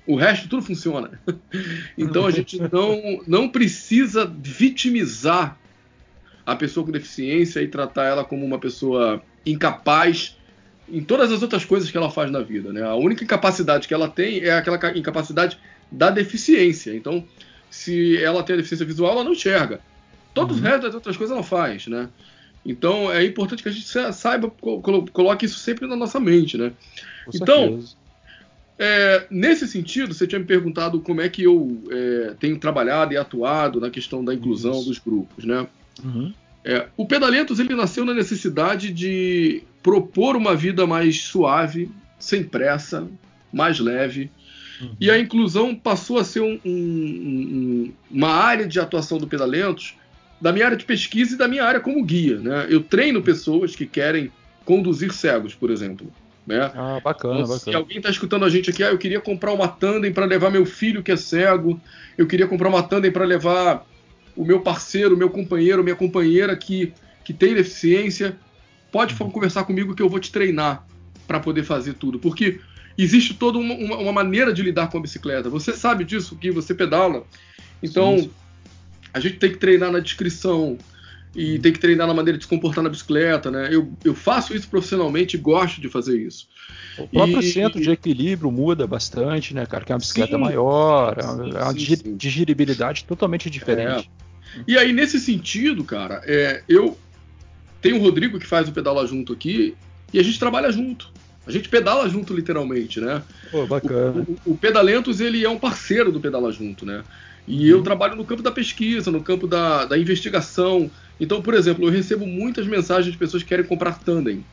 O 0.07 0.15
resto 0.15 0.47
tudo 0.47 0.61
funciona. 0.61 1.19
então 1.97 2.25
a 2.25 2.31
gente 2.31 2.59
não, 2.71 3.21
não 3.27 3.49
precisa 3.49 4.25
vitimizar 4.25 5.57
a 6.45 6.55
pessoa 6.55 6.85
com 6.85 6.91
deficiência 6.91 7.61
e 7.61 7.67
tratar 7.67 8.05
ela 8.05 8.23
como 8.23 8.43
uma 8.43 8.57
pessoa 8.57 9.21
incapaz 9.45 10.37
em 10.91 11.03
todas 11.03 11.31
as 11.31 11.41
outras 11.41 11.63
coisas 11.65 11.89
que 11.91 11.97
ela 11.97 12.09
faz 12.09 12.31
na 12.31 12.41
vida. 12.41 12.73
Né? 12.73 12.83
A 12.83 12.95
única 12.95 13.23
incapacidade 13.23 13.87
que 13.87 13.93
ela 13.93 14.09
tem 14.09 14.39
é 14.39 14.51
aquela 14.51 14.77
incapacidade 14.97 15.57
da 15.91 16.09
deficiência. 16.09 16.95
Então, 16.95 17.23
se 17.69 18.17
ela 18.23 18.43
tem 18.43 18.55
a 18.55 18.57
deficiência 18.57 18.85
visual, 18.85 19.13
ela 19.13 19.23
não 19.23 19.33
enxerga. 19.33 19.79
Todos 20.33 20.57
uhum. 20.57 20.63
os 20.63 20.67
restos 20.67 20.85
das 20.85 20.95
outras 20.95 21.17
coisas 21.17 21.35
ela 21.35 21.43
faz, 21.43 21.87
né? 21.87 22.09
Então 22.65 23.11
é 23.11 23.23
importante 23.23 23.63
que 23.63 23.69
a 23.69 23.71
gente 23.71 23.87
saiba, 24.13 24.49
coloque 24.49 25.45
isso 25.45 25.59
sempre 25.59 25.87
na 25.87 25.95
nossa 25.95 26.19
mente, 26.19 26.57
né? 26.57 26.71
Com 27.25 27.31
então, 27.33 27.83
é, 28.77 29.25
nesse 29.29 29.67
sentido, 29.67 30.13
você 30.13 30.27
tinha 30.27 30.39
me 30.39 30.45
perguntado 30.45 30.99
como 30.99 31.21
é 31.21 31.29
que 31.29 31.43
eu 31.43 31.81
é, 31.89 32.35
tenho 32.39 32.57
trabalhado 32.59 33.13
e 33.13 33.17
atuado 33.17 33.79
na 33.79 33.89
questão 33.89 34.23
da 34.23 34.33
inclusão 34.33 34.73
isso. 34.73 34.87
dos 34.87 34.99
grupos, 34.99 35.45
né? 35.45 35.67
Uhum. 36.03 36.33
É, 36.63 36.87
o 36.97 37.05
Pedalentos 37.05 37.59
ele 37.59 37.75
nasceu 37.75 38.03
na 38.05 38.13
necessidade 38.13 38.91
de 38.91 39.63
propor 39.81 40.35
uma 40.35 40.55
vida 40.55 40.85
mais 40.85 41.21
suave, 41.21 41.89
sem 42.17 42.43
pressa, 42.43 43.07
mais 43.51 43.79
leve, 43.79 44.29
Uhum. 44.81 44.95
E 44.99 45.11
a 45.11 45.19
inclusão 45.19 45.75
passou 45.75 46.17
a 46.17 46.23
ser 46.23 46.41
um, 46.41 46.59
um, 46.65 47.93
uma 48.09 48.29
área 48.29 48.67
de 48.67 48.79
atuação 48.79 49.17
do 49.17 49.27
Pedalentos 49.27 49.95
da 50.39 50.53
minha 50.53 50.65
área 50.65 50.77
de 50.77 50.85
pesquisa 50.85 51.35
e 51.35 51.37
da 51.37 51.47
minha 51.47 51.65
área 51.65 51.79
como 51.79 52.03
guia. 52.03 52.37
Né? 52.37 52.67
Eu 52.69 52.81
treino 52.81 53.21
pessoas 53.21 53.75
que 53.75 53.85
querem 53.85 54.31
conduzir 54.63 55.11
cegos, 55.11 55.53
por 55.53 55.69
exemplo. 55.69 56.11
Né? 56.47 56.71
Ah, 56.73 56.99
bacana, 57.03 57.41
então, 57.41 57.59
Se 57.59 57.75
alguém 57.75 57.97
está 57.97 58.09
escutando 58.09 58.45
a 58.45 58.49
gente 58.49 58.69
aqui, 58.69 58.83
ah, 58.83 58.89
eu 58.89 58.97
queria 58.97 59.19
comprar 59.19 59.51
uma 59.51 59.67
tandem 59.67 60.13
para 60.13 60.25
levar 60.25 60.49
meu 60.49 60.65
filho 60.65 61.03
que 61.03 61.11
é 61.11 61.17
cego, 61.17 61.79
eu 62.17 62.25
queria 62.25 62.47
comprar 62.47 62.69
uma 62.69 62.81
tandem 62.81 63.11
para 63.11 63.25
levar 63.25 63.85
o 64.35 64.45
meu 64.45 64.61
parceiro, 64.61 65.17
meu 65.17 65.29
companheiro, 65.29 65.83
minha 65.83 65.95
companheira 65.95 66.55
que, 66.55 66.93
que 67.23 67.33
tem 67.33 67.53
deficiência, 67.53 68.37
pode 68.91 69.15
conversar 69.15 69.63
comigo 69.63 69.95
que 69.95 70.01
eu 70.01 70.09
vou 70.09 70.19
te 70.19 70.31
treinar 70.31 70.85
para 71.27 71.39
poder 71.39 71.63
fazer 71.63 71.93
tudo. 71.93 72.19
Porque 72.19 72.59
existe 72.97 73.33
toda 73.33 73.57
uma, 73.57 73.97
uma, 73.97 74.11
maneira 74.11 74.53
de 74.53 74.61
lidar 74.61 74.89
com 74.89 74.97
a 74.97 75.01
bicicleta. 75.01 75.49
Você 75.49 75.73
sabe 75.73 76.03
disso, 76.03 76.35
que 76.35 76.51
você 76.51 76.73
pedala. 76.73 77.23
Então, 77.81 78.17
sim. 78.17 78.31
a 79.13 79.19
gente 79.19 79.37
tem 79.37 79.51
que 79.51 79.57
treinar 79.57 79.91
na 79.91 79.99
descrição. 79.99 80.77
E 81.35 81.59
tem 81.59 81.71
que 81.71 81.79
treinar 81.79 82.07
na 82.07 82.13
maneira 82.13 82.37
de 82.37 82.43
se 82.43 82.49
comportar 82.49 82.83
na 82.83 82.89
bicicleta, 82.89 83.51
né? 83.51 83.69
Eu, 83.71 83.91
eu 84.03 84.15
faço 84.15 84.55
isso 84.55 84.67
profissionalmente 84.67 85.37
e 85.37 85.39
gosto 85.39 85.79
de 85.79 85.87
fazer 85.87 86.19
isso. 86.19 86.47
O 86.97 87.07
próprio 87.07 87.39
e, 87.39 87.43
centro 87.43 87.79
de 87.79 87.89
equilíbrio 87.89 88.51
muda 88.51 88.87
bastante, 88.87 89.53
né, 89.53 89.65
cara? 89.65 89.85
Que 89.85 89.91
é 89.91 89.95
uma 89.95 89.99
bicicleta 89.99 90.35
sim, 90.35 90.41
maior, 90.41 91.15
é 91.17 91.21
sim, 91.21 91.51
é 91.55 91.63
uma 91.63 91.73
sim, 91.73 92.17
digeribilidade 92.17 93.03
totalmente 93.05 93.49
diferente. 93.49 94.09
É. 94.57 94.63
E 94.67 94.77
aí, 94.77 94.91
nesse 94.91 95.19
sentido, 95.19 95.83
cara, 95.83 96.21
é, 96.25 96.63
eu 96.67 96.97
tenho 97.81 97.97
o 97.97 98.01
Rodrigo 98.01 98.39
que 98.39 98.47
faz 98.47 98.67
o 98.67 98.71
Pedala 98.71 99.05
Junto 99.05 99.33
aqui 99.33 99.75
e 100.11 100.19
a 100.19 100.23
gente 100.23 100.39
trabalha 100.39 100.71
junto. 100.71 101.11
A 101.45 101.51
gente 101.51 101.67
pedala 101.67 102.07
junto, 102.07 102.31
literalmente, 102.33 102.99
né? 102.99 103.23
Pô, 103.49 103.65
bacana. 103.65 104.25
O, 104.45 104.51
o, 104.51 104.53
o 104.53 104.57
Pedalentos, 104.57 105.19
ele 105.19 105.43
é 105.43 105.49
um 105.49 105.57
parceiro 105.57 106.11
do 106.11 106.19
Pedala 106.19 106.51
Junto, 106.51 106.85
né? 106.85 107.03
E 107.47 107.71
uhum. 107.71 107.79
eu 107.79 107.83
trabalho 107.83 108.15
no 108.15 108.23
campo 108.23 108.43
da 108.43 108.51
pesquisa, 108.51 109.09
no 109.09 109.23
campo 109.23 109.47
da, 109.47 109.85
da 109.85 109.97
investigação. 109.97 110.91
Então, 111.19 111.41
por 111.41 111.53
exemplo, 111.53 111.85
eu 111.85 111.91
recebo 111.91 112.25
muitas 112.25 112.65
mensagens 112.65 113.11
de 113.11 113.17
pessoas 113.17 113.43
que 113.43 113.49
querem 113.49 113.65
comprar 113.65 113.99
tandem. 113.99 114.43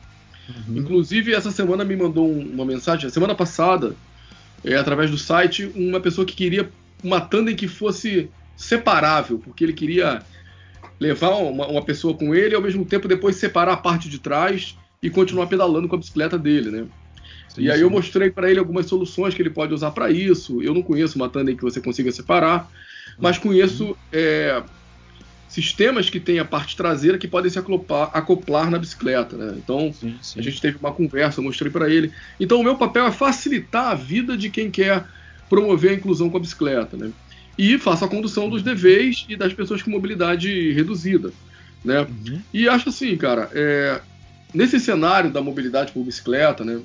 Uhum. 0.49 0.77
Inclusive, 0.77 1.33
essa 1.33 1.51
semana 1.51 1.83
me 1.83 1.95
mandou 1.95 2.29
uma 2.29 2.65
mensagem, 2.65 3.09
semana 3.09 3.35
passada, 3.35 3.95
é, 4.63 4.75
através 4.75 5.09
do 5.09 5.17
site, 5.17 5.71
uma 5.75 5.99
pessoa 5.99 6.25
que 6.25 6.35
queria 6.35 6.69
uma 7.03 7.21
tandem 7.21 7.55
que 7.55 7.67
fosse 7.67 8.29
separável, 8.55 9.39
porque 9.39 9.63
ele 9.63 9.73
queria 9.73 10.21
levar 10.99 11.29
uma, 11.29 11.67
uma, 11.67 11.81
pessoa 11.83 12.15
com 12.15 12.33
ele 12.33 12.53
e 12.53 12.55
ao 12.55 12.61
mesmo 12.61 12.83
tempo 12.83 13.07
depois 13.07 13.35
separar 13.35 13.73
a 13.73 13.77
parte 13.77 14.09
de 14.09 14.17
trás 14.17 14.75
e 15.01 15.09
continuar 15.09 15.45
pedalando 15.45 15.87
com 15.87 15.95
a 15.95 15.99
bicicleta 15.99 16.39
dele, 16.39 16.71
né? 16.71 16.85
Sim, 17.49 17.61
e 17.61 17.71
aí 17.71 17.77
sim. 17.77 17.83
eu 17.83 17.89
mostrei 17.89 18.31
para 18.31 18.49
ele 18.49 18.59
algumas 18.59 18.87
soluções 18.87 19.35
que 19.35 19.41
ele 19.41 19.51
pode 19.51 19.73
usar 19.73 19.91
para 19.91 20.09
isso. 20.09 20.61
Eu 20.61 20.73
não 20.73 20.81
conheço 20.81 21.17
uma 21.17 21.29
tandem 21.29 21.55
que 21.55 21.61
você 21.61 21.79
consiga 21.79 22.11
separar, 22.11 22.69
mas 23.19 23.37
conheço 23.37 23.85
uhum. 23.85 23.95
é, 24.11 24.63
sistemas 25.57 26.07
que 26.07 26.19
têm 26.19 26.37
a 26.37 26.45
parte 26.45 26.77
traseira 26.77 27.17
que 27.17 27.27
podem 27.27 27.49
se 27.49 27.57
acoplar, 27.57 28.11
acoplar 28.13 28.69
na 28.69 28.77
bicicleta. 28.77 29.35
Né? 29.35 29.55
Então, 29.57 29.91
sim, 29.91 30.15
sim. 30.21 30.39
a 30.39 30.43
gente 30.43 30.61
teve 30.61 30.77
uma 30.77 30.91
conversa, 30.91 31.39
eu 31.39 31.43
mostrei 31.43 31.71
para 31.71 31.89
ele. 31.89 32.11
Então, 32.39 32.59
o 32.59 32.63
meu 32.63 32.77
papel 32.77 33.07
é 33.07 33.11
facilitar 33.11 33.87
a 33.87 33.95
vida 33.95 34.37
de 34.37 34.51
quem 34.51 34.69
quer 34.69 35.03
promover 35.49 35.91
a 35.91 35.93
inclusão 35.95 36.29
com 36.29 36.37
a 36.37 36.39
bicicleta. 36.39 36.95
Né? 36.95 37.11
E 37.57 37.79
faço 37.79 38.05
a 38.05 38.07
condução 38.07 38.47
dos 38.47 38.61
DVs 38.61 39.25
e 39.27 39.35
das 39.35 39.51
pessoas 39.51 39.81
com 39.81 39.89
mobilidade 39.89 40.71
reduzida. 40.73 41.31
Né? 41.83 42.01
Uhum. 42.01 42.39
E 42.53 42.69
acho 42.69 42.89
assim, 42.89 43.17
cara, 43.17 43.49
é, 43.51 43.99
nesse 44.53 44.79
cenário 44.79 45.31
da 45.31 45.41
mobilidade 45.41 45.91
por 45.91 46.03
bicicleta, 46.03 46.63
né, 46.63 46.79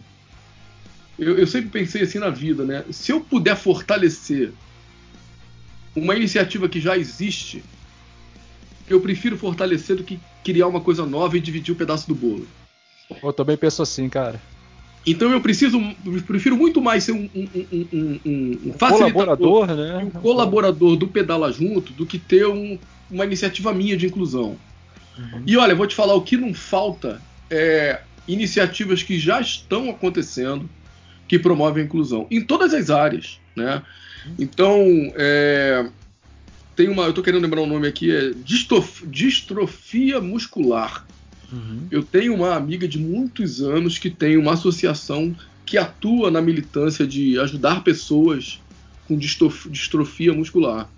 eu, 1.18 1.36
eu 1.36 1.46
sempre 1.46 1.68
pensei 1.68 2.02
assim 2.02 2.18
na 2.18 2.30
vida, 2.30 2.64
né? 2.64 2.84
Se 2.90 3.12
eu 3.12 3.20
puder 3.20 3.54
fortalecer 3.54 4.50
uma 5.94 6.16
iniciativa 6.16 6.70
que 6.70 6.80
já 6.80 6.96
existe, 6.96 7.62
eu 8.88 9.00
prefiro 9.00 9.36
fortalecer 9.36 9.96
do 9.96 10.04
que 10.04 10.18
criar 10.44 10.66
uma 10.66 10.80
coisa 10.80 11.06
nova 11.06 11.36
e 11.36 11.40
dividir 11.40 11.72
o 11.72 11.74
um 11.74 11.78
pedaço 11.78 12.08
do 12.08 12.14
bolo. 12.14 12.46
Eu 13.22 13.32
também 13.32 13.56
penso 13.56 13.82
assim, 13.82 14.08
cara. 14.08 14.40
Então 15.06 15.30
eu 15.32 15.40
preciso, 15.40 15.78
eu 16.06 16.22
prefiro 16.22 16.56
muito 16.56 16.80
mais 16.80 17.04
ser 17.04 17.12
um, 17.12 17.28
um, 17.34 17.48
um, 17.92 18.58
um 18.66 18.72
colaborador, 18.72 19.66
né? 19.66 19.98
um 19.98 20.10
colaborador 20.10 20.96
do 20.96 21.08
Pedala 21.08 21.52
Junto 21.52 21.92
do 21.92 22.06
que 22.06 22.18
ter 22.18 22.46
uma 22.46 23.24
iniciativa 23.24 23.74
minha 23.74 23.96
de 23.96 24.06
inclusão. 24.06 24.56
Uhum. 25.18 25.42
E 25.44 25.56
olha, 25.56 25.74
vou 25.74 25.86
te 25.86 25.94
falar 25.94 26.14
o 26.14 26.22
que 26.22 26.36
não 26.36 26.54
falta 26.54 27.20
é 27.50 28.00
iniciativas 28.26 29.02
que 29.02 29.18
já 29.18 29.40
estão 29.40 29.90
acontecendo 29.90 30.70
que 31.26 31.38
promovem 31.38 31.82
a 31.82 31.86
inclusão 31.86 32.26
em 32.30 32.40
todas 32.40 32.72
as 32.72 32.88
áreas, 32.88 33.40
né? 33.56 33.82
Então, 34.38 34.78
é, 35.16 35.86
tem 36.74 36.88
uma, 36.88 37.04
eu 37.04 37.10
estou 37.10 37.22
querendo 37.22 37.42
lembrar 37.42 37.60
o 37.60 37.64
um 37.64 37.68
nome 37.68 37.86
aqui, 37.86 38.10
é 38.10 38.30
distof, 38.30 39.06
distrofia 39.06 40.20
muscular. 40.20 41.06
Uhum. 41.52 41.86
Eu 41.90 42.02
tenho 42.02 42.34
uma 42.34 42.54
amiga 42.54 42.88
de 42.88 42.98
muitos 42.98 43.60
anos 43.60 43.98
que 43.98 44.08
tem 44.10 44.36
uma 44.36 44.54
associação 44.54 45.34
que 45.66 45.76
atua 45.76 46.30
na 46.30 46.40
militância 46.40 47.06
de 47.06 47.38
ajudar 47.38 47.84
pessoas 47.84 48.60
com 49.06 49.16
distof, 49.16 49.68
distrofia 49.68 50.32
muscular. 50.32 50.88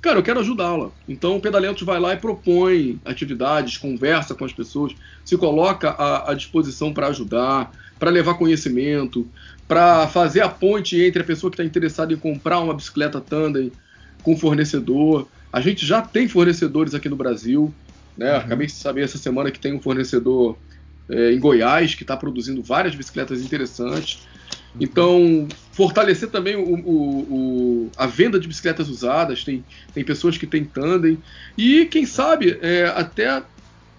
Cara, 0.00 0.18
eu 0.18 0.22
quero 0.22 0.40
ajudá-la. 0.40 0.90
Então 1.08 1.36
o 1.36 1.40
Pedalentos 1.40 1.82
vai 1.82 2.00
lá 2.00 2.14
e 2.14 2.16
propõe 2.16 2.98
atividades, 3.04 3.76
conversa 3.76 4.34
com 4.34 4.44
as 4.44 4.52
pessoas, 4.52 4.94
se 5.24 5.36
coloca 5.36 5.90
à, 5.90 6.30
à 6.30 6.34
disposição 6.34 6.92
para 6.92 7.08
ajudar, 7.08 7.70
para 7.98 8.10
levar 8.10 8.34
conhecimento, 8.34 9.28
para 9.68 10.08
fazer 10.08 10.40
a 10.40 10.48
ponte 10.48 11.00
entre 11.00 11.22
a 11.22 11.24
pessoa 11.24 11.50
que 11.50 11.54
está 11.54 11.64
interessada 11.64 12.12
em 12.12 12.16
comprar 12.16 12.60
uma 12.60 12.74
bicicleta 12.74 13.20
tandem 13.20 13.70
com 14.22 14.36
fornecedor. 14.36 15.28
A 15.52 15.60
gente 15.60 15.84
já 15.84 16.02
tem 16.02 16.28
fornecedores 16.28 16.94
aqui 16.94 17.08
no 17.08 17.16
Brasil. 17.16 17.72
Né? 18.16 18.32
Uhum. 18.32 18.38
Acabei 18.38 18.66
de 18.66 18.72
saber 18.72 19.02
essa 19.02 19.18
semana 19.18 19.50
que 19.50 19.58
tem 19.58 19.74
um 19.74 19.80
fornecedor 19.80 20.56
é, 21.08 21.32
em 21.32 21.38
Goiás 21.38 21.94
que 21.94 22.02
está 22.02 22.16
produzindo 22.16 22.62
várias 22.62 22.94
bicicletas 22.94 23.40
interessantes. 23.42 24.20
Uhum. 24.74 24.80
Então, 24.80 25.48
fortalecer 25.72 26.28
também 26.28 26.56
o, 26.56 26.74
o, 26.74 27.18
o, 27.20 27.90
a 27.96 28.06
venda 28.06 28.38
de 28.38 28.46
bicicletas 28.46 28.88
usadas. 28.88 29.44
Tem, 29.44 29.64
tem 29.92 30.04
pessoas 30.04 30.38
que 30.38 30.46
têm 30.46 30.64
tandem. 30.64 31.18
E, 31.56 31.86
quem 31.86 32.06
sabe, 32.06 32.58
é, 32.62 32.92
até 32.94 33.42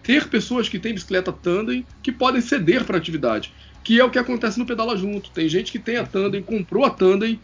ter 0.04 0.28
pessoas 0.28 0.68
que 0.68 0.80
têm 0.80 0.94
bicicleta 0.94 1.32
tandem 1.32 1.86
que 2.02 2.12
podem 2.12 2.42
ceder 2.42 2.84
para 2.86 2.98
a 2.98 3.00
atividade 3.00 3.52
que 3.84 4.00
é 4.00 4.04
o 4.04 4.10
que 4.10 4.20
acontece 4.20 4.60
no 4.60 4.66
Pedala 4.66 4.96
Junto. 4.96 5.32
Tem 5.32 5.48
gente 5.48 5.72
que 5.72 5.80
tem 5.80 5.98
a 5.98 6.06
Tandem, 6.06 6.42
comprou 6.42 6.86
a 6.86 6.90
Tandem 6.90 7.40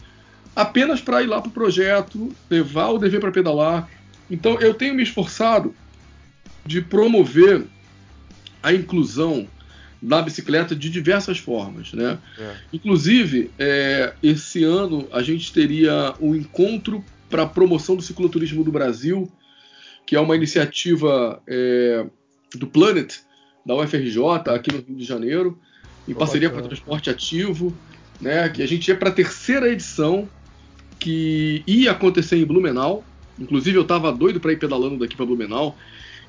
apenas 0.57 0.99
para 0.99 1.21
ir 1.21 1.27
lá 1.27 1.39
para 1.39 1.49
o 1.49 1.51
projeto, 1.51 2.35
levar 2.49 2.89
o 2.89 2.97
DV 2.97 3.19
para 3.19 3.31
pedalar. 3.31 3.87
Então 4.29 4.59
eu 4.59 4.73
tenho 4.73 4.95
me 4.95 5.03
esforçado 5.03 5.73
de 6.65 6.81
promover 6.81 7.63
a 8.63 8.73
inclusão 8.73 9.47
na 10.01 10.19
bicicleta 10.19 10.75
de 10.75 10.89
diversas 10.89 11.37
formas, 11.37 11.93
né? 11.93 12.17
É. 12.39 12.55
Inclusive, 12.73 13.51
é, 13.59 14.13
esse 14.21 14.63
ano 14.63 15.07
a 15.11 15.21
gente 15.21 15.53
teria 15.53 16.15
o 16.19 16.31
um 16.31 16.35
encontro 16.35 17.05
para 17.29 17.43
a 17.43 17.47
promoção 17.47 17.95
do 17.95 18.01
cicloturismo 18.01 18.63
do 18.63 18.71
Brasil, 18.71 19.31
que 20.07 20.15
é 20.15 20.19
uma 20.19 20.35
iniciativa 20.35 21.41
é, 21.47 22.03
do 22.55 22.65
Planet, 22.65 23.13
da 23.63 23.75
UFRJ, 23.75 24.19
aqui 24.55 24.71
no 24.71 24.81
Rio 24.81 24.97
de 24.97 25.05
Janeiro 25.05 25.59
em 26.07 26.13
parceria 26.13 26.49
com 26.49 26.57
o 26.57 26.61
Transporte 26.63 27.09
Ativo, 27.09 27.75
né? 28.19 28.49
Que 28.49 28.63
a 28.63 28.67
gente 28.67 28.87
ia 28.87 28.95
para 28.95 29.09
a 29.09 29.13
terceira 29.13 29.69
edição 29.69 30.27
que 30.99 31.63
ia 31.67 31.91
acontecer 31.91 32.37
em 32.37 32.45
Blumenau. 32.45 33.03
Inclusive 33.39 33.77
eu 33.77 33.83
estava 33.83 34.11
doido 34.11 34.39
para 34.39 34.51
ir 34.51 34.59
pedalando 34.59 34.97
daqui 34.97 35.15
para 35.15 35.25
Blumenau, 35.25 35.77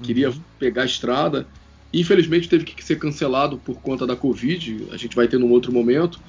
queria 0.03 0.31
uhum. 0.31 0.41
pegar 0.59 0.83
a 0.83 0.87
estrada. 0.87 1.47
Infelizmente 1.93 2.49
teve 2.49 2.65
que 2.65 2.85
ser 2.85 2.99
cancelado 2.99 3.57
por 3.59 3.81
conta 3.81 4.07
da 4.07 4.15
Covid. 4.15 4.89
A 4.93 4.97
gente 4.97 5.17
vai 5.17 5.27
ter 5.27 5.39
num 5.39 5.51
outro 5.51 5.73
momento. 5.73 6.21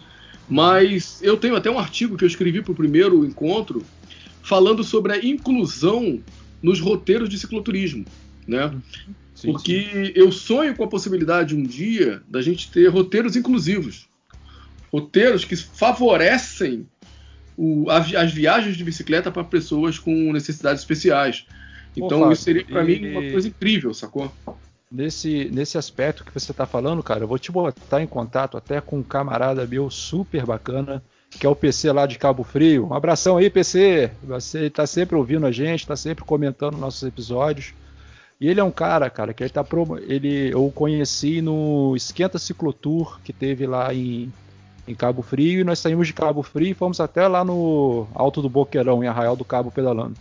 Mas 0.50 1.22
eu 1.22 1.38
tenho 1.38 1.56
até 1.56 1.70
um 1.70 1.78
artigo 1.78 2.18
que 2.18 2.24
eu 2.24 2.28
escrevi 2.28 2.62
para 2.62 2.72
o 2.72 2.76
primeiro 2.76 3.24
encontro 3.24 3.84
falando 4.42 4.84
sobre 4.84 5.14
a 5.14 5.24
inclusão 5.24 6.20
nos 6.62 6.80
roteiros 6.80 7.30
de 7.30 7.38
cicloturismo, 7.38 8.06
né? 8.48 8.66
Uhum. 8.66 8.82
Sim, 9.36 9.52
porque 9.52 9.84
sim. 9.84 10.12
eu 10.16 10.32
sonho 10.32 10.76
com 10.76 10.84
a 10.84 10.88
possibilidade 10.88 11.56
um 11.56 11.64
dia 11.64 12.22
da 12.28 12.42
gente 12.42 12.70
ter 12.72 12.88
roteiros 12.88 13.36
inclusivos. 13.36 14.10
Roteiros 14.92 15.46
que 15.46 15.56
favorecem 15.56 16.88
o, 17.60 17.89
as 17.89 18.32
viagens 18.32 18.78
de 18.78 18.84
bicicleta 18.86 19.30
para 19.30 19.43
pessoas 19.43 19.99
com 19.99 20.32
necessidades 20.32 20.82
especiais. 20.82 21.45
Então 21.95 22.22
Pô, 22.22 22.32
isso 22.32 22.43
seria 22.43 22.64
para 22.64 22.84
e... 22.84 22.99
mim 22.99 23.12
uma 23.12 23.32
coisa 23.32 23.49
incrível, 23.49 23.93
sacou? 23.93 24.32
Nesse, 24.89 25.49
nesse 25.51 25.78
aspecto 25.78 26.24
que 26.24 26.34
você 26.34 26.51
está 26.51 26.66
falando, 26.66 27.03
cara, 27.03 27.20
eu 27.20 27.28
vou 27.28 27.38
te 27.38 27.51
botar 27.51 28.01
em 28.01 28.07
contato 28.07 28.55
até 28.55 28.80
com 28.80 28.99
um 28.99 29.03
camarada 29.03 29.68
meu 29.68 29.89
super 29.89 30.45
bacana, 30.45 31.03
que 31.30 31.45
é 31.45 31.49
o 31.49 31.55
PC 31.55 31.91
lá 31.91 32.05
de 32.05 32.18
Cabo 32.18 32.43
Frio. 32.43 32.88
Um 32.88 32.93
abração 32.93 33.38
aí, 33.38 33.49
PC. 33.49 34.10
Você 34.24 34.68
está 34.68 34.88
sempre 34.88 35.16
ouvindo 35.16 35.45
a 35.45 35.51
gente, 35.51 35.82
está 35.82 35.97
sempre 35.97 36.24
comentando 36.24 36.78
nossos 36.78 37.03
episódios. 37.03 37.74
E 38.39 38.47
ele 38.47 38.62
é 38.62 38.64
um 38.64 38.72
cara, 38.72 39.10
cara, 39.10 39.34
que 39.34 39.43
ele 39.43 39.49
tá 39.49 39.66
pro, 39.66 39.99
ele 40.07 40.53
eu 40.53 40.66
o 40.66 40.72
conheci 40.72 41.41
no 41.41 41.93
Esquenta 41.95 42.39
Ciclotour 42.39 43.20
que 43.22 43.34
teve 43.34 43.68
lá 43.68 43.93
em, 43.93 44.32
em 44.90 44.96
Cabo 44.96 45.22
Frio 45.22 45.62
e 45.62 45.64
nós 45.64 45.80
saímos 45.80 46.08
de 46.08 46.14
Cabo 46.14 46.42
Frio 46.42 46.72
e 46.72 46.74
fomos 46.74 47.00
até 47.00 47.28
lá 47.28 47.46
no 47.46 48.08
Alto 48.14 48.42
do 48.42 48.50
Boqueirão, 48.50 49.04
em 49.04 49.08
Arraial 49.08 49.36
do 49.36 49.46
Cabo 49.46 49.72
pedalando. 49.72 50.16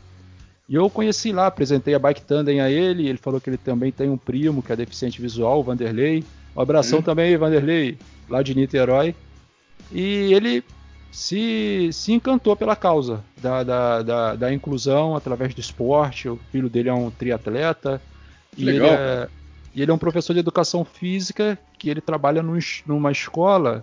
E 0.68 0.74
eu 0.74 0.90
conheci 0.90 1.32
lá, 1.32 1.46
apresentei 1.46 1.94
a 1.94 1.98
bike 1.98 2.20
tandem 2.20 2.60
a 2.60 2.70
ele, 2.70 3.08
ele 3.08 3.16
falou 3.16 3.40
que 3.40 3.48
ele 3.48 3.56
também 3.56 3.90
tem 3.90 4.10
um 4.10 4.18
primo 4.18 4.62
que 4.62 4.70
é 4.70 4.76
deficiente 4.76 5.20
visual, 5.22 5.60
o 5.60 5.62
Vanderlei. 5.62 6.22
Um 6.54 6.60
abração 6.60 6.98
uhum. 6.98 7.04
também, 7.04 7.34
Vanderlei, 7.38 7.96
lá 8.28 8.42
de 8.42 8.54
Niterói. 8.54 9.14
E 9.90 10.34
ele 10.34 10.62
se, 11.10 11.88
se 11.90 12.12
encantou 12.12 12.54
pela 12.54 12.76
causa 12.76 13.24
da, 13.40 13.62
da, 13.62 14.02
da, 14.02 14.34
da, 14.34 14.52
inclusão 14.52 15.16
através 15.16 15.54
do 15.54 15.60
esporte. 15.60 16.28
O 16.28 16.38
filho 16.52 16.68
dele 16.68 16.90
é 16.90 16.94
um 16.94 17.10
triatleta. 17.10 18.02
E 18.54 18.64
Legal. 18.64 18.88
Ele 18.88 18.96
é, 18.96 19.28
e 19.74 19.80
ele 19.80 19.90
é 19.90 19.94
um 19.94 19.98
professor 19.98 20.34
de 20.34 20.40
educação 20.40 20.84
física 20.84 21.58
que 21.78 21.88
ele 21.88 22.02
trabalha 22.02 22.42
num, 22.42 22.58
numa 22.84 23.10
escola 23.10 23.82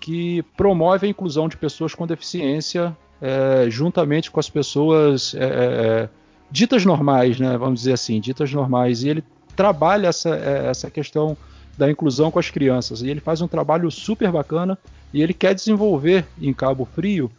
que 0.00 0.42
promove 0.56 1.06
a 1.06 1.10
inclusão 1.10 1.48
de 1.48 1.56
pessoas 1.56 1.94
com 1.94 2.06
deficiência 2.06 2.96
é, 3.20 3.68
juntamente 3.68 4.30
com 4.30 4.40
as 4.40 4.48
pessoas 4.48 5.34
é, 5.34 5.44
é, 5.44 6.08
ditas 6.50 6.84
normais, 6.84 7.38
né? 7.38 7.56
Vamos 7.58 7.80
dizer 7.80 7.92
assim, 7.92 8.18
ditas 8.20 8.52
normais. 8.52 9.02
E 9.02 9.08
ele 9.10 9.24
trabalha 9.54 10.08
essa, 10.08 10.30
é, 10.30 10.68
essa 10.68 10.90
questão 10.90 11.36
da 11.76 11.90
inclusão 11.90 12.30
com 12.30 12.38
as 12.38 12.50
crianças. 12.50 13.02
E 13.02 13.08
ele 13.08 13.20
faz 13.20 13.40
um 13.40 13.48
trabalho 13.48 13.90
super 13.90 14.32
bacana 14.32 14.78
e 15.12 15.22
ele 15.22 15.34
quer 15.34 15.54
desenvolver 15.54 16.26
em 16.40 16.52
Cabo 16.52 16.88
Frio 16.94 17.30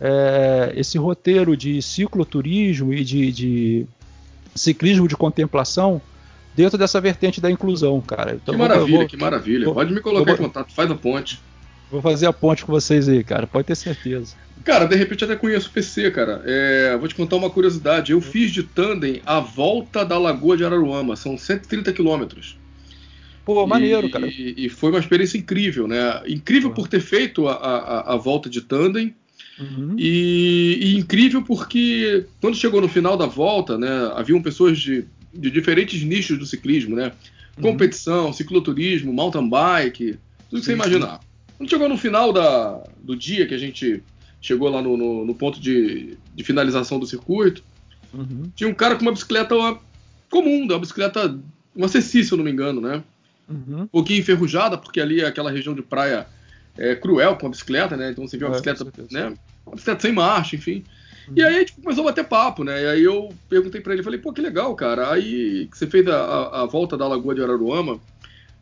é, 0.00 0.72
esse 0.76 0.96
roteiro 0.98 1.56
de 1.56 1.82
cicloturismo 1.82 2.94
e 2.94 3.02
de, 3.02 3.32
de, 3.32 3.86
ciclismo 4.54 5.08
de 5.08 5.16
contemplação 5.16 6.00
dentro 6.54 6.78
dessa 6.78 7.00
vertente 7.00 7.40
da 7.40 7.50
inclusão, 7.50 8.00
cara. 8.00 8.34
Então, 8.34 8.54
que 8.54 8.60
maravilha, 8.60 8.98
vou, 8.98 9.06
que 9.06 9.16
maravilha. 9.16 9.64
Vou, 9.64 9.74
Pode 9.74 9.92
me 9.92 10.00
colocar 10.00 10.36
vou, 10.36 10.44
em 10.44 10.48
contato, 10.48 10.72
faz 10.72 10.90
a 10.90 10.94
ponte. 10.94 11.40
Vou 11.90 12.02
fazer 12.02 12.26
a 12.26 12.32
ponte 12.32 12.64
com 12.64 12.72
vocês 12.72 13.08
aí, 13.08 13.24
cara. 13.24 13.46
Pode 13.46 13.66
ter 13.66 13.74
certeza. 13.74 14.36
Cara, 14.64 14.84
de 14.84 14.94
repente 14.94 15.24
até 15.24 15.36
conheço 15.36 15.68
o 15.68 15.72
PC, 15.72 16.10
cara. 16.10 16.42
É, 16.44 16.96
vou 16.98 17.08
te 17.08 17.14
contar 17.14 17.36
uma 17.36 17.48
curiosidade. 17.48 18.12
Eu 18.12 18.20
fiz 18.20 18.50
de 18.50 18.62
tandem 18.62 19.22
a 19.24 19.40
volta 19.40 20.04
da 20.04 20.18
Lagoa 20.18 20.56
de 20.56 20.64
Araruama. 20.64 21.16
São 21.16 21.38
130 21.38 21.92
quilômetros. 21.92 22.58
Pô, 23.44 23.66
maneiro, 23.66 24.08
e, 24.08 24.10
cara. 24.10 24.26
E, 24.26 24.68
foi 24.68 24.90
uma 24.90 24.98
experiência 24.98 25.38
incrível, 25.38 25.88
né? 25.88 26.20
Incrível 26.26 26.68
uhum. 26.68 26.74
por 26.74 26.86
ter 26.86 27.00
feito 27.00 27.48
a, 27.48 27.54
a, 27.54 28.14
a 28.14 28.16
volta 28.16 28.50
de 28.50 28.60
tandem. 28.60 29.14
Uhum. 29.58 29.96
E, 29.98 30.78
e, 30.82 30.98
incrível 30.98 31.42
porque 31.42 32.26
quando 32.40 32.56
chegou 32.56 32.82
no 32.82 32.88
final 32.88 33.16
da 33.16 33.24
volta, 33.24 33.78
né? 33.78 34.12
Haviam 34.14 34.42
pessoas 34.42 34.78
de, 34.78 35.06
de 35.32 35.50
diferentes 35.50 36.02
nichos 36.02 36.38
do 36.38 36.44
ciclismo, 36.44 36.94
né? 36.94 37.12
Uhum. 37.56 37.62
Competição, 37.62 38.32
cicloturismo, 38.34 39.14
mountain 39.14 39.48
bike, 39.48 40.18
tudo 40.50 40.60
que 40.60 40.66
você 40.66 40.72
imaginar. 40.72 41.20
Quando 41.58 41.68
chegou 41.68 41.88
no 41.88 41.98
final 41.98 42.32
da, 42.32 42.84
do 43.02 43.16
dia 43.16 43.46
que 43.46 43.54
a 43.54 43.58
gente 43.58 44.02
chegou 44.40 44.68
lá 44.68 44.80
no, 44.80 44.96
no, 44.96 45.24
no 45.24 45.34
ponto 45.34 45.60
de, 45.60 46.16
de, 46.32 46.44
finalização 46.44 47.00
do 47.00 47.06
circuito, 47.06 47.64
uhum. 48.14 48.50
tinha 48.54 48.70
um 48.70 48.74
cara 48.74 48.94
com 48.94 49.02
uma 49.02 49.12
bicicleta 49.12 49.54
comum, 50.30 50.62
uma 50.62 50.78
bicicleta, 50.78 51.36
uma 51.74 51.88
Ceci, 51.88 52.22
se 52.22 52.32
eu 52.32 52.38
não 52.38 52.44
me 52.44 52.52
engano, 52.52 52.80
né? 52.80 53.02
Uhum. 53.48 53.82
Um 53.82 53.86
pouquinho 53.88 54.20
enferrujada, 54.20 54.78
porque 54.78 55.00
ali 55.00 55.20
é 55.20 55.26
aquela 55.26 55.50
região 55.50 55.74
de 55.74 55.82
praia 55.82 56.26
é, 56.76 56.94
cruel 56.94 57.36
com 57.36 57.48
a 57.48 57.50
bicicleta, 57.50 57.96
né? 57.96 58.12
Então 58.12 58.26
você 58.26 58.38
vê 58.38 58.44
uma 58.44 58.50
é, 58.50 58.60
bicicleta, 58.60 58.84
né? 59.10 59.34
Uma 59.66 59.74
bicicleta 59.74 60.00
sem 60.00 60.12
marcha, 60.12 60.54
enfim. 60.54 60.84
Uhum. 61.26 61.34
E 61.36 61.42
aí 61.42 61.56
a 61.56 61.58
gente 61.58 61.72
começou 61.72 62.04
a 62.04 62.10
bater 62.10 62.24
papo, 62.24 62.62
né? 62.62 62.84
E 62.84 62.86
aí 62.86 63.02
eu 63.02 63.30
perguntei 63.48 63.80
para 63.80 63.94
ele, 63.94 64.04
falei, 64.04 64.20
pô, 64.20 64.32
que 64.32 64.40
legal, 64.40 64.72
cara. 64.76 65.10
Aí 65.10 65.66
que 65.66 65.76
você 65.76 65.88
fez 65.88 66.06
a, 66.06 66.16
a, 66.16 66.62
a 66.62 66.66
volta 66.66 66.96
da 66.96 67.08
Lagoa 67.08 67.34
de 67.34 67.42
Araruama, 67.42 67.98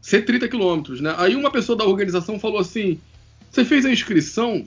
130 0.07 0.49
quilômetros, 0.49 1.01
né? 1.01 1.13
Aí 1.19 1.35
uma 1.35 1.51
pessoa 1.51 1.77
da 1.77 1.85
organização 1.85 2.39
falou 2.39 2.61
assim: 2.61 3.01
Você 3.51 3.65
fez 3.65 3.85
a 3.85 3.91
inscrição? 3.91 4.65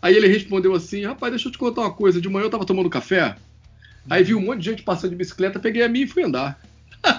Aí 0.00 0.16
ele 0.16 0.28
respondeu 0.28 0.74
assim: 0.74 1.04
Rapaz, 1.04 1.30
deixa 1.30 1.48
eu 1.48 1.52
te 1.52 1.58
contar 1.58 1.82
uma 1.82 1.92
coisa. 1.92 2.22
De 2.22 2.28
manhã 2.30 2.46
eu 2.46 2.50
tava 2.50 2.64
tomando 2.64 2.88
café, 2.88 3.36
aí 4.08 4.24
vi 4.24 4.34
um 4.34 4.40
monte 4.40 4.60
de 4.60 4.70
gente 4.70 4.82
passando 4.82 5.10
de 5.10 5.16
bicicleta, 5.16 5.60
peguei 5.60 5.82
a 5.82 5.90
minha 5.90 6.06
e 6.06 6.08
fui 6.08 6.22
andar. 6.24 6.58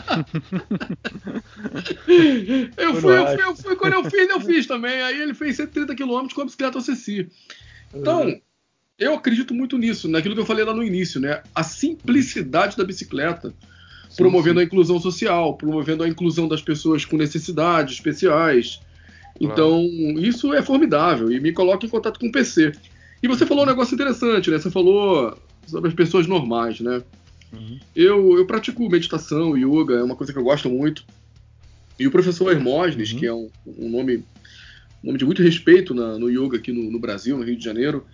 eu, 2.76 2.96
fui, 2.96 3.16
eu, 3.16 3.28
fui, 3.28 3.44
eu 3.46 3.56
fui, 3.56 3.76
quando 3.76 3.94
eu 3.94 4.04
fiz, 4.10 4.30
eu 4.30 4.42
fiz 4.42 4.66
também. 4.66 5.00
Aí 5.04 5.22
ele 5.22 5.36
fez 5.36 5.58
130 5.58 5.94
quilômetros 5.94 6.34
com 6.34 6.42
a 6.42 6.46
bicicleta 6.46 6.80
OCC. 6.80 7.30
Então, 7.94 8.24
uhum. 8.24 8.42
eu 8.98 9.14
acredito 9.14 9.54
muito 9.54 9.78
nisso, 9.78 10.08
naquilo 10.08 10.34
que 10.34 10.42
eu 10.42 10.46
falei 10.46 10.66
lá 10.66 10.74
no 10.74 10.84
início, 10.84 11.22
né? 11.22 11.44
A 11.54 11.62
simplicidade 11.62 12.76
da 12.76 12.84
bicicleta 12.84 13.54
promovendo 14.16 14.60
sim. 14.60 14.64
a 14.64 14.66
inclusão 14.66 14.99
social, 14.99 15.55
promovendo 15.55 16.03
a 16.03 16.08
inclusão 16.08 16.47
das 16.47 16.62
pessoas 16.62 17.05
com 17.05 17.18
necessidades 17.18 17.95
especiais. 17.95 18.80
Então, 19.39 19.84
isso 20.18 20.53
é 20.53 20.62
formidável 20.62 21.32
e 21.32 21.39
me 21.39 21.51
coloca 21.51 21.86
em 21.86 21.89
contato 21.89 22.20
com 22.20 22.28
o 22.28 22.32
PC. 22.32 22.72
E 23.22 23.28
você 23.28 23.45
falou 23.45 23.64
um 23.64 23.68
negócio 23.68 23.93
interessante, 23.93 24.49
né? 24.49 24.58
Você 24.58 24.72
falou 24.72 25.38
sobre 25.66 25.89
as 25.89 25.93
pessoas 25.93 26.28
normais, 26.28 26.80
né? 26.80 27.03
Uhum. 27.53 27.80
Eu, 27.95 28.38
eu 28.38 28.45
pratico 28.45 28.88
meditação, 28.89 29.58
yoga, 29.58 29.95
é 29.95 30.03
uma 30.03 30.16
coisa 30.16 30.34
que 30.34 30.39
eu 30.39 30.43
gosto 30.43 30.70
muito. 30.70 31.05
E 31.99 32.08
o 32.08 32.12
professor 32.12 32.51
Hermógenes, 32.51 33.12
uhum. 33.12 33.20
que 33.20 33.26
é 33.26 33.34
um, 33.34 33.49
um, 33.66 33.89
nome, 33.89 34.18
um 35.03 35.08
nome 35.08 35.18
de 35.18 35.26
muito 35.26 35.41
respeito 35.41 35.93
na, 35.93 36.18
no 36.18 36.30
yoga 36.30 36.58
aqui 36.58 36.72
no, 36.72 36.91
no 36.91 36.99
Brasil, 36.99 37.38
no 37.38 37.43
Rio 37.43 37.58
de 37.58 37.64
Janeiro, 37.64 38.05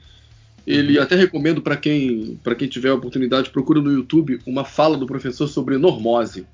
ele 0.66 0.97
até 0.97 1.16
recomendo 1.16 1.61
para 1.61 1.76
quem, 1.76 2.39
quem 2.57 2.68
tiver 2.68 2.89
a 2.89 2.95
oportunidade, 2.95 3.49
procura 3.49 3.82
no 3.82 3.91
YouTube 3.91 4.39
uma 4.45 4.64
fala 4.64 4.97
do 4.97 5.05
professor 5.05 5.47
sobre 5.47 5.78
normose. 5.78 6.47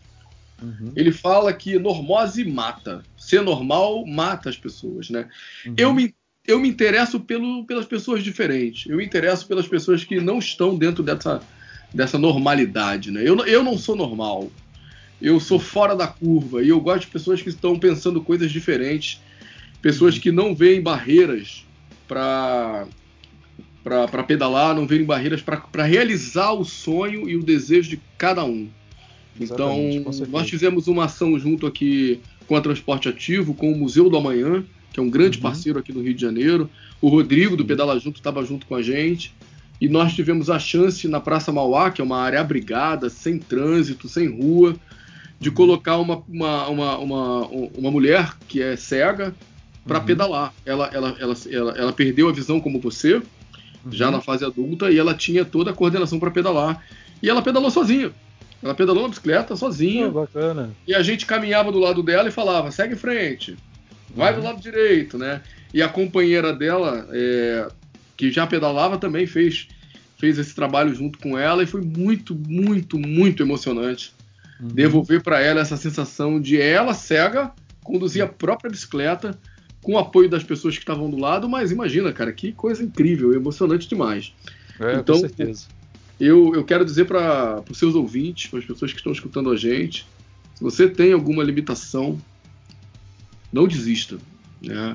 Uhum. 0.61 0.91
Ele 0.95 1.11
fala 1.11 1.53
que 1.53 1.77
normose 1.77 2.43
mata. 2.43 3.03
Ser 3.17 3.41
normal 3.41 4.05
mata 4.05 4.49
as 4.49 4.57
pessoas, 4.57 5.09
né? 5.09 5.27
Uhum. 5.65 5.75
Eu, 5.77 5.93
me, 5.93 6.13
eu 6.45 6.59
me 6.59 6.67
interesso 6.67 7.19
pelo, 7.19 7.65
pelas 7.65 7.85
pessoas 7.85 8.23
diferentes. 8.23 8.89
Eu 8.89 8.97
me 8.97 9.05
interesso 9.05 9.47
pelas 9.47 9.67
pessoas 9.67 10.03
que 10.03 10.19
não 10.19 10.39
estão 10.39 10.75
dentro 10.75 11.03
dessa, 11.03 11.41
dessa 11.93 12.17
normalidade, 12.17 13.11
né? 13.11 13.21
Eu, 13.23 13.37
eu 13.45 13.63
não 13.63 13.77
sou 13.77 13.95
normal. 13.95 14.51
Eu 15.21 15.39
sou 15.39 15.59
fora 15.59 15.95
da 15.95 16.07
curva. 16.07 16.63
E 16.63 16.69
eu 16.69 16.79
gosto 16.81 17.01
de 17.01 17.11
pessoas 17.11 17.41
que 17.41 17.49
estão 17.49 17.77
pensando 17.77 18.21
coisas 18.21 18.51
diferentes. 18.51 19.21
Pessoas 19.81 20.15
uhum. 20.15 20.21
que 20.21 20.31
não 20.31 20.55
veem 20.55 20.81
barreiras 20.81 21.63
para 22.07 22.87
para 23.83 24.23
pedalar, 24.23 24.75
não 24.75 24.85
verem 24.85 25.05
barreiras 25.05 25.41
para 25.41 25.83
realizar 25.83 26.51
o 26.51 26.65
sonho 26.65 27.29
e 27.29 27.35
o 27.35 27.43
desejo 27.43 27.89
de 27.89 28.01
cada 28.17 28.43
um. 28.43 28.67
então, 29.39 29.77
nós 30.29 30.49
fizemos 30.49 30.87
uma 30.87 31.05
ação 31.05 31.39
junto 31.39 31.65
aqui 31.65 32.19
com 32.47 32.55
a 32.55 32.61
Transporte 32.61 33.07
Ativo, 33.07 33.53
com 33.53 33.71
o 33.71 33.77
Museu 33.77 34.09
do 34.09 34.17
Amanhã, 34.17 34.65
que 34.91 34.99
é 34.99 35.03
um 35.03 35.09
grande 35.09 35.37
uhum. 35.37 35.43
parceiro 35.43 35.79
aqui 35.79 35.93
do 35.93 36.01
Rio 36.01 36.13
de 36.13 36.21
Janeiro. 36.21 36.69
O 36.99 37.07
Rodrigo 37.07 37.55
do 37.55 37.61
uhum. 37.61 37.67
Pedala 37.67 37.99
Junto 37.99 38.17
estava 38.17 38.43
junto 38.43 38.65
com 38.65 38.75
a 38.75 38.81
gente. 38.81 39.33
E 39.79 39.87
nós 39.87 40.13
tivemos 40.13 40.49
a 40.49 40.59
chance 40.59 41.07
na 41.07 41.21
Praça 41.21 41.53
Mauá, 41.53 41.89
que 41.89 42.01
é 42.01 42.03
uma 42.03 42.17
área 42.19 42.41
abrigada, 42.41 43.09
sem 43.09 43.37
trânsito, 43.37 44.09
sem 44.09 44.27
rua, 44.27 44.75
de 45.39 45.49
uhum. 45.49 45.55
colocar 45.55 45.97
uma, 45.97 46.21
uma, 46.27 46.67
uma, 46.67 46.97
uma, 46.97 47.47
uma 47.47 47.91
mulher 47.91 48.35
que 48.47 48.61
é 48.61 48.75
cega 48.75 49.33
para 49.85 49.99
uhum. 49.99 50.05
pedalar. 50.05 50.53
Ela, 50.65 50.89
ela, 50.91 51.15
ela, 51.19 51.35
ela, 51.49 51.71
ela 51.77 51.93
perdeu 51.93 52.27
a 52.27 52.33
visão 52.33 52.59
como 52.59 52.79
você, 52.79 53.21
já 53.91 54.07
uhum. 54.07 54.13
na 54.13 54.21
fase 54.21 54.45
adulta, 54.45 54.89
e 54.91 54.97
ela 54.97 55.13
tinha 55.13 55.45
toda 55.45 55.71
a 55.71 55.73
coordenação 55.73 56.19
para 56.19 56.31
pedalar. 56.31 56.83
E 57.21 57.29
ela 57.29 57.41
pedalou 57.41 57.69
sozinha. 57.69 58.11
Ela 58.61 58.75
pedalou 58.75 59.03
na 59.03 59.09
bicicleta 59.09 59.55
sozinha. 59.55 60.07
Oh, 60.07 60.11
bacana. 60.11 60.71
E 60.85 60.93
a 60.93 61.01
gente 61.01 61.25
caminhava 61.25 61.71
do 61.71 61.79
lado 61.79 62.03
dela 62.03 62.27
e 62.27 62.31
falava: 62.31 62.71
segue 62.71 62.93
em 62.93 62.97
frente, 62.97 63.57
vai 64.13 64.33
uhum. 64.33 64.39
do 64.39 64.45
lado 64.45 64.61
direito, 64.61 65.17
né? 65.17 65.41
E 65.73 65.81
a 65.81 65.87
companheira 65.87 66.51
dela, 66.51 67.07
é, 67.11 67.67
que 68.17 68.31
já 68.31 68.45
pedalava, 68.45 68.97
também 68.97 69.25
fez, 69.27 69.67
fez 70.17 70.37
esse 70.37 70.53
trabalho 70.53 70.93
junto 70.93 71.19
com 71.19 71.37
ela 71.37 71.63
e 71.63 71.67
foi 71.67 71.81
muito, 71.81 72.35
muito, 72.35 72.97
muito 72.97 73.43
emocionante. 73.43 74.13
Uhum. 74.59 74.67
Devolver 74.67 75.21
para 75.21 75.39
ela 75.39 75.61
essa 75.61 75.77
sensação 75.77 76.41
de 76.41 76.59
ela 76.59 76.93
cega 76.93 77.51
conduzir 77.83 78.23
a 78.23 78.27
própria 78.27 78.69
bicicleta 78.69 79.39
com 79.81 79.93
o 79.93 79.97
apoio 79.97 80.29
das 80.29 80.43
pessoas 80.43 80.75
que 80.75 80.81
estavam 80.81 81.09
do 81.09 81.17
lado, 81.17 81.47
mas 81.47 81.71
imagina, 81.71 82.11
cara, 82.11 82.31
que 82.31 82.51
coisa 82.51 82.83
incrível, 82.83 83.33
emocionante 83.33 83.87
demais. 83.87 84.33
É, 84.79 84.95
então, 84.95 85.15
com 85.15 85.21
certeza. 85.21 85.67
Eu, 86.19 86.53
eu 86.53 86.63
quero 86.65 86.83
dizer 86.83 87.05
para 87.05 87.63
os 87.69 87.77
seus 87.77 87.95
ouvintes, 87.95 88.49
para 88.49 88.59
as 88.59 88.65
pessoas 88.65 88.91
que 88.91 88.97
estão 88.97 89.11
escutando 89.11 89.49
a 89.49 89.55
gente, 89.55 90.05
se 90.53 90.61
você 90.61 90.89
tem 90.89 91.13
alguma 91.13 91.41
limitação, 91.43 92.19
não 93.51 93.65
desista. 93.65 94.17
Né? 94.61 94.93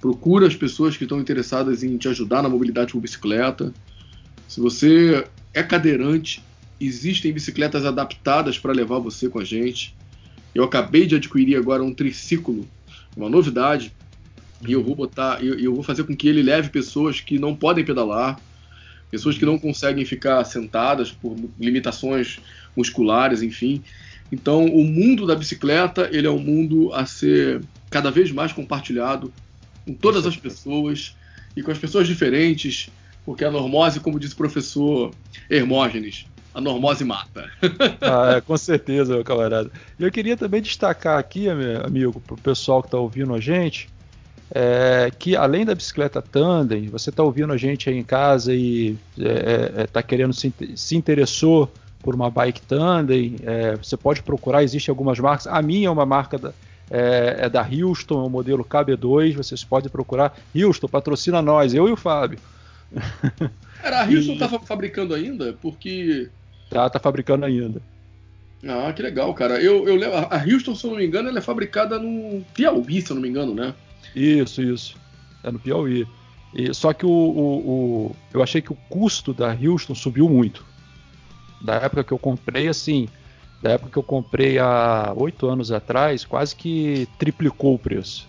Procura 0.00 0.46
as 0.46 0.54
pessoas 0.54 0.96
que 0.96 1.02
estão 1.02 1.20
interessadas 1.20 1.82
em 1.82 1.96
te 1.96 2.08
ajudar 2.08 2.42
na 2.42 2.48
mobilidade 2.48 2.92
por 2.92 3.00
bicicleta. 3.00 3.74
Se 4.46 4.60
você 4.60 5.26
é 5.52 5.62
cadeirante, 5.62 6.42
existem 6.80 7.32
bicicletas 7.32 7.84
adaptadas 7.84 8.58
para 8.58 8.72
levar 8.72 9.00
você 9.00 9.28
com 9.28 9.40
a 9.40 9.44
gente. 9.44 9.94
Eu 10.54 10.64
acabei 10.64 11.06
de 11.06 11.16
adquirir 11.16 11.56
agora 11.56 11.82
um 11.82 11.92
triciclo, 11.92 12.68
uma 13.16 13.28
novidade, 13.28 13.92
e 14.66 14.72
eu 14.72 14.82
vou 14.82 14.94
botar, 14.94 15.42
eu, 15.42 15.58
eu 15.58 15.74
vou 15.74 15.82
fazer 15.82 16.04
com 16.04 16.16
que 16.16 16.28
ele 16.28 16.42
leve 16.42 16.70
pessoas 16.70 17.20
que 17.20 17.38
não 17.38 17.54
podem 17.54 17.84
pedalar, 17.84 18.38
pessoas 19.10 19.36
que 19.36 19.44
não 19.44 19.58
conseguem 19.58 20.04
ficar 20.04 20.42
sentadas 20.44 21.10
por 21.10 21.36
limitações 21.58 22.40
musculares, 22.76 23.42
enfim. 23.42 23.82
Então, 24.30 24.64
o 24.64 24.84
mundo 24.84 25.26
da 25.26 25.34
bicicleta 25.34 26.08
ele 26.10 26.26
é 26.26 26.30
um 26.30 26.38
mundo 26.38 26.92
a 26.94 27.04
ser 27.04 27.60
cada 27.90 28.10
vez 28.10 28.32
mais 28.32 28.52
compartilhado 28.52 29.32
com 29.84 29.92
todas 29.92 30.26
as 30.26 30.36
pessoas 30.36 31.14
e 31.54 31.62
com 31.62 31.70
as 31.70 31.78
pessoas 31.78 32.06
diferentes, 32.06 32.88
porque 33.24 33.44
a 33.44 33.50
normose, 33.50 34.00
como 34.00 34.18
disse 34.18 34.32
o 34.32 34.38
professor 34.38 35.10
Hermógenes, 35.50 36.24
a 36.54 36.60
normose 36.60 37.04
mata. 37.04 37.50
ah, 38.00 38.36
é, 38.36 38.40
com 38.40 38.56
certeza, 38.56 39.14
meu 39.14 39.24
camarada. 39.24 39.70
Eu 39.98 40.10
queria 40.10 40.36
também 40.36 40.62
destacar 40.62 41.18
aqui, 41.18 41.48
amigo, 41.48 42.20
para 42.20 42.34
o 42.34 42.40
pessoal 42.40 42.82
que 42.82 42.88
está 42.88 42.98
ouvindo 42.98 43.34
a 43.34 43.40
gente, 43.40 43.88
é, 44.54 45.10
que 45.18 45.34
além 45.34 45.64
da 45.64 45.74
bicicleta 45.74 46.20
tandem, 46.20 46.88
você 46.88 47.10
está 47.10 47.22
ouvindo 47.22 47.52
a 47.52 47.56
gente 47.56 47.88
aí 47.88 47.96
em 47.96 48.04
casa 48.04 48.54
e 48.54 48.96
está 49.16 49.30
é, 49.30 49.82
é, 49.82 49.98
é 49.98 50.02
querendo 50.02 50.32
se, 50.32 50.52
se, 50.76 50.96
interessou 50.96 51.72
por 52.00 52.14
uma 52.14 52.30
bike 52.30 52.62
tandem, 52.62 53.36
é, 53.42 53.76
você 53.76 53.96
pode 53.96 54.22
procurar, 54.22 54.62
existem 54.62 54.92
algumas 54.92 55.18
marcas. 55.18 55.46
A 55.46 55.62
minha 55.62 55.88
é 55.88 55.90
uma 55.90 56.04
marca 56.04 56.36
da, 56.36 56.52
é, 56.90 57.36
é 57.40 57.48
da 57.48 57.62
Houston, 57.62 58.22
é 58.22 58.26
o 58.26 58.30
modelo 58.30 58.64
KB2, 58.64 59.34
vocês 59.34 59.64
podem 59.64 59.90
procurar. 59.90 60.36
Houston, 60.54 60.88
patrocina 60.88 61.40
nós, 61.40 61.72
eu 61.72 61.88
e 61.88 61.92
o 61.92 61.96
Fábio. 61.96 62.38
Cara, 63.80 64.02
a 64.02 64.04
Houston 64.04 64.34
estava 64.34 64.56
e... 64.56 64.66
fabricando 64.66 65.14
ainda 65.14 65.56
porque 65.62 66.28
Tá, 66.72 66.88
tá 66.88 66.98
fabricando 66.98 67.44
ainda. 67.44 67.82
Ah, 68.66 68.92
que 68.94 69.02
legal, 69.02 69.34
cara. 69.34 69.60
Eu, 69.60 69.86
eu 69.86 69.94
levo, 69.94 70.16
a 70.16 70.42
Houston, 70.42 70.74
se 70.74 70.86
eu 70.86 70.92
não 70.92 70.98
me 70.98 71.04
engano, 71.04 71.28
ela 71.28 71.38
é 71.38 71.42
fabricada 71.42 71.98
no 71.98 72.42
Piauí, 72.54 73.02
se 73.02 73.10
eu 73.10 73.16
não 73.16 73.22
me 73.22 73.28
engano, 73.28 73.54
né? 73.54 73.74
Isso, 74.14 74.62
isso. 74.62 74.96
É 75.42 75.50
no 75.50 75.58
Piauí. 75.58 76.06
E, 76.54 76.72
só 76.74 76.92
que 76.92 77.06
o, 77.06 77.10
o, 77.10 77.58
o, 78.10 78.16
eu 78.32 78.42
achei 78.42 78.60
que 78.60 78.72
o 78.72 78.78
custo 78.88 79.32
da 79.32 79.54
Houston 79.54 79.94
subiu 79.94 80.28
muito. 80.28 80.64
Da 81.60 81.74
época 81.76 82.04
que 82.04 82.12
eu 82.12 82.18
comprei, 82.18 82.68
assim, 82.68 83.08
da 83.62 83.70
época 83.70 83.90
que 83.92 83.98
eu 83.98 84.02
comprei 84.02 84.58
há 84.58 85.14
oito 85.16 85.46
anos 85.46 85.70
atrás, 85.72 86.24
quase 86.24 86.54
que 86.54 87.08
triplicou 87.18 87.74
o 87.74 87.78
preço. 87.78 88.28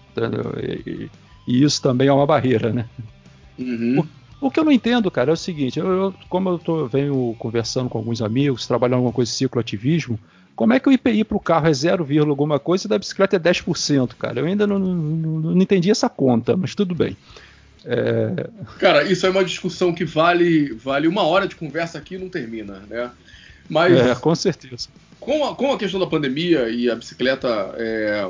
E, 0.62 1.10
e, 1.48 1.64
isso 1.64 1.82
também 1.82 2.08
é 2.08 2.14
uma 2.14 2.26
barreira, 2.26 2.72
né? 2.72 2.88
Uhum. 3.58 4.06
O, 4.40 4.48
o, 4.48 4.52
que 4.52 4.60
eu 4.60 4.64
não 4.64 4.72
entendo, 4.72 5.10
cara, 5.12 5.32
é 5.32 5.34
o 5.34 5.38
seguinte: 5.38 5.80
eu, 5.80 5.88
eu, 5.88 6.14
como 6.30 6.50
eu 6.50 6.60
tô, 6.60 6.88
venho 6.88 7.36
conversando 7.40 7.90
com 7.90 7.98
alguns 7.98 8.22
amigos, 8.22 8.68
trabalhando 8.68 8.98
alguma 8.98 9.14
coisa 9.14 9.32
de 9.32 9.38
cicloativismo, 9.38 10.20
como 10.56 10.74
é 10.74 10.80
que 10.80 10.88
o 10.88 10.92
IPI 10.92 11.24
para 11.24 11.38
o 11.38 11.40
carro 11.40 11.68
é 11.68 11.74
0, 11.74 12.06
alguma 12.30 12.60
coisa 12.60 12.86
e 12.86 12.90
da 12.90 12.98
bicicleta 12.98 13.36
é 13.36 13.40
10%, 13.40 14.16
cara? 14.18 14.40
Eu 14.40 14.46
ainda 14.46 14.68
não, 14.68 14.78
não, 14.78 15.40
não 15.40 15.62
entendi 15.62 15.90
essa 15.90 16.08
conta, 16.08 16.56
mas 16.56 16.76
tudo 16.76 16.94
bem. 16.94 17.18
É... 17.86 18.50
Cara, 18.80 19.04
isso 19.04 19.26
é 19.26 19.30
uma 19.30 19.44
discussão 19.44 19.94
que 19.94 20.06
vale, 20.06 20.74
vale 20.74 21.08
uma 21.08 21.24
hora 21.24 21.48
de 21.48 21.56
conversa 21.56 21.98
aqui 21.98 22.16
e 22.16 22.18
não 22.18 22.30
termina, 22.30 22.84
né? 22.90 23.12
Mas 23.70 23.94
é, 23.94 24.16
com 24.16 24.36
certeza. 24.36 24.90
Com 25.20 25.46
a, 25.46 25.56
com 25.56 25.72
a 25.72 25.78
questão 25.78 26.00
da 26.00 26.08
pandemia 26.08 26.70
e 26.70 26.90
a 26.90 26.96
bicicleta 26.96 27.74
é, 27.78 28.30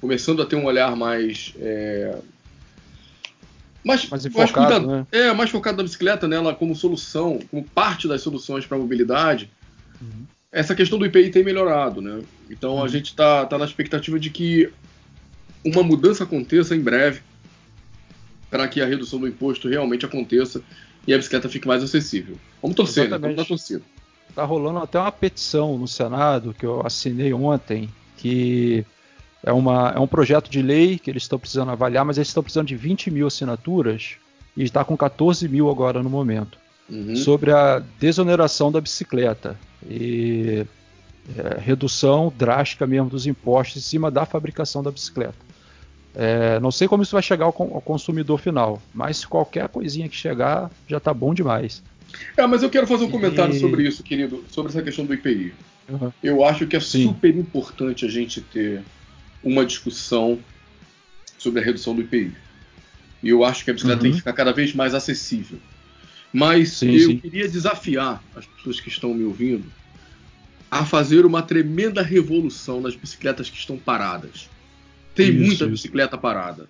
começando 0.00 0.42
a 0.42 0.46
ter 0.46 0.56
um 0.56 0.64
olhar 0.64 0.94
mais 0.94 1.54
é, 1.58 2.16
mais, 3.84 4.08
mais, 4.08 4.26
mais 4.26 4.50
cuidado, 4.50 4.86
né? 4.86 5.06
é 5.10 5.32
mais 5.32 5.50
focado 5.50 5.78
na 5.78 5.82
bicicleta, 5.82 6.28
nela 6.28 6.54
como 6.54 6.76
solução, 6.76 7.40
como 7.50 7.64
parte 7.64 8.06
das 8.06 8.20
soluções 8.20 8.66
para 8.66 8.76
a 8.76 8.80
mobilidade. 8.80 9.50
Uhum. 10.00 10.26
Essa 10.52 10.74
questão 10.74 10.98
do 10.98 11.06
IPI 11.06 11.30
tem 11.30 11.44
melhorado, 11.44 12.00
né? 12.00 12.22
Então 12.50 12.76
uhum. 12.76 12.84
a 12.84 12.88
gente 12.88 13.06
está 13.06 13.46
tá 13.46 13.56
na 13.56 13.64
expectativa 13.64 14.18
de 14.18 14.30
que 14.30 14.72
uma 15.64 15.82
mudança 15.82 16.24
aconteça 16.24 16.74
em 16.74 16.80
breve 16.80 17.20
para 18.50 18.66
que 18.66 18.80
a 18.80 18.86
redução 18.86 19.20
do 19.20 19.28
imposto 19.28 19.68
realmente 19.68 20.04
aconteça 20.04 20.60
e 21.06 21.14
a 21.14 21.16
bicicleta 21.16 21.48
fique 21.48 21.68
mais 21.68 21.82
acessível. 21.82 22.36
Vamos 22.60 22.76
torcer, 22.76 23.08
né? 23.08 23.16
Vamos 23.16 23.36
dar 23.36 23.44
torcida. 23.44 23.82
Tá 24.34 24.44
rolando 24.44 24.78
até 24.78 24.98
uma 24.98 25.12
petição 25.12 25.78
no 25.78 25.86
Senado 25.86 26.54
que 26.54 26.66
eu 26.66 26.84
assinei 26.84 27.32
ontem, 27.32 27.88
que 28.16 28.84
é, 29.44 29.52
uma, 29.52 29.92
é 29.94 29.98
um 29.98 30.06
projeto 30.06 30.50
de 30.50 30.62
lei 30.62 30.98
que 30.98 31.10
eles 31.10 31.22
estão 31.22 31.38
precisando 31.38 31.70
avaliar, 31.70 32.04
mas 32.04 32.18
eles 32.18 32.28
estão 32.28 32.42
precisando 32.42 32.66
de 32.66 32.76
20 32.76 33.10
mil 33.10 33.26
assinaturas 33.26 34.16
e 34.56 34.62
está 34.62 34.84
com 34.84 34.96
14 34.96 35.48
mil 35.48 35.70
agora 35.70 36.02
no 36.02 36.10
momento. 36.10 36.58
Uhum. 36.90 37.14
Sobre 37.14 37.52
a 37.52 37.80
desoneração 38.00 38.72
da 38.72 38.80
bicicleta 38.80 39.56
e 39.88 40.66
é, 41.36 41.60
redução 41.60 42.32
drástica 42.36 42.86
mesmo 42.86 43.08
dos 43.08 43.26
impostos 43.26 43.76
em 43.76 43.80
cima 43.80 44.10
da 44.10 44.26
fabricação 44.26 44.82
da 44.82 44.90
bicicleta. 44.90 45.50
É, 46.14 46.58
não 46.58 46.72
sei 46.72 46.88
como 46.88 47.02
isso 47.02 47.12
vai 47.12 47.22
chegar 47.22 47.44
ao, 47.44 47.54
ao, 47.56 47.80
consumidor 47.80 48.40
final, 48.40 48.82
mas 48.92 49.24
qualquer 49.24 49.68
coisinha 49.68 50.08
que 50.08 50.16
chegar 50.16 50.70
já 50.88 50.96
está 50.96 51.14
bom 51.14 51.32
demais. 51.32 51.82
É, 52.36 52.44
mas 52.46 52.64
eu 52.64 52.70
quero 52.70 52.86
fazer 52.86 53.04
um 53.04 53.10
comentário 53.10 53.54
e... 53.54 53.60
sobre 53.60 53.86
isso, 53.86 54.02
querido, 54.02 54.44
sobre 54.50 54.70
essa 54.70 54.82
questão 54.82 55.04
do 55.04 55.14
IPI. 55.14 55.54
Uhum. 55.88 56.12
Eu 56.22 56.44
acho 56.44 56.66
que 56.66 56.76
é 56.76 56.80
Sim. 56.80 57.08
super 57.08 57.36
importante 57.36 58.04
a 58.04 58.08
gente 58.08 58.40
ter 58.40 58.82
uma 59.42 59.64
discussão 59.64 60.38
sobre 61.38 61.60
a 61.60 61.64
redução 61.64 61.94
do 61.94 62.00
IPI. 62.00 62.34
E 63.22 63.28
eu 63.28 63.44
acho 63.44 63.64
que 63.64 63.70
a 63.70 63.74
bicicleta 63.74 63.98
uhum. 63.98 64.02
tem 64.02 64.12
que 64.12 64.18
ficar 64.18 64.32
cada 64.32 64.52
vez 64.52 64.74
mais 64.74 64.94
acessível. 64.94 65.58
Mas 66.32 66.72
sim, 66.72 66.92
eu 66.92 67.10
sim. 67.10 67.16
queria 67.18 67.48
desafiar 67.48 68.22
as 68.36 68.46
pessoas 68.46 68.80
que 68.80 68.88
estão 68.88 69.12
me 69.12 69.24
ouvindo 69.24 69.64
a 70.70 70.84
fazer 70.84 71.26
uma 71.26 71.42
tremenda 71.42 72.02
revolução 72.02 72.80
nas 72.80 72.94
bicicletas 72.94 73.50
que 73.50 73.56
estão 73.56 73.76
paradas. 73.76 74.48
Tem 75.14 75.30
isso, 75.30 75.38
muita 75.38 75.64
isso. 75.64 75.68
bicicleta 75.68 76.16
parada. 76.16 76.68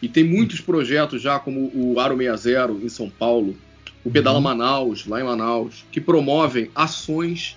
E 0.00 0.08
tem 0.08 0.24
muitos 0.24 0.60
projetos 0.60 1.20
já, 1.20 1.38
como 1.38 1.70
o 1.74 2.00
Aro 2.00 2.16
60 2.16 2.72
em 2.82 2.88
São 2.88 3.10
Paulo, 3.10 3.56
o 4.02 4.10
Pedala 4.10 4.36
uhum. 4.36 4.42
Manaus, 4.42 5.06
lá 5.06 5.20
em 5.20 5.24
Manaus, 5.24 5.84
que 5.92 6.00
promovem 6.00 6.70
ações 6.74 7.56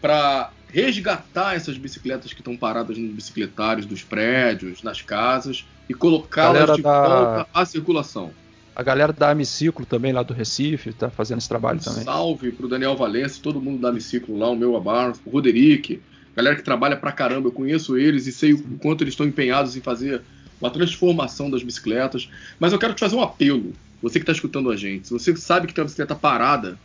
para 0.00 0.50
resgatar 0.68 1.54
essas 1.54 1.78
bicicletas 1.78 2.32
que 2.32 2.40
estão 2.40 2.56
paradas 2.56 2.98
nos 2.98 3.12
bicicletários 3.12 3.86
dos 3.86 4.02
prédios, 4.02 4.82
nas 4.82 5.00
casas, 5.00 5.64
e 5.88 5.94
colocá-las 5.94 6.76
de 6.76 6.82
da... 6.82 7.08
volta 7.08 7.48
à 7.54 7.64
circulação. 7.64 8.32
A 8.76 8.82
galera 8.82 9.12
da 9.12 9.30
Amiciclo 9.30 9.86
também, 9.86 10.12
lá 10.12 10.22
do 10.22 10.34
Recife, 10.34 10.90
está 10.90 11.08
fazendo 11.08 11.38
esse 11.38 11.48
trabalho 11.48 11.78
um 11.78 11.82
também. 11.82 12.02
Salve 12.02 12.50
para 12.50 12.66
o 12.66 12.68
Daniel 12.68 12.96
Valença, 12.96 13.40
todo 13.40 13.60
mundo 13.60 13.80
da 13.80 13.90
Amiciclo 13.90 14.36
lá, 14.36 14.50
o 14.50 14.56
meu 14.56 14.76
Abar, 14.76 15.12
o 15.24 15.30
Roderick, 15.30 16.00
galera 16.34 16.56
que 16.56 16.62
trabalha 16.62 16.96
pra 16.96 17.12
caramba, 17.12 17.48
eu 17.48 17.52
conheço 17.52 17.96
eles 17.96 18.26
e 18.26 18.32
sei 18.32 18.52
o 18.52 18.62
quanto 18.78 19.04
eles 19.04 19.12
estão 19.12 19.26
empenhados 19.26 19.76
em 19.76 19.80
fazer 19.80 20.22
uma 20.60 20.70
transformação 20.70 21.48
das 21.48 21.62
bicicletas. 21.62 22.28
Mas 22.58 22.72
eu 22.72 22.78
quero 22.78 22.94
te 22.94 23.00
fazer 23.00 23.14
um 23.14 23.22
apelo, 23.22 23.72
você 24.02 24.18
que 24.18 24.24
está 24.24 24.32
escutando 24.32 24.70
a 24.70 24.76
gente. 24.76 25.06
Se 25.06 25.12
você 25.12 25.36
sabe 25.36 25.68
que 25.68 25.74
tem 25.74 25.82
uma 25.82 25.86
bicicleta 25.86 26.16
parada, 26.16 26.76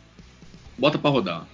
bota 0.78 0.96
para 0.96 1.10
rodar. 1.10 1.46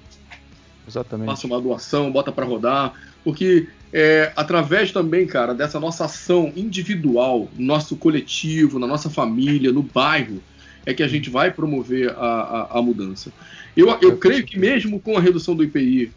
Exatamente. 0.87 1.26
Faça 1.26 1.47
uma 1.47 1.61
doação, 1.61 2.12
bota 2.12 2.30
para 2.30 2.45
rodar, 2.45 2.93
porque 3.24 3.68
é, 3.93 4.32
através 4.37 4.93
também, 4.93 5.26
cara, 5.26 5.55
dessa 5.55 5.78
nossa 5.78 6.05
ação 6.05 6.53
individual, 6.57 7.49
no 7.57 7.66
nosso 7.66 7.97
coletivo, 7.97 8.78
na 8.78 8.87
nossa 8.87 9.09
família, 9.09 9.72
no 9.72 9.82
bairro, 9.82 10.43
é 10.84 10.95
que 10.95 11.03
a 11.03 11.09
gente 11.09 11.30
vai 11.30 11.51
promover 11.51 12.11
a, 12.11 12.68
a, 12.72 12.78
a 12.78 12.82
mudança. 12.82 13.32
Eu, 13.76 13.97
eu 14.01 14.16
creio 14.16 14.45
que 14.45 14.59
mesmo 14.59 15.01
com 15.01 15.16
a 15.16 15.20
redução 15.20 15.55
do 15.55 15.64
IPI, 15.64 16.12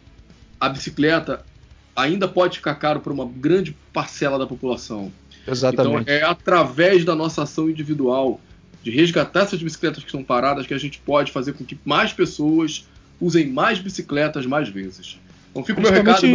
a 0.60 0.68
bicicleta 0.68 1.44
ainda 1.94 2.28
pode 2.28 2.58
ficar 2.58 2.74
caro 2.76 3.00
para 3.00 3.12
uma 3.12 3.26
grande 3.26 3.76
parcela 3.92 4.38
da 4.38 4.46
população. 4.46 5.12
Exatamente. 5.46 6.02
Então 6.02 6.14
é 6.14 6.22
através 6.22 7.04
da 7.04 7.14
nossa 7.14 7.42
ação 7.42 7.68
individual 7.68 8.40
de 8.82 8.90
resgatar 8.90 9.42
essas 9.42 9.62
bicicletas 9.62 10.02
que 10.02 10.08
estão 10.08 10.22
paradas 10.22 10.66
que 10.66 10.74
a 10.74 10.78
gente 10.78 10.98
pode 11.00 11.32
fazer 11.32 11.52
com 11.52 11.64
que 11.64 11.78
mais 11.84 12.12
pessoas 12.12 12.88
usem 13.20 13.48
mais 13.48 13.78
bicicletas 13.78 14.46
mais 14.46 14.68
vezes. 14.68 15.18
Então 15.50 15.64
fica 15.64 15.80
o 15.80 15.82
meu 15.82 15.92
recado. 15.92 16.26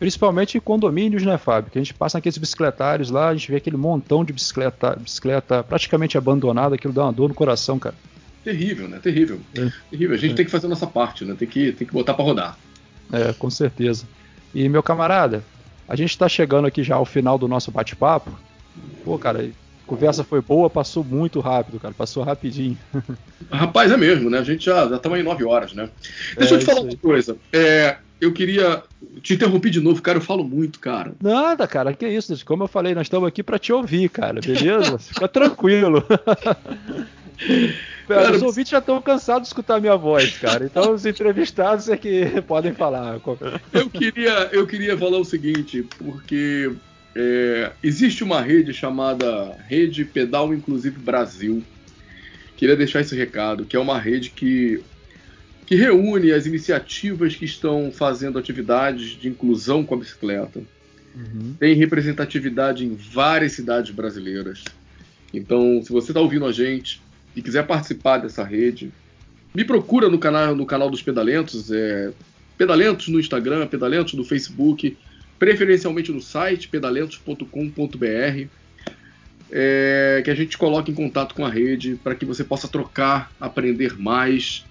Principalmente 0.00 0.56
em 0.56 0.60
condomínios, 0.62 1.22
né, 1.24 1.36
Fábio? 1.36 1.70
Que 1.70 1.78
a 1.78 1.82
gente 1.82 1.92
passa 1.92 2.16
naqueles 2.16 2.38
bicicletários 2.38 3.10
lá, 3.10 3.28
a 3.28 3.34
gente 3.34 3.50
vê 3.50 3.58
aquele 3.58 3.76
montão 3.76 4.24
de 4.24 4.32
bicicleta, 4.32 4.96
bicicleta 4.98 5.62
praticamente 5.62 6.16
abandonada, 6.16 6.74
aquilo 6.74 6.94
dá 6.94 7.04
uma 7.04 7.12
dor 7.12 7.28
no 7.28 7.34
coração, 7.34 7.78
cara. 7.78 7.94
Terrível, 8.42 8.88
né? 8.88 8.98
Terrível. 8.98 9.38
É. 9.54 9.70
Terrível. 9.90 10.14
A 10.14 10.18
gente 10.18 10.32
é. 10.32 10.34
tem 10.36 10.46
que 10.46 10.50
fazer 10.50 10.64
a 10.64 10.70
nossa 10.70 10.86
parte, 10.86 11.26
né? 11.26 11.36
Tem 11.38 11.46
que, 11.46 11.72
tem 11.72 11.86
que 11.86 11.92
botar 11.92 12.14
para 12.14 12.24
rodar. 12.24 12.58
É, 13.12 13.34
com 13.34 13.50
certeza. 13.50 14.08
E, 14.54 14.66
meu 14.70 14.82
camarada, 14.82 15.44
a 15.86 15.94
gente 15.94 16.12
está 16.12 16.26
chegando 16.30 16.66
aqui 16.66 16.82
já 16.82 16.94
ao 16.94 17.04
final 17.04 17.36
do 17.36 17.46
nosso 17.46 17.70
bate-papo. 17.70 18.30
Pô, 19.04 19.18
cara, 19.18 19.50
conversa 19.86 20.24
foi 20.24 20.40
boa, 20.40 20.70
passou 20.70 21.04
muito 21.04 21.40
rápido, 21.40 21.78
cara. 21.78 21.92
Passou 21.92 22.22
rapidinho. 22.22 22.78
Rapaz, 23.52 23.92
é 23.92 23.98
mesmo, 23.98 24.30
né? 24.30 24.38
A 24.38 24.44
gente 24.44 24.64
já 24.64 24.86
estamos 24.86 25.18
em 25.18 25.22
nove 25.22 25.44
horas, 25.44 25.74
né? 25.74 25.90
Deixa 26.38 26.54
é, 26.54 26.56
eu 26.56 26.60
te 26.60 26.64
falar 26.64 26.80
uma 26.80 26.96
coisa. 26.96 27.36
É, 27.52 27.98
eu 28.20 28.32
queria 28.32 28.82
te 29.22 29.34
interromper 29.34 29.70
de 29.70 29.80
novo, 29.80 30.02
cara. 30.02 30.18
Eu 30.18 30.22
falo 30.22 30.44
muito, 30.44 30.78
cara. 30.78 31.12
Nada, 31.22 31.66
cara. 31.66 31.94
Que 31.94 32.06
isso? 32.06 32.44
Como 32.44 32.64
eu 32.64 32.68
falei, 32.68 32.94
nós 32.94 33.06
estamos 33.06 33.26
aqui 33.26 33.42
para 33.42 33.58
te 33.58 33.72
ouvir, 33.72 34.08
cara. 34.10 34.40
Beleza? 34.40 34.98
Fica 35.00 35.28
tranquilo. 35.28 36.04
Cara, 38.06 38.36
os 38.36 38.42
ouvintes 38.42 38.72
já 38.72 38.78
estão 38.78 39.00
cansados 39.00 39.42
de 39.42 39.48
escutar 39.48 39.80
minha 39.80 39.96
voz, 39.96 40.36
cara. 40.36 40.64
Então 40.64 40.92
os 40.92 41.06
entrevistados 41.06 41.88
é 41.88 41.96
que 41.96 42.26
podem 42.46 42.74
falar. 42.74 43.20
Eu 43.72 43.88
queria, 43.88 44.48
eu 44.50 44.66
queria 44.66 44.98
falar 44.98 45.18
o 45.18 45.24
seguinte, 45.24 45.86
porque 45.96 46.72
é, 47.14 47.70
existe 47.82 48.24
uma 48.24 48.40
rede 48.40 48.74
chamada 48.74 49.56
Rede 49.68 50.04
Pedal 50.04 50.52
Inclusive 50.52 50.98
Brasil. 50.98 51.62
Queria 52.56 52.76
deixar 52.76 53.00
esse 53.00 53.16
recado, 53.16 53.64
que 53.64 53.76
é 53.76 53.80
uma 53.80 53.98
rede 53.98 54.30
que, 54.30 54.82
que 55.70 55.76
reúne 55.76 56.32
as 56.32 56.46
iniciativas 56.46 57.36
que 57.36 57.44
estão 57.44 57.92
fazendo 57.92 58.40
atividades 58.40 59.10
de 59.10 59.28
inclusão 59.28 59.84
com 59.84 59.94
a 59.94 59.98
bicicleta. 59.98 60.60
Uhum. 61.14 61.54
Tem 61.60 61.76
representatividade 61.76 62.84
em 62.84 62.96
várias 62.96 63.52
cidades 63.52 63.92
brasileiras. 63.92 64.64
Então, 65.32 65.80
se 65.80 65.92
você 65.92 66.10
está 66.10 66.20
ouvindo 66.20 66.44
a 66.44 66.50
gente 66.50 67.00
e 67.36 67.40
quiser 67.40 67.68
participar 67.68 68.18
dessa 68.18 68.42
rede, 68.42 68.90
me 69.54 69.64
procura 69.64 70.08
no 70.08 70.18
canal, 70.18 70.56
no 70.56 70.66
canal 70.66 70.90
dos 70.90 71.02
Pedalentos, 71.02 71.70
é, 71.70 72.10
Pedalentos 72.58 73.06
no 73.06 73.20
Instagram, 73.20 73.68
Pedalentos 73.68 74.14
no 74.14 74.24
Facebook, 74.24 74.96
preferencialmente 75.38 76.10
no 76.10 76.20
site 76.20 76.66
pedalentos.com.br, 76.66 78.48
é, 79.52 80.20
que 80.24 80.30
a 80.32 80.34
gente 80.34 80.58
coloque 80.58 80.90
em 80.90 80.94
contato 80.96 81.32
com 81.32 81.46
a 81.46 81.48
rede 81.48 81.94
para 82.02 82.16
que 82.16 82.24
você 82.24 82.42
possa 82.42 82.66
trocar, 82.66 83.30
aprender 83.38 83.96
mais 83.96 84.64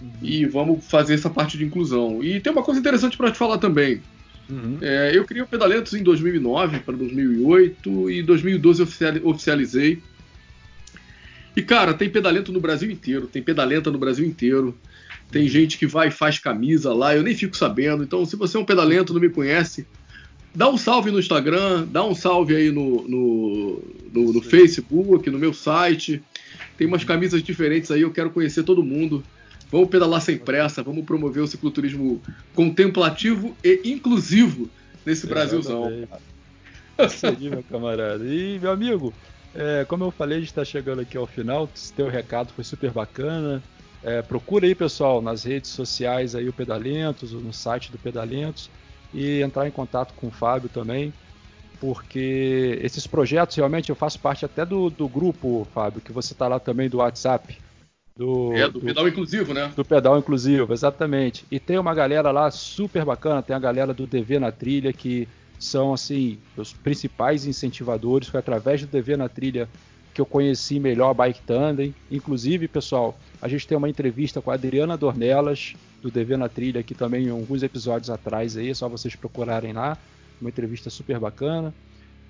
uhum. 0.00 0.10
e 0.22 0.44
vamos 0.46 0.84
fazer 0.86 1.14
essa 1.14 1.30
parte 1.30 1.58
de 1.58 1.64
inclusão. 1.64 2.22
E 2.22 2.40
tem 2.40 2.52
uma 2.52 2.62
coisa 2.62 2.80
interessante 2.80 3.16
para 3.16 3.30
te 3.30 3.38
falar 3.38 3.58
também. 3.58 4.00
Uhum. 4.48 4.78
É, 4.82 5.12
eu 5.14 5.24
criei 5.24 5.42
o 5.42 5.46
Pedalentos 5.46 5.94
em 5.94 6.02
2009 6.02 6.80
para 6.80 6.94
2008 6.94 8.10
e 8.10 8.22
2012 8.22 8.82
eu 8.82 9.28
oficializei. 9.28 10.02
E, 11.56 11.62
cara, 11.62 11.94
tem 11.94 12.10
pedalento 12.10 12.52
no 12.52 12.60
Brasil 12.60 12.90
inteiro, 12.90 13.26
tem 13.26 13.42
pedalenta 13.42 13.90
no 13.90 13.98
Brasil 13.98 14.26
inteiro. 14.26 14.76
Tem 15.30 15.48
gente 15.48 15.78
que 15.78 15.86
vai 15.86 16.08
e 16.08 16.10
faz 16.10 16.38
camisa 16.38 16.92
lá, 16.92 17.14
eu 17.14 17.22
nem 17.22 17.34
fico 17.34 17.56
sabendo. 17.56 18.02
Então, 18.02 18.24
se 18.24 18.36
você 18.36 18.56
é 18.56 18.60
um 18.60 18.64
pedalento 18.64 19.14
não 19.14 19.20
me 19.20 19.30
conhece, 19.30 19.86
dá 20.54 20.68
um 20.68 20.76
salve 20.76 21.10
no 21.10 21.18
Instagram, 21.18 21.86
dá 21.90 22.04
um 22.04 22.14
salve 22.14 22.54
aí 22.54 22.70
no, 22.70 23.08
no, 23.08 23.82
no, 24.12 24.32
no 24.34 24.42
Facebook, 24.42 25.30
no 25.30 25.38
meu 25.38 25.52
site. 25.52 26.22
Tem 26.76 26.86
umas 26.86 27.04
camisas 27.04 27.42
diferentes 27.42 27.90
aí, 27.90 28.02
eu 28.02 28.10
quero 28.10 28.30
conhecer 28.30 28.62
todo 28.64 28.82
mundo. 28.82 29.24
Vamos 29.70 29.88
pedalar 29.88 30.20
sem 30.20 30.38
pressa, 30.38 30.82
vamos 30.82 31.04
promover 31.04 31.42
o 31.42 31.46
cicloturismo 31.46 32.22
contemplativo 32.54 33.56
e 33.64 33.80
inclusivo 33.84 34.70
nesse 35.04 35.26
Brasilzão. 35.26 35.90
Isso 37.06 37.26
aí, 37.26 37.50
meu 37.50 37.62
camarada. 37.64 38.24
E, 38.24 38.58
meu 38.60 38.70
amigo, 38.70 39.12
é, 39.54 39.84
como 39.84 40.04
eu 40.04 40.10
falei, 40.10 40.38
a 40.38 40.40
gente 40.40 40.50
está 40.50 40.64
chegando 40.64 41.00
aqui 41.00 41.16
ao 41.16 41.26
final. 41.26 41.68
Teu 41.96 42.08
recado 42.08 42.52
foi 42.52 42.62
super 42.62 42.90
bacana. 42.90 43.62
É, 44.02 44.20
procura 44.22 44.66
aí, 44.66 44.74
pessoal, 44.74 45.22
nas 45.22 45.44
redes 45.44 45.70
sociais 45.70 46.34
aí 46.34 46.48
o 46.48 46.52
Pedalentos, 46.52 47.32
no 47.32 47.52
site 47.52 47.90
do 47.90 47.98
Pedalentos 47.98 48.70
e 49.14 49.40
entrar 49.40 49.66
em 49.66 49.70
contato 49.70 50.12
com 50.14 50.26
o 50.26 50.30
Fábio 50.30 50.68
também, 50.68 51.14
porque 51.80 52.78
esses 52.82 53.06
projetos 53.06 53.56
realmente 53.56 53.88
eu 53.88 53.96
faço 53.96 54.18
parte 54.18 54.44
até 54.44 54.66
do, 54.66 54.90
do 54.90 55.08
grupo, 55.08 55.66
Fábio, 55.72 56.00
que 56.00 56.12
você 56.12 56.32
está 56.32 56.48
lá 56.48 56.58
também 56.58 56.90
do 56.90 56.98
WhatsApp. 56.98 57.56
Do, 58.16 58.52
é, 58.52 58.68
do, 58.68 58.78
do, 58.78 58.80
pedal 58.80 59.08
inclusivo, 59.08 59.52
né? 59.52 59.72
Do 59.74 59.84
pedal 59.84 60.18
inclusivo, 60.18 60.72
exatamente. 60.72 61.44
E 61.50 61.58
tem 61.58 61.78
uma 61.78 61.94
galera 61.94 62.30
lá 62.30 62.50
super 62.50 63.04
bacana, 63.04 63.42
tem 63.42 63.56
a 63.56 63.58
galera 63.58 63.92
do 63.92 64.06
DV 64.06 64.38
na 64.38 64.52
Trilha 64.52 64.92
que 64.92 65.26
são 65.58 65.92
assim 65.92 66.38
os 66.56 66.72
principais 66.72 67.46
incentivadores. 67.46 68.28
Foi 68.28 68.38
através 68.38 68.82
do 68.82 68.86
DV 68.86 69.16
na 69.16 69.28
trilha 69.28 69.68
que 70.12 70.20
eu 70.20 70.26
conheci 70.26 70.78
melhor 70.78 71.10
a 71.10 71.14
Bike 71.14 71.42
Tandem. 71.42 71.94
Inclusive, 72.10 72.68
pessoal, 72.68 73.18
a 73.42 73.48
gente 73.48 73.66
tem 73.66 73.76
uma 73.76 73.88
entrevista 73.88 74.40
com 74.40 74.50
a 74.50 74.54
Adriana 74.54 74.96
Dornelas 74.96 75.74
do 76.00 76.10
DV 76.10 76.36
na 76.36 76.48
trilha 76.48 76.80
aqui 76.80 76.94
também 76.94 77.26
em 77.26 77.30
alguns 77.30 77.62
episódios 77.62 78.10
atrás 78.10 78.56
aí, 78.56 78.70
é 78.70 78.74
só 78.74 78.88
vocês 78.88 79.16
procurarem 79.16 79.72
lá. 79.72 79.96
Uma 80.40 80.50
entrevista 80.50 80.90
super 80.90 81.18
bacana. 81.18 81.72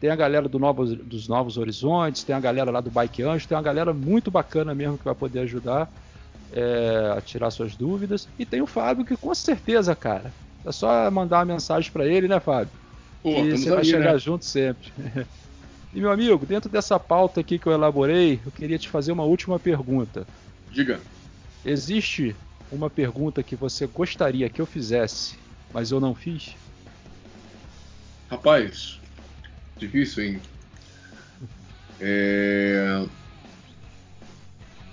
Tem 0.00 0.10
a 0.10 0.16
galera 0.16 0.48
do 0.48 0.58
Novos, 0.58 0.94
dos 0.94 1.28
Novos 1.28 1.56
Horizontes, 1.56 2.24
tem 2.24 2.34
a 2.34 2.40
galera 2.40 2.70
lá 2.70 2.80
do 2.80 2.90
Bike 2.90 3.22
Anjo, 3.22 3.48
tem 3.48 3.56
uma 3.56 3.62
galera 3.62 3.94
muito 3.94 4.30
bacana 4.30 4.74
mesmo 4.74 4.98
que 4.98 5.04
vai 5.04 5.14
poder 5.14 5.40
ajudar 5.40 5.90
é, 6.52 7.14
a 7.16 7.20
tirar 7.20 7.50
suas 7.50 7.74
dúvidas. 7.74 8.28
E 8.38 8.44
tem 8.44 8.60
o 8.60 8.66
Fábio 8.66 9.04
que 9.04 9.16
com 9.16 9.34
certeza, 9.34 9.94
cara, 9.94 10.32
é 10.64 10.72
só 10.72 11.10
mandar 11.10 11.38
uma 11.38 11.54
mensagem 11.54 11.90
para 11.90 12.06
ele, 12.06 12.28
né, 12.28 12.40
Fábio? 12.40 12.72
Pô, 13.22 13.30
e 13.30 13.50
você 13.56 13.70
vai 13.70 13.84
chegar 13.84 14.12
né? 14.12 14.18
junto 14.18 14.44
sempre. 14.44 14.92
e 15.94 16.00
meu 16.00 16.10
amigo, 16.10 16.44
dentro 16.44 16.68
dessa 16.70 16.98
pauta 17.00 17.40
aqui 17.40 17.58
que 17.58 17.66
eu 17.66 17.72
elaborei, 17.72 18.40
eu 18.44 18.52
queria 18.52 18.78
te 18.78 18.88
fazer 18.88 19.12
uma 19.12 19.24
última 19.24 19.58
pergunta. 19.58 20.26
Diga. 20.70 21.00
Existe 21.64 22.36
uma 22.70 22.90
pergunta 22.90 23.42
que 23.42 23.56
você 23.56 23.86
gostaria 23.86 24.50
que 24.50 24.60
eu 24.60 24.66
fizesse, 24.66 25.36
mas 25.72 25.90
eu 25.90 26.00
não 26.00 26.14
fiz? 26.14 26.54
Rapaz, 28.30 29.00
difícil, 29.78 30.24
hein? 30.24 30.40
É. 32.00 33.04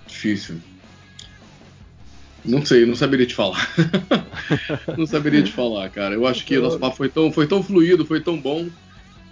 Difícil. 0.08 0.62
Não 2.44 2.66
sei, 2.66 2.86
não 2.86 2.96
saberia 2.96 3.26
te 3.26 3.36
falar. 3.36 3.70
não 4.98 5.06
saberia 5.06 5.44
te 5.44 5.52
falar, 5.52 5.90
cara. 5.90 6.16
Eu 6.16 6.26
acho 6.26 6.46
que 6.46 6.58
o 6.58 6.62
nosso 6.62 6.80
papo 6.80 6.96
foi 6.96 7.10
tão, 7.10 7.32
foi 7.32 7.48
tão 7.48 7.62
fluido, 7.62 8.06
foi 8.06 8.20
tão 8.20 8.40
bom, 8.40 8.68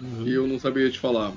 uhum. 0.00 0.24
que 0.24 0.32
eu 0.32 0.46
não 0.46 0.58
saberia 0.58 0.90
te 0.90 0.98
falar. 0.98 1.32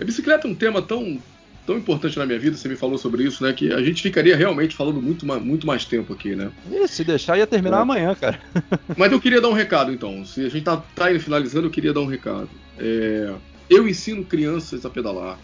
A 0.00 0.04
bicicleta 0.04 0.48
é 0.48 0.50
um 0.50 0.54
tema 0.54 0.80
tão, 0.80 1.20
tão 1.66 1.76
importante 1.76 2.18
na 2.18 2.26
minha 2.26 2.38
vida, 2.38 2.56
você 2.56 2.68
me 2.68 2.76
falou 2.76 2.98
sobre 2.98 3.24
isso, 3.24 3.42
né? 3.42 3.52
Que 3.52 3.72
a 3.72 3.82
gente 3.82 4.02
ficaria 4.02 4.36
realmente 4.36 4.74
falando 4.74 5.00
muito, 5.00 5.24
muito 5.26 5.66
mais 5.66 5.84
tempo 5.84 6.12
aqui, 6.12 6.34
né? 6.34 6.50
E 6.70 6.86
se 6.88 7.04
deixar, 7.04 7.38
ia 7.38 7.46
terminar 7.46 7.78
é. 7.78 7.80
amanhã, 7.80 8.14
cara. 8.14 8.40
Mas 8.96 9.12
eu 9.12 9.20
queria 9.20 9.40
dar 9.40 9.48
um 9.48 9.54
recado, 9.54 9.92
então. 9.92 10.24
Se 10.24 10.44
a 10.44 10.48
gente 10.48 10.64
tá, 10.64 10.76
tá 10.76 11.10
indo 11.10 11.20
finalizando, 11.20 11.66
eu 11.66 11.70
queria 11.70 11.92
dar 11.92 12.00
um 12.00 12.06
recado. 12.06 12.50
É, 12.78 13.32
eu 13.70 13.88
ensino 13.88 14.24
crianças 14.24 14.84
a 14.84 14.90
pedalar. 14.90 15.38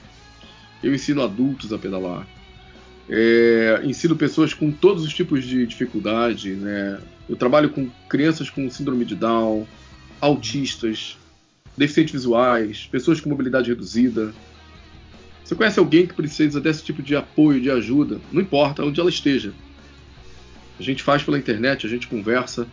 Eu 0.82 0.94
ensino 0.94 1.22
adultos 1.22 1.72
a 1.72 1.78
pedalar. 1.78 2.26
É, 3.08 3.80
ensino 3.84 4.14
pessoas 4.16 4.52
com 4.52 4.70
todos 4.70 5.04
os 5.04 5.14
tipos 5.14 5.44
de 5.44 5.66
dificuldade, 5.66 6.50
né? 6.50 7.00
Eu 7.28 7.36
trabalho 7.36 7.70
com 7.70 7.88
crianças 8.08 8.50
com 8.50 8.68
síndrome 8.70 9.04
de 9.04 9.14
Down, 9.14 9.66
autistas, 10.20 11.16
deficientes 11.76 12.12
visuais, 12.12 12.88
pessoas 12.90 13.20
com 13.20 13.30
mobilidade 13.30 13.70
reduzida. 13.70 14.32
Você 15.48 15.54
conhece 15.54 15.78
alguém 15.78 16.06
que 16.06 16.12
precisa 16.12 16.60
desse 16.60 16.84
tipo 16.84 17.02
de 17.02 17.16
apoio, 17.16 17.58
de 17.58 17.70
ajuda? 17.70 18.20
Não 18.30 18.42
importa 18.42 18.84
onde 18.84 19.00
ela 19.00 19.08
esteja. 19.08 19.54
A 20.78 20.82
gente 20.82 21.02
faz 21.02 21.22
pela 21.22 21.38
internet, 21.38 21.86
a 21.86 21.88
gente 21.88 22.06
conversa. 22.06 22.66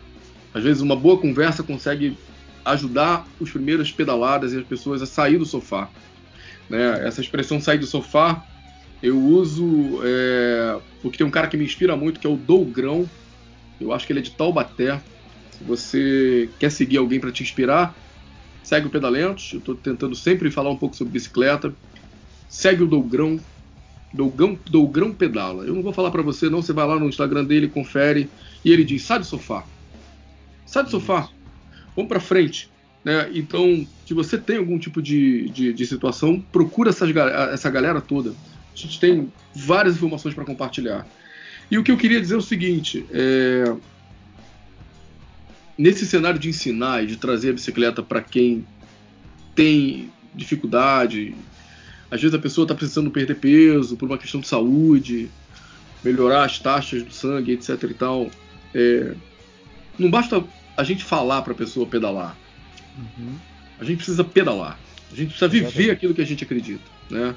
Às 0.52 0.62
vezes 0.62 0.82
uma 0.82 0.94
boa 0.94 1.16
conversa 1.16 1.62
consegue 1.62 2.18
ajudar 2.66 3.26
os 3.40 3.50
primeiros 3.50 3.90
pedaladas 3.90 4.52
e 4.52 4.58
as 4.58 4.66
pessoas 4.66 5.00
a 5.00 5.06
sair 5.06 5.38
do 5.38 5.46
sofá. 5.46 5.88
Né? 6.68 7.06
Essa 7.06 7.22
expressão 7.22 7.58
sair 7.62 7.78
do 7.78 7.86
sofá 7.86 8.46
eu 9.02 9.18
uso 9.18 10.02
é, 10.04 10.78
porque 11.00 11.16
tem 11.16 11.26
um 11.26 11.30
cara 11.30 11.46
que 11.46 11.56
me 11.56 11.64
inspira 11.64 11.96
muito, 11.96 12.20
que 12.20 12.26
é 12.26 12.30
o 12.30 12.36
Dougrão. 12.36 13.08
Eu 13.80 13.90
acho 13.90 14.06
que 14.06 14.12
ele 14.12 14.20
é 14.20 14.22
de 14.22 14.32
Taubaté. 14.32 15.00
Se 15.50 15.64
você 15.64 16.50
quer 16.58 16.70
seguir 16.70 16.98
alguém 16.98 17.18
para 17.20 17.32
te 17.32 17.42
inspirar, 17.42 17.96
segue 18.62 18.86
o 18.86 18.90
Pedalentos. 18.90 19.54
Eu 19.54 19.60
estou 19.60 19.74
tentando 19.74 20.14
sempre 20.14 20.50
falar 20.50 20.68
um 20.68 20.76
pouco 20.76 20.94
sobre 20.94 21.14
bicicleta. 21.14 21.74
Segue 22.48 22.82
o 22.82 22.86
Dougrão. 22.86 23.38
Dougrão, 24.12 24.58
Dougrão 24.70 25.12
Pedala. 25.12 25.64
Eu 25.64 25.74
não 25.74 25.82
vou 25.82 25.92
falar 25.92 26.10
para 26.10 26.22
você, 26.22 26.48
não. 26.48 26.62
Você 26.62 26.72
vai 26.72 26.86
lá 26.86 26.98
no 26.98 27.08
Instagram 27.08 27.44
dele, 27.44 27.68
confere. 27.68 28.28
E 28.64 28.72
ele 28.72 28.84
diz: 28.84 29.02
sai 29.02 29.18
do 29.18 29.24
sofá. 29.24 29.64
Sai 30.64 30.84
do 30.84 30.90
sofá. 30.90 31.28
Vamos 31.94 32.08
para 32.08 32.20
frente. 32.20 32.70
Né? 33.04 33.30
Então, 33.34 33.86
se 34.06 34.14
você 34.14 34.38
tem 34.38 34.56
algum 34.56 34.78
tipo 34.78 35.00
de, 35.00 35.48
de, 35.50 35.72
de 35.72 35.86
situação, 35.86 36.40
procura 36.52 36.90
essas, 36.90 37.14
essa 37.52 37.70
galera 37.70 38.00
toda 38.00 38.34
a 38.76 38.78
gente 38.86 39.00
tem 39.00 39.32
várias 39.54 39.96
informações 39.96 40.34
para 40.34 40.44
compartilhar. 40.44 41.06
E 41.70 41.78
o 41.78 41.82
que 41.82 41.90
eu 41.90 41.96
queria 41.96 42.20
dizer 42.20 42.34
é 42.34 42.38
o 42.38 42.42
seguinte: 42.42 43.06
é... 43.10 43.74
nesse 45.78 46.04
cenário 46.06 46.38
de 46.38 46.50
ensinar 46.50 47.02
e 47.02 47.06
de 47.06 47.16
trazer 47.16 47.50
a 47.50 47.52
bicicleta 47.54 48.02
para 48.02 48.20
quem 48.20 48.66
tem 49.54 50.12
dificuldade, 50.34 51.34
às 52.10 52.20
vezes 52.20 52.34
a 52.34 52.38
pessoa 52.38 52.64
está 52.64 52.74
precisando 52.74 53.10
perder 53.10 53.36
peso 53.36 53.96
por 53.96 54.06
uma 54.06 54.18
questão 54.18 54.40
de 54.40 54.48
saúde, 54.48 55.28
melhorar 56.04 56.44
as 56.44 56.58
taxas 56.58 57.02
do 57.02 57.12
sangue, 57.12 57.52
etc. 57.52 57.82
e 57.84 57.94
tal. 57.94 58.30
É... 58.74 59.14
Não 59.98 60.10
basta 60.10 60.42
a 60.76 60.84
gente 60.84 61.02
falar 61.04 61.42
para 61.42 61.52
a 61.52 61.56
pessoa 61.56 61.86
pedalar. 61.86 62.36
Uhum. 62.96 63.34
A 63.80 63.84
gente 63.84 63.98
precisa 63.98 64.22
pedalar. 64.22 64.78
A 65.12 65.16
gente 65.16 65.28
precisa 65.28 65.48
viver 65.48 65.66
Exatamente. 65.66 65.90
aquilo 65.90 66.14
que 66.14 66.22
a 66.22 66.26
gente 66.26 66.44
acredita, 66.44 66.84
né? 67.10 67.34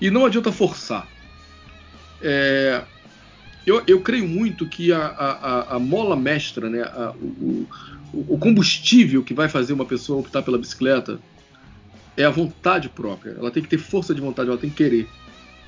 E 0.00 0.10
não 0.10 0.26
adianta 0.26 0.52
forçar. 0.52 1.08
É, 2.20 2.82
eu, 3.66 3.82
eu, 3.86 4.00
creio 4.00 4.26
muito 4.28 4.66
que 4.66 4.92
a, 4.92 5.06
a, 5.06 5.76
a 5.76 5.78
mola 5.78 6.16
mestra, 6.16 6.68
né, 6.70 6.82
a, 6.82 7.12
o, 7.20 7.66
o, 8.12 8.38
combustível 8.38 9.22
que 9.22 9.34
vai 9.34 9.48
fazer 9.48 9.72
uma 9.72 9.84
pessoa 9.84 10.20
optar 10.20 10.42
pela 10.42 10.56
bicicleta 10.56 11.18
é 12.16 12.24
a 12.24 12.30
vontade 12.30 12.88
própria. 12.88 13.36
Ela 13.38 13.50
tem 13.50 13.62
que 13.62 13.68
ter 13.68 13.78
força 13.78 14.14
de 14.14 14.20
vontade, 14.20 14.48
ela 14.48 14.58
tem 14.58 14.70
que 14.70 14.76
querer. 14.76 15.08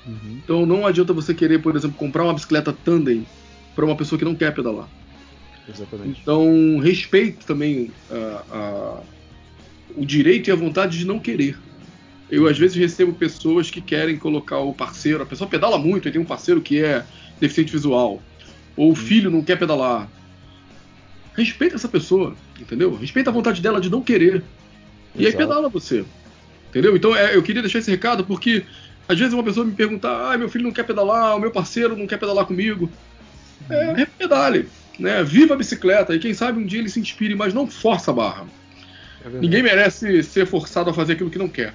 Uhum. 0.07 0.41
Então 0.43 0.67
não 0.67 0.87
adianta 0.87 1.13
você 1.13 1.35
querer, 1.35 1.61
por 1.61 1.77
exemplo, 1.77 1.97
comprar 1.97 2.25
uma 2.25 2.35
bicicleta 2.35 2.73
tandem 2.73 3.27
para 3.75 3.85
uma 3.85 3.97
pessoa 3.97 4.19
que 4.19 4.25
não 4.25 4.35
quer 4.35 4.55
pedalar. 4.55 4.89
Exatamente. 5.69 6.21
Então 6.23 6.79
respeito 6.79 7.45
também 7.47 7.91
o 9.97 10.05
direito 10.05 10.49
e 10.49 10.51
a 10.51 10.57
vontade 10.57 10.99
de 10.99 11.07
não 11.07 11.19
querer. 11.19 11.59
Eu 12.31 12.47
às 12.47 12.59
vezes 12.59 12.77
recebo 12.77 13.13
pessoas 13.13 13.71
que 13.71 13.81
querem 13.81 14.17
colocar 14.17 14.59
o 14.59 14.75
parceiro, 14.75 15.23
a 15.23 15.27
pessoa 15.27 15.49
pedala 15.49 15.79
muito 15.79 16.09
e 16.09 16.13
tem 16.13 16.21
um 16.21 16.27
parceiro 16.27 16.61
que 16.61 16.83
é 16.83 17.05
deficiente 17.41 17.73
visual, 17.73 18.23
ou 18.77 18.93
o 18.93 18.95
filho 18.95 19.31
não 19.31 19.43
quer 19.43 19.57
pedalar. 19.59 20.09
Respeita 21.35 21.77
essa 21.77 21.89
pessoa, 21.89 22.35
entendeu? 22.61 22.95
Respeita 22.97 23.31
a 23.31 23.33
vontade 23.33 23.63
dela 23.63 23.81
de 23.81 23.89
não 23.89 24.03
querer. 24.03 24.35
Exato. 24.35 24.45
E 25.17 25.27
aí 25.27 25.33
pedala 25.33 25.69
você. 25.69 26.05
Entendeu? 26.69 26.97
Então 26.97 27.15
é, 27.15 27.35
eu 27.35 27.43
queria 27.43 27.63
deixar 27.63 27.79
esse 27.79 27.91
recado 27.91 28.25
porque 28.25 28.65
às 29.09 29.19
vezes 29.19 29.33
uma 29.33 29.43
pessoa 29.43 29.65
me 29.65 29.73
pergunta: 29.73 30.09
ah, 30.09 30.37
meu 30.37 30.49
filho 30.49 30.65
não 30.65 30.73
quer 30.73 30.85
pedalar, 30.85 31.37
o 31.37 31.41
meu 31.41 31.51
parceiro 31.51 31.97
não 31.97 32.07
quer 32.07 32.19
pedalar 32.19 32.45
comigo. 32.45 32.91
É, 33.71 34.07
pedale, 34.07 34.69
né? 34.99 35.23
Viva 35.23 35.55
a 35.55 35.57
bicicleta 35.57 36.15
e 36.15 36.19
quem 36.19 36.33
sabe 36.33 36.59
um 36.59 36.67
dia 36.67 36.79
ele 36.79 36.89
se 36.89 37.01
inspire, 37.01 37.35
mas 37.35 37.53
não 37.53 37.67
força 37.67 38.11
a 38.11 38.15
barra. 38.15 38.47
É 39.25 39.29
Ninguém 39.29 39.63
merece 39.63 40.23
ser 40.23 40.47
forçado 40.47 40.91
a 40.91 40.95
fazer 40.95 41.15
aquilo 41.15 41.31
que 41.31 41.39
não 41.39 41.49
quer. 41.49 41.75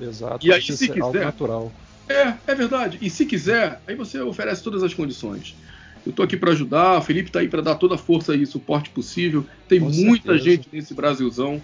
Exato. 0.00 0.46
E 0.46 0.52
aí, 0.52 0.60
se 0.60 0.88
quiser. 0.88 1.24
natural. 1.24 1.72
É, 2.08 2.34
é 2.46 2.54
verdade. 2.54 2.98
E 3.00 3.10
se 3.10 3.24
quiser, 3.26 3.80
aí 3.86 3.94
você 3.94 4.20
oferece 4.20 4.62
todas 4.62 4.82
as 4.82 4.94
condições. 4.94 5.56
Eu 6.04 6.10
estou 6.10 6.24
aqui 6.24 6.36
para 6.36 6.52
ajudar, 6.52 6.98
o 6.98 7.02
Felipe 7.02 7.30
está 7.30 7.40
aí 7.40 7.48
para 7.48 7.60
dar 7.60 7.74
toda 7.74 7.96
a 7.96 7.98
força 7.98 8.34
e 8.34 8.46
suporte 8.46 8.90
possível. 8.90 9.44
Tem 9.68 9.80
Com 9.80 9.90
muita 9.90 10.32
certeza. 10.32 10.44
gente 10.44 10.68
nesse 10.72 10.94
Brasilzão 10.94 11.60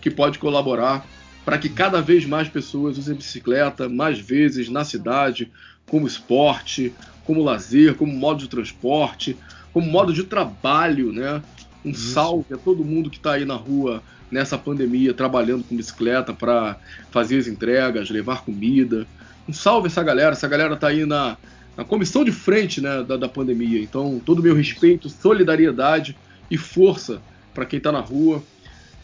que 0.00 0.10
pode 0.10 0.38
colaborar. 0.38 1.06
Para 1.44 1.58
que 1.58 1.68
cada 1.68 2.00
vez 2.00 2.24
mais 2.24 2.48
pessoas 2.48 2.98
usem 2.98 3.16
bicicleta 3.16 3.88
mais 3.88 4.18
vezes 4.18 4.68
na 4.68 4.84
cidade, 4.84 5.50
como 5.86 6.06
esporte, 6.06 6.92
como 7.24 7.42
lazer, 7.42 7.94
como 7.94 8.12
modo 8.12 8.40
de 8.40 8.48
transporte, 8.48 9.36
como 9.72 9.86
modo 9.86 10.12
de 10.12 10.24
trabalho, 10.24 11.12
né? 11.12 11.42
Um 11.84 11.92
salve 11.92 12.54
a 12.54 12.56
todo 12.56 12.84
mundo 12.84 13.10
que 13.10 13.16
está 13.16 13.32
aí 13.32 13.44
na 13.44 13.56
rua 13.56 14.02
nessa 14.30 14.56
pandemia 14.56 15.12
trabalhando 15.12 15.64
com 15.64 15.76
bicicleta 15.76 16.32
para 16.32 16.78
fazer 17.10 17.38
as 17.38 17.46
entregas, 17.46 18.08
levar 18.08 18.44
comida. 18.44 19.06
Um 19.48 19.52
salve 19.52 19.88
essa 19.88 20.02
galera, 20.02 20.32
essa 20.32 20.48
galera 20.48 20.74
está 20.74 20.88
aí 20.88 21.04
na, 21.04 21.36
na 21.76 21.84
comissão 21.84 22.24
de 22.24 22.32
frente 22.32 22.80
né, 22.80 23.02
da, 23.02 23.16
da 23.16 23.28
pandemia. 23.28 23.80
Então, 23.80 24.20
todo 24.24 24.38
o 24.38 24.42
meu 24.42 24.54
respeito, 24.54 25.08
solidariedade 25.08 26.16
e 26.50 26.56
força 26.56 27.20
para 27.52 27.66
quem 27.66 27.76
está 27.76 27.92
na 27.92 28.00
rua. 28.00 28.42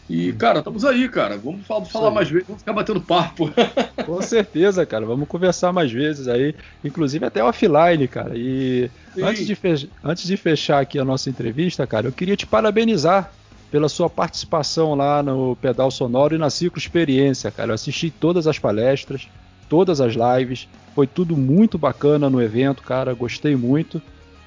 E, 0.09 0.33
cara, 0.33 0.59
estamos 0.59 0.83
aí, 0.83 1.07
cara. 1.07 1.37
Vamos 1.37 1.67
falar, 1.67 1.85
falar 1.85 2.11
mais 2.11 2.27
vezes, 2.27 2.47
vamos 2.47 2.63
ficar 2.63 2.73
batendo 2.73 2.99
papo. 2.99 3.51
Com 4.07 4.21
certeza, 4.23 4.83
cara. 4.83 5.05
Vamos 5.05 5.27
conversar 5.27 5.71
mais 5.71 5.91
vezes 5.91 6.27
aí, 6.27 6.55
inclusive 6.83 7.23
até 7.23 7.43
offline, 7.43 8.07
cara. 8.07 8.31
E 8.35 8.89
antes 9.21 9.45
de, 9.45 9.57
antes 10.03 10.25
de 10.25 10.35
fechar 10.35 10.79
aqui 10.79 10.97
a 10.97 11.05
nossa 11.05 11.29
entrevista, 11.29 11.85
cara, 11.85 12.07
eu 12.07 12.11
queria 12.11 12.35
te 12.35 12.47
parabenizar 12.47 13.31
pela 13.69 13.87
sua 13.87 14.09
participação 14.09 14.95
lá 14.95 15.21
no 15.21 15.55
Pedal 15.57 15.91
Sonoro 15.91 16.33
e 16.33 16.39
na 16.39 16.49
Ciclo 16.49 16.79
Experiência, 16.79 17.51
cara. 17.51 17.69
Eu 17.69 17.75
assisti 17.75 18.09
todas 18.09 18.47
as 18.47 18.57
palestras, 18.57 19.27
todas 19.69 20.01
as 20.01 20.15
lives. 20.15 20.67
Foi 20.95 21.05
tudo 21.05 21.37
muito 21.37 21.77
bacana 21.77 22.31
no 22.31 22.41
evento, 22.41 22.81
cara. 22.81 23.13
Gostei 23.13 23.55
muito. 23.55 24.01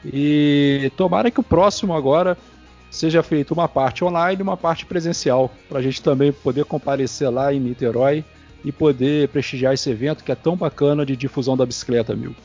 E 0.05 0.91
tomara 0.97 1.31
que 1.31 1.39
o 1.39 1.45
próximo 1.45 1.95
agora 1.95 2.37
seja 2.93 3.23
feita 3.23 3.55
uma 3.55 3.67
parte 3.67 4.05
online 4.05 4.41
e 4.41 4.43
uma 4.43 4.57
parte 4.57 4.85
presencial, 4.85 5.51
para 5.67 5.79
a 5.79 5.83
gente 5.83 6.03
também 6.03 6.31
poder 6.31 6.67
comparecer 6.67 7.31
lá 7.31 7.53
em 7.53 7.59
Niterói 7.59 8.23
e 8.63 8.71
poder 8.71 9.29
prestigiar 9.29 9.73
esse 9.73 9.91
evento 9.91 10.23
que 10.23 10.31
é 10.31 10.35
tão 10.35 10.55
bacana 10.55 11.05
de 11.05 11.17
difusão 11.17 11.57
da 11.57 11.65
bicicleta, 11.65 12.13
amigo. 12.13 12.37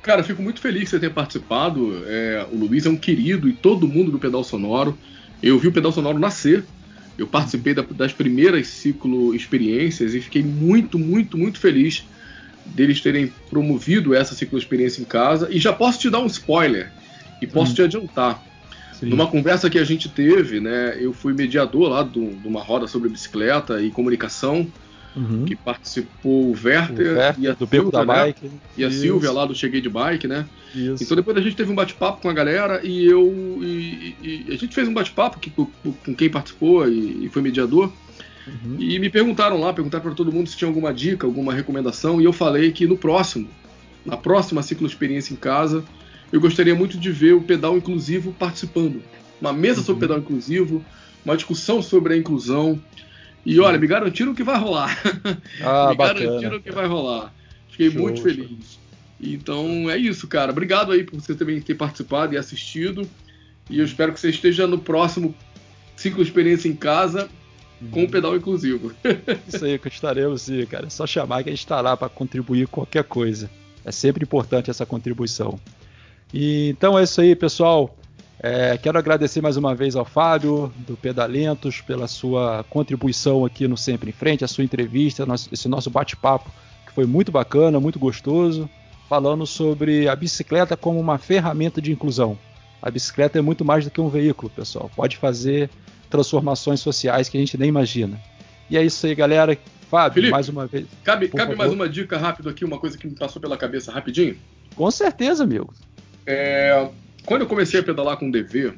Cara, 0.00 0.22
fico 0.22 0.40
muito 0.40 0.60
feliz 0.60 0.84
que 0.84 0.90
você 0.90 1.00
tenha 1.00 1.10
participado. 1.10 2.04
É, 2.06 2.46
o 2.52 2.56
Luiz 2.56 2.86
é 2.86 2.88
um 2.88 2.96
querido 2.96 3.48
e 3.48 3.52
todo 3.52 3.88
mundo 3.88 4.12
do 4.12 4.18
Pedal 4.18 4.44
Sonoro. 4.44 4.96
Eu 5.42 5.58
vi 5.58 5.66
o 5.66 5.72
Pedal 5.72 5.90
Sonoro 5.90 6.20
nascer. 6.20 6.62
Eu 7.18 7.26
participei 7.26 7.74
da, 7.74 7.82
das 7.82 8.12
primeiras 8.12 8.68
ciclo 8.68 9.34
experiências 9.34 10.14
e 10.14 10.20
fiquei 10.20 10.42
muito, 10.42 10.98
muito, 10.98 11.36
muito 11.36 11.58
feliz 11.58 12.04
deles 12.64 13.00
terem 13.00 13.32
promovido 13.50 14.14
essa 14.14 14.34
ciclo 14.34 14.56
experiência 14.56 15.02
em 15.02 15.04
casa. 15.04 15.48
E 15.50 15.58
já 15.58 15.72
posso 15.72 15.98
te 15.98 16.08
dar 16.08 16.20
um 16.20 16.26
spoiler 16.26 16.92
e 17.42 17.46
posso 17.46 17.72
hum. 17.72 17.74
te 17.74 17.82
adiantar. 17.82 18.53
Sim. 18.98 19.06
Numa 19.06 19.26
conversa 19.26 19.68
que 19.68 19.78
a 19.78 19.84
gente 19.84 20.08
teve, 20.08 20.60
né, 20.60 20.96
eu 21.00 21.12
fui 21.12 21.32
mediador 21.32 21.88
lá 21.88 22.02
de 22.02 22.18
uma 22.44 22.62
roda 22.62 22.86
sobre 22.86 23.08
bicicleta 23.08 23.82
e 23.82 23.90
comunicação, 23.90 24.66
uhum. 25.16 25.44
que 25.44 25.56
participou 25.56 26.50
o 26.50 26.52
Werther, 26.52 27.12
o 27.12 27.18
Werther 27.18 27.44
e 27.44 27.48
a 27.48 27.52
do 27.52 27.66
Silvia, 27.66 27.90
da 27.90 28.04
né, 28.04 28.06
Bike. 28.06 28.50
E 28.76 28.84
a 28.84 28.88
Isso. 28.88 29.00
Silvia 29.00 29.32
lá 29.32 29.46
do 29.46 29.54
Cheguei 29.54 29.80
de 29.80 29.88
Bike, 29.88 30.28
né? 30.28 30.46
Isso. 30.74 31.02
Então 31.02 31.16
depois 31.16 31.36
a 31.36 31.40
gente 31.40 31.56
teve 31.56 31.70
um 31.70 31.74
bate-papo 31.74 32.22
com 32.22 32.28
a 32.28 32.32
galera 32.32 32.80
e 32.84 33.04
eu 33.04 33.58
e, 33.62 34.14
e, 34.22 34.46
a 34.48 34.56
gente 34.56 34.74
fez 34.74 34.88
um 34.88 34.94
bate-papo 34.94 35.38
com, 35.54 35.92
com, 35.92 36.14
quem 36.14 36.28
participou 36.28 36.88
e, 36.88 37.26
e 37.26 37.28
foi 37.28 37.42
mediador. 37.42 37.92
Uhum. 38.46 38.76
E 38.78 38.98
me 38.98 39.08
perguntaram 39.08 39.58
lá, 39.58 39.72
perguntaram 39.72 40.04
para 40.04 40.14
todo 40.14 40.30
mundo 40.30 40.48
se 40.48 40.56
tinha 40.56 40.68
alguma 40.68 40.92
dica, 40.92 41.26
alguma 41.26 41.52
recomendação, 41.52 42.20
e 42.20 42.24
eu 42.24 42.32
falei 42.32 42.72
que 42.72 42.86
no 42.86 42.96
próximo, 42.96 43.48
na 44.04 44.18
próxima 44.18 44.62
ciclo 44.62 44.86
experiência 44.86 45.32
em 45.32 45.36
casa, 45.36 45.82
eu 46.34 46.40
gostaria 46.40 46.74
muito 46.74 46.98
de 46.98 47.12
ver 47.12 47.32
o 47.32 47.40
pedal 47.40 47.76
inclusivo 47.76 48.32
participando. 48.32 49.00
Uma 49.40 49.52
mesa 49.52 49.78
uhum. 49.78 49.86
sobre 49.86 50.00
pedal 50.00 50.18
inclusivo, 50.18 50.84
uma 51.24 51.36
discussão 51.36 51.80
sobre 51.80 52.14
a 52.14 52.16
inclusão. 52.16 52.82
E 53.46 53.60
olha, 53.60 53.78
me 53.78 53.86
garantiram 53.86 54.34
que 54.34 54.42
vai 54.42 54.58
rolar. 54.58 55.00
Ah, 55.62 55.90
me 55.90 55.96
bacana. 55.96 56.24
garantiram 56.24 56.60
que 56.60 56.72
vai 56.72 56.86
rolar. 56.88 57.32
Fiquei 57.68 57.88
show, 57.88 58.02
muito 58.02 58.20
feliz. 58.20 58.48
Show. 58.48 58.80
Então 59.20 59.88
é 59.88 59.96
isso, 59.96 60.26
cara. 60.26 60.50
Obrigado 60.50 60.90
aí 60.90 61.04
por 61.04 61.20
você 61.20 61.36
também 61.36 61.60
ter 61.60 61.76
participado 61.76 62.34
e 62.34 62.36
assistido. 62.36 63.08
E 63.70 63.78
eu 63.78 63.84
espero 63.84 64.12
que 64.12 64.18
você 64.18 64.30
esteja 64.30 64.66
no 64.66 64.80
próximo 64.80 65.32
ciclo 65.94 66.20
experiência 66.20 66.68
em 66.68 66.74
casa 66.74 67.28
com 67.92 68.00
o 68.00 68.02
uhum. 68.02 68.10
pedal 68.10 68.34
inclusivo. 68.34 68.92
Isso 69.46 69.64
aí 69.64 69.78
que 69.78 69.86
estaremos, 69.86 70.48
cara. 70.68 70.86
É 70.86 70.90
só 70.90 71.06
chamar 71.06 71.44
que 71.44 71.50
a 71.50 71.52
gente 71.52 71.60
está 71.60 71.80
lá 71.80 71.96
para 71.96 72.08
contribuir 72.08 72.66
com 72.66 72.80
qualquer 72.80 73.04
coisa. 73.04 73.48
É 73.84 73.92
sempre 73.92 74.24
importante 74.24 74.68
essa 74.68 74.84
contribuição. 74.84 75.60
E, 76.32 76.70
então 76.70 76.98
é 76.98 77.02
isso 77.02 77.20
aí, 77.20 77.34
pessoal. 77.34 77.96
É, 78.46 78.76
quero 78.76 78.98
agradecer 78.98 79.40
mais 79.40 79.56
uma 79.56 79.74
vez 79.74 79.96
ao 79.96 80.04
Fábio, 80.04 80.72
do 80.86 80.96
Pedalentos, 80.96 81.80
pela 81.80 82.06
sua 82.06 82.64
contribuição 82.68 83.44
aqui 83.44 83.66
no 83.66 83.76
Sempre 83.76 84.10
em 84.10 84.12
Frente, 84.12 84.44
a 84.44 84.48
sua 84.48 84.62
entrevista, 84.62 85.26
esse 85.50 85.66
nosso 85.66 85.88
bate-papo, 85.88 86.50
que 86.86 86.92
foi 86.92 87.06
muito 87.06 87.32
bacana, 87.32 87.80
muito 87.80 87.98
gostoso, 87.98 88.68
falando 89.08 89.46
sobre 89.46 90.08
a 90.08 90.14
bicicleta 90.14 90.76
como 90.76 91.00
uma 91.00 91.16
ferramenta 91.16 91.80
de 91.80 91.90
inclusão. 91.90 92.38
A 92.82 92.90
bicicleta 92.90 93.38
é 93.38 93.40
muito 93.40 93.64
mais 93.64 93.84
do 93.84 93.90
que 93.90 94.00
um 94.00 94.10
veículo, 94.10 94.50
pessoal. 94.50 94.90
Pode 94.94 95.16
fazer 95.16 95.70
transformações 96.10 96.80
sociais 96.80 97.30
que 97.30 97.38
a 97.38 97.40
gente 97.40 97.56
nem 97.56 97.70
imagina. 97.70 98.20
E 98.68 98.76
é 98.76 98.84
isso 98.84 99.06
aí, 99.06 99.14
galera. 99.14 99.56
Fábio, 99.90 100.14
Felipe, 100.14 100.32
mais 100.32 100.48
uma 100.50 100.66
vez. 100.66 100.86
Cabe, 101.02 101.28
cabe 101.28 101.54
mais 101.54 101.72
uma 101.72 101.88
dica 101.88 102.18
rápida 102.18 102.50
aqui, 102.50 102.64
uma 102.64 102.78
coisa 102.78 102.98
que 102.98 103.06
me 103.06 103.14
passou 103.14 103.40
pela 103.40 103.56
cabeça 103.56 103.90
rapidinho? 103.90 104.36
Com 104.76 104.90
certeza, 104.90 105.44
amigo. 105.44 105.72
É, 106.26 106.88
quando 107.24 107.42
eu 107.42 107.46
comecei 107.46 107.80
a 107.80 107.82
pedalar 107.82 108.16
com 108.16 108.30
DV 108.30 108.74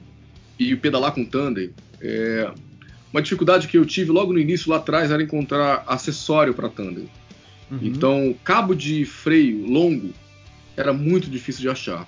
e 0.58 0.74
pedalar 0.76 1.12
com 1.12 1.24
Tandem, 1.24 1.70
é, 2.00 2.50
uma 3.12 3.22
dificuldade 3.22 3.68
que 3.68 3.78
eu 3.78 3.84
tive 3.84 4.10
logo 4.10 4.32
no 4.32 4.38
início 4.38 4.70
lá 4.70 4.78
atrás 4.78 5.10
era 5.10 5.22
encontrar 5.22 5.84
acessório 5.86 6.54
para 6.54 6.68
Tandem. 6.68 7.08
Uhum. 7.70 7.78
Então, 7.82 8.34
cabo 8.44 8.74
de 8.74 9.04
freio 9.04 9.66
longo 9.66 10.12
era 10.76 10.92
muito 10.92 11.28
difícil 11.28 11.62
de 11.62 11.68
achar. 11.68 12.06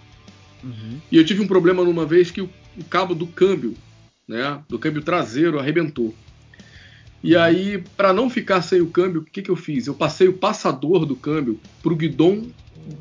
Uhum. 0.63 1.01
E 1.11 1.17
eu 1.17 1.25
tive 1.25 1.41
um 1.41 1.47
problema 1.47 1.85
numa 1.85 2.05
vez 2.05 2.31
que 2.31 2.41
o, 2.41 2.51
o 2.77 2.85
cabo 2.85 3.15
do 3.15 3.27
câmbio, 3.27 3.75
né, 4.27 4.61
do 4.69 4.79
câmbio 4.79 5.03
traseiro 5.03 5.59
arrebentou. 5.59 6.15
E 7.23 7.35
uhum. 7.35 7.43
aí, 7.43 7.85
para 7.97 8.13
não 8.13 8.31
ficar 8.31 8.63
sem 8.63 8.81
o 8.81 8.91
câmbio, 8.91 9.23
o 9.23 9.25
que, 9.25 9.43
que 9.43 9.51
eu 9.51 9.57
fiz? 9.57 9.87
Eu 9.87 9.95
passei 9.95 10.29
o 10.29 10.35
passador 10.35 11.05
do 11.05 11.17
câmbio 11.17 11.59
pro 11.83 11.97
guidão 11.97 12.47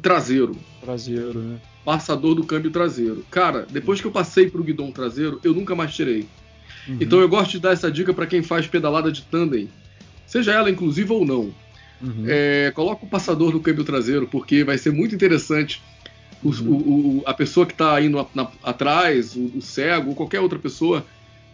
traseiro. 0.01 0.55
Traseiro, 0.81 1.39
né? 1.39 1.59
Passador 1.87 2.35
do 2.35 2.43
câmbio 2.43 2.69
traseiro. 2.69 3.25
Cara, 3.31 3.65
depois 3.71 4.01
que 4.01 4.07
eu 4.07 4.11
passei 4.11 4.49
para 4.49 4.59
o 4.59 4.63
guidão 4.63 4.91
traseiro, 4.91 5.39
eu 5.41 5.53
nunca 5.53 5.73
mais 5.73 5.95
tirei. 5.95 6.27
Uhum. 6.85 6.97
Então 6.99 7.21
eu 7.21 7.29
gosto 7.29 7.51
de 7.51 7.59
dar 7.59 7.71
essa 7.71 7.89
dica 7.89 8.13
para 8.13 8.27
quem 8.27 8.43
faz 8.43 8.67
pedalada 8.67 9.09
de 9.09 9.21
tandem, 9.21 9.69
seja 10.25 10.51
ela 10.51 10.69
inclusiva 10.69 11.13
ou 11.13 11.25
não. 11.25 11.53
Uhum. 12.01 12.25
É, 12.27 12.71
coloca 12.75 13.05
o 13.05 13.07
passador 13.07 13.53
do 13.53 13.61
câmbio 13.61 13.85
traseiro, 13.85 14.27
porque 14.27 14.65
vai 14.65 14.77
ser 14.77 14.91
muito 14.91 15.15
interessante 15.15 15.81
o, 16.43 16.49
uhum. 16.49 16.71
o, 16.71 17.19
o, 17.19 17.23
a 17.25 17.33
pessoa 17.33 17.65
que 17.65 17.71
está 17.71 18.01
indo 18.01 18.19
a, 18.19 18.27
na, 18.35 18.49
atrás, 18.63 19.33
o, 19.37 19.61
cego, 19.61 20.09
ou 20.09 20.15
qualquer 20.15 20.41
outra 20.41 20.59
pessoa, 20.59 21.05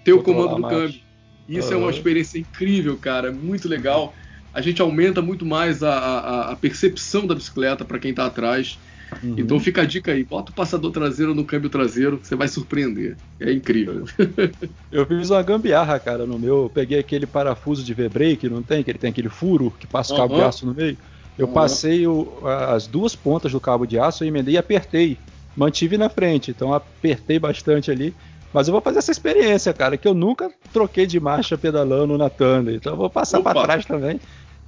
ter 0.03 0.13
o 0.13 0.23
comando 0.23 0.55
do 0.55 0.67
câmbio. 0.67 0.99
Isso 1.47 1.71
é 1.71 1.77
uma 1.77 1.91
experiência 1.91 2.39
incrível, 2.39 2.97
cara, 2.97 3.31
muito 3.31 3.69
legal. 3.69 4.15
A 4.51 4.61
gente 4.61 4.81
aumenta 4.81 5.21
muito 5.21 5.45
mais 5.45 5.83
a, 5.83 5.93
a, 5.93 6.51
a 6.53 6.55
percepção 6.55 7.27
da 7.27 7.35
bicicleta 7.35 7.85
para 7.85 7.99
quem 7.99 8.09
está 8.09 8.25
atrás. 8.25 8.79
Uhum. 9.21 9.35
Então 9.37 9.59
fica 9.59 9.81
a 9.81 9.85
dica 9.85 10.11
aí, 10.11 10.23
bota 10.23 10.51
o 10.51 10.55
passador 10.55 10.91
traseiro 10.91 11.35
no 11.35 11.43
câmbio 11.43 11.69
traseiro, 11.69 12.19
você 12.21 12.35
vai 12.35 12.47
surpreender. 12.47 13.17
É 13.39 13.51
incrível. 13.51 14.05
Eu 14.91 15.05
fiz 15.05 15.29
uma 15.29 15.41
gambiarra, 15.41 15.99
cara, 15.99 16.25
no 16.25 16.39
meu. 16.39 16.63
Eu 16.63 16.71
peguei 16.73 16.99
aquele 16.99 17.25
parafuso 17.25 17.83
de 17.83 17.93
V-brake, 17.93 18.49
não 18.49 18.61
tem? 18.61 18.83
Que 18.83 18.91
ele 18.91 18.97
tem 18.97 19.09
aquele 19.09 19.29
furo 19.29 19.73
que 19.79 19.87
passa 19.87 20.13
o 20.13 20.17
cabo 20.17 20.33
uhum. 20.33 20.39
de 20.39 20.45
aço 20.45 20.65
no 20.65 20.73
meio. 20.73 20.97
Eu 21.37 21.47
uhum. 21.47 21.53
passei 21.53 22.07
o, 22.07 22.31
as 22.45 22.87
duas 22.87 23.15
pontas 23.15 23.51
do 23.51 23.59
cabo 23.59 23.85
de 23.85 23.97
aço, 23.97 24.23
eu 24.23 24.27
emendei 24.27 24.55
e 24.55 24.57
apertei. 24.57 25.17
Mantive 25.55 25.97
na 25.97 26.09
frente, 26.09 26.51
então 26.51 26.73
apertei 26.73 27.37
bastante 27.37 27.91
ali. 27.91 28.13
Mas 28.51 28.67
eu 28.67 28.71
vou 28.71 28.81
fazer 28.81 28.99
essa 28.99 29.11
experiência, 29.11 29.73
cara, 29.73 29.97
que 29.97 30.07
eu 30.07 30.13
nunca 30.13 30.51
troquei 30.71 31.07
de 31.07 31.19
marcha 31.19 31.57
pedalando 31.57 32.17
na 32.17 32.29
Thunder. 32.29 32.75
Então 32.75 32.93
eu 32.93 32.97
vou 32.97 33.09
passar 33.09 33.41
para 33.41 33.63
trás 33.63 33.85
também 33.85 34.19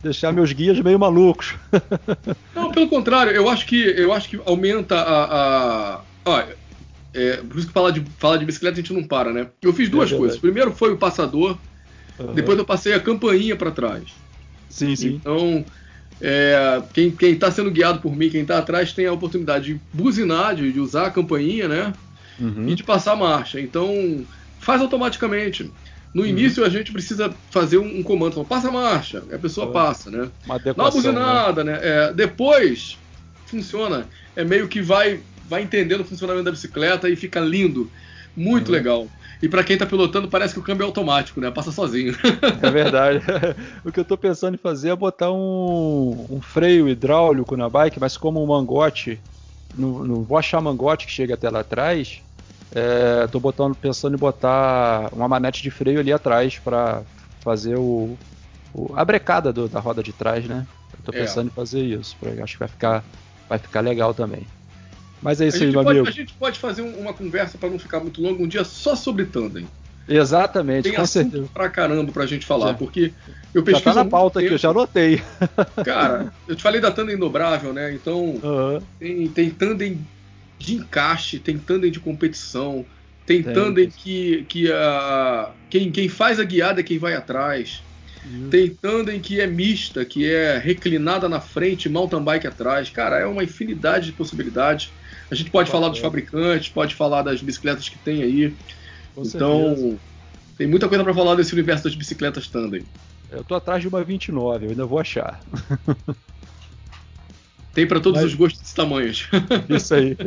deixar 0.06 0.32
meus 0.32 0.52
guias 0.54 0.80
meio 0.80 1.00
malucos. 1.00 1.56
Não, 2.56 2.72
pelo 2.72 2.88
contrário, 2.88 3.32
eu 3.32 3.50
acho 3.50 3.66
que 3.66 3.76
eu 3.76 4.14
acho 4.14 4.30
que 4.30 4.40
aumenta 4.46 4.96
a. 4.96 5.96
a... 5.96 6.02
Ó, 6.24 6.44
é, 7.14 7.38
por 7.38 7.58
isso 7.58 7.68
que 7.68 7.74
falar 7.74 7.92
de, 7.92 8.04
falar 8.18 8.38
de 8.38 8.46
bicicleta 8.46 8.74
a 8.74 8.82
gente 8.82 8.94
não 8.94 9.04
para, 9.04 9.32
né? 9.32 9.48
Eu 9.62 9.72
fiz 9.74 9.90
duas 9.90 10.12
é 10.12 10.18
coisas. 10.18 10.38
Primeiro 10.38 10.72
foi 10.74 10.92
o 10.92 10.98
passador, 10.98 11.58
uhum. 12.20 12.34
depois 12.34 12.58
eu 12.58 12.66
passei 12.66 12.94
a 12.94 13.00
campainha 13.00 13.56
para 13.56 13.72
trás. 13.72 14.04
Sim, 14.70 14.96
sim. 14.96 15.16
Então, 15.16 15.64
é, 16.20 16.82
quem, 16.94 17.12
quem 17.12 17.36
tá 17.36 17.50
sendo 17.50 17.72
guiado 17.72 18.00
por 18.02 18.14
mim, 18.14 18.30
quem 18.30 18.42
está 18.42 18.58
atrás, 18.58 18.92
tem 18.92 19.06
a 19.06 19.14
oportunidade 19.14 19.74
de 19.74 19.82
buzinar, 19.94 20.56
de, 20.56 20.74
de 20.74 20.80
usar 20.80 21.08
a 21.08 21.12
campainha, 21.12 21.70
né? 21.70 21.94
Uhum. 22.38 22.68
E 22.68 22.76
de 22.76 22.84
passar 22.84 23.14
a 23.14 23.16
marcha. 23.16 23.62
Então, 23.62 24.26
faz 24.60 24.82
automaticamente. 24.82 25.72
No 26.16 26.22
uhum. 26.22 26.30
início 26.30 26.64
a 26.64 26.70
gente 26.70 26.94
precisa 26.94 27.36
fazer 27.52 27.78
um, 27.78 28.00
um 28.00 28.02
comando, 28.02 28.42
passa 28.46 28.70
a 28.70 28.72
marcha, 28.72 29.22
a 29.34 29.38
pessoa 29.38 29.68
é. 29.68 29.74
passa, 29.74 30.10
né? 30.10 30.30
Uma 30.46 30.58
Dá 30.58 30.74
uma 30.74 30.90
buzinada, 30.90 31.62
né? 31.62 31.74
né? 31.74 31.80
É, 31.84 32.14
depois 32.14 32.98
funciona, 33.46 34.08
é 34.34 34.46
meio 34.46 34.70
que 34.70 34.82
vai 34.82 35.20
vai 35.50 35.62
entendendo 35.62 36.02
o 36.02 36.06
funcionamento 36.06 36.46
da 36.46 36.52
bicicleta 36.52 37.10
e 37.10 37.18
fica 37.18 37.42
lindo, 37.42 37.92
muito 38.36 38.70
uhum. 38.70 38.74
legal. 38.74 39.08
E 39.42 39.50
para 39.50 39.62
quem 39.62 39.78
tá 39.78 39.86
pilotando, 39.86 40.30
parece 40.30 40.54
que 40.54 40.60
o 40.62 40.64
câmbio 40.64 40.86
é 40.86 40.88
automático, 40.88 41.42
né? 41.42 41.52
Passa 41.52 41.70
sozinho. 41.70 42.16
É 42.64 42.72
verdade. 42.72 43.20
o 43.84 43.92
que 43.92 44.00
eu 44.00 44.06
tô 44.06 44.18
pensando 44.18 44.56
em 44.56 44.58
fazer 44.58 44.90
é 44.90 44.96
botar 44.96 45.34
um, 45.34 46.28
um 46.30 46.42
freio 46.42 46.88
hidráulico 46.88 47.58
na 47.58 47.70
bike, 47.70 48.00
mas 48.00 48.16
como 48.16 48.42
um 48.42 48.48
mangote. 48.48 49.20
Não, 49.78 50.24
vou 50.24 50.38
achar 50.38 50.62
mangote 50.62 51.06
que 51.06 51.12
chega 51.12 51.34
até 51.34 51.50
lá 51.50 51.60
atrás. 51.60 52.22
É, 52.72 53.28
tô 53.28 53.40
botando, 53.40 53.76
pensando 53.76 54.16
em 54.16 54.20
botar 54.20 55.10
uma 55.14 55.28
manete 55.28 55.62
de 55.62 55.72
freio 55.72 56.00
ali 56.00 56.12
atrás 56.12 56.60
para 56.60 57.04
fazer 57.40 57.78
o, 57.78 58.18
o, 58.74 58.94
a 58.96 59.06
brecada 59.06 59.54
do, 59.54 59.68
da 59.68 59.80
roda 59.80 60.02
de 60.04 60.12
trás, 60.12 60.46
né? 60.46 60.66
Eu 60.94 61.00
tô 61.06 61.12
é. 61.18 61.22
pensando 61.22 61.48
é. 61.48 61.52
em 61.52 61.54
fazer 61.54 61.82
isso. 61.82 62.16
Acho 62.44 62.54
que 62.54 62.60
vai 62.60 62.68
ficar, 62.68 63.04
vai 63.48 63.60
ficar 63.60 63.82
legal 63.82 64.14
também. 64.14 64.46
Mas 65.22 65.42
é 65.42 65.48
isso 65.48 65.64
aí, 65.64 65.72
meu 65.72 65.84
pode, 65.84 65.90
amigo. 65.90 66.08
A 66.08 66.12
gente 66.12 66.34
pode 66.34 66.60
fazer 66.60 66.82
uma 66.82 67.14
conversa 67.14 67.58
para 67.58 67.70
não 67.70 67.80
ficar 67.80 68.00
muito 68.00 68.22
longo 68.22 68.44
um 68.44 68.48
dia 68.48 68.64
só 68.64 68.96
sobre 68.96 69.26
tandem. 69.26 69.68
Exatamente, 70.08 70.84
Tem 70.84 70.94
com 70.94 71.06
certeza. 71.06 71.50
pra 71.52 71.68
caramba 71.68 72.12
pra 72.12 72.28
gente 72.28 72.46
falar, 72.46 72.70
já. 72.70 72.74
porque 72.76 73.12
eu 73.54 73.64
pesquiso. 73.64 73.86
Já 73.86 73.94
tá 73.94 74.04
na 74.04 74.10
pauta 74.10 74.40
aqui, 74.40 74.52
eu 74.52 74.58
já 74.58 74.70
anotei. 74.70 75.20
Cara, 75.84 76.32
eu 76.48 76.56
te 76.56 76.62
falei 76.62 76.80
da 76.80 76.92
tandem 76.92 77.18
dobrável, 77.18 77.74
né? 77.74 77.92
Então, 77.94 78.22
uhum. 78.44 78.82
tem, 79.00 79.28
tem 79.30 79.50
tandem 79.50 80.06
de 80.58 80.76
encaixe, 80.76 81.40
tem 81.40 81.58
tandem 81.58 81.92
de 81.92 82.00
competição, 82.00 82.86
tem, 83.26 83.42
tem. 83.42 83.54
tandem 83.54 83.90
que, 83.90 84.46
que 84.48 84.72
a, 84.72 85.52
quem, 85.70 85.92
quem 85.92 86.08
faz 86.08 86.40
a 86.40 86.44
guiada 86.44 86.80
é 86.80 86.84
quem 86.84 86.98
vai 86.98 87.16
atrás. 87.16 87.82
Isso. 88.26 88.50
Tem 88.50 88.70
tandem 88.70 89.20
que 89.20 89.40
é 89.40 89.46
mista, 89.46 90.04
que 90.04 90.30
é 90.30 90.58
reclinada 90.58 91.30
na 91.30 91.40
frente, 91.40 91.88
mountain 91.90 92.24
bike 92.24 92.48
atrás. 92.48 92.90
Cara, 92.90 93.20
é 93.20 93.26
uma 93.26 93.44
infinidade 93.44 94.08
de 94.08 94.12
possibilidades. 94.14 94.92
A 95.30 95.36
gente 95.36 95.52
pode 95.52 95.70
falar 95.70 95.90
dos 95.90 96.00
fabricantes, 96.00 96.70
pode 96.70 96.96
falar 96.96 97.22
das 97.22 97.42
bicicletas 97.42 97.88
que 97.88 97.98
tem 98.00 98.24
aí. 98.24 98.54
Com 99.14 99.24
então, 99.24 99.76
certeza. 99.76 99.98
tem 100.58 100.68
muita 100.68 100.88
coisa 100.88 101.04
para 101.04 101.14
falar 101.14 101.36
desse 101.36 101.54
universo 101.54 101.84
das 101.84 101.96
bicicletas 101.96 102.48
tandem. 102.48 102.84
Eu 103.32 103.44
tô 103.44 103.56
atrás 103.56 103.82
de 103.82 103.88
uma 103.88 104.04
29, 104.04 104.66
eu 104.66 104.70
ainda 104.72 104.86
vou 104.86 105.00
achar. 105.00 105.40
Tem 107.76 107.86
para 107.86 108.00
todos 108.00 108.22
Mas... 108.22 108.32
os 108.32 108.36
gostos 108.36 108.72
e 108.72 108.74
tamanhos. 108.74 109.28
Isso 109.70 109.94
aí. 109.94 110.18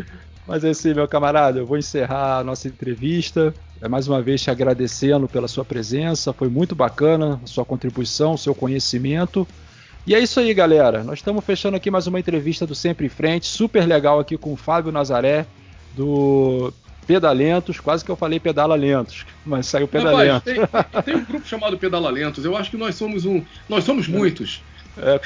Mas 0.46 0.64
é 0.64 0.70
assim, 0.70 0.94
meu 0.94 1.08
camarada, 1.08 1.58
eu 1.58 1.66
vou 1.66 1.78
encerrar 1.78 2.38
a 2.38 2.44
nossa 2.44 2.68
entrevista. 2.68 3.54
É 3.80 3.88
mais 3.88 4.06
uma 4.06 4.20
vez 4.20 4.42
te 4.42 4.50
agradecendo 4.50 5.26
pela 5.26 5.48
sua 5.48 5.64
presença, 5.64 6.32
foi 6.32 6.48
muito 6.48 6.74
bacana 6.74 7.40
a 7.42 7.46
sua 7.46 7.64
contribuição, 7.64 8.34
o 8.34 8.38
seu 8.38 8.54
conhecimento. 8.54 9.48
E 10.06 10.14
é 10.14 10.20
isso 10.20 10.40
aí, 10.40 10.52
galera. 10.52 11.02
Nós 11.02 11.20
estamos 11.20 11.44
fechando 11.44 11.76
aqui 11.76 11.90
mais 11.90 12.06
uma 12.06 12.20
entrevista 12.20 12.66
do 12.66 12.74
Sempre 12.74 13.06
em 13.06 13.10
Frente, 13.10 13.46
super 13.46 13.86
legal 13.86 14.20
aqui 14.20 14.36
com 14.36 14.52
o 14.52 14.56
Fábio 14.56 14.92
Nazaré, 14.92 15.46
do 15.94 16.72
Pedalentos. 17.06 17.80
Quase 17.80 18.04
que 18.04 18.10
eu 18.10 18.16
falei 18.16 18.38
Pedala 18.38 18.74
Lentos, 18.74 19.24
mas 19.44 19.66
saiu 19.66 19.88
Pedalentos. 19.88 20.42
Tem, 20.42 21.02
tem 21.04 21.16
um 21.16 21.24
grupo 21.24 21.46
chamado 21.46 21.78
Pedala 21.78 22.10
Lentos. 22.10 22.44
Eu 22.44 22.56
acho 22.56 22.70
que 22.70 22.76
nós 22.76 22.94
somos 22.94 23.24
um. 23.24 23.42
Nós 23.68 23.84
somos 23.84 24.06
muitos. 24.08 24.62
É, 25.00 25.20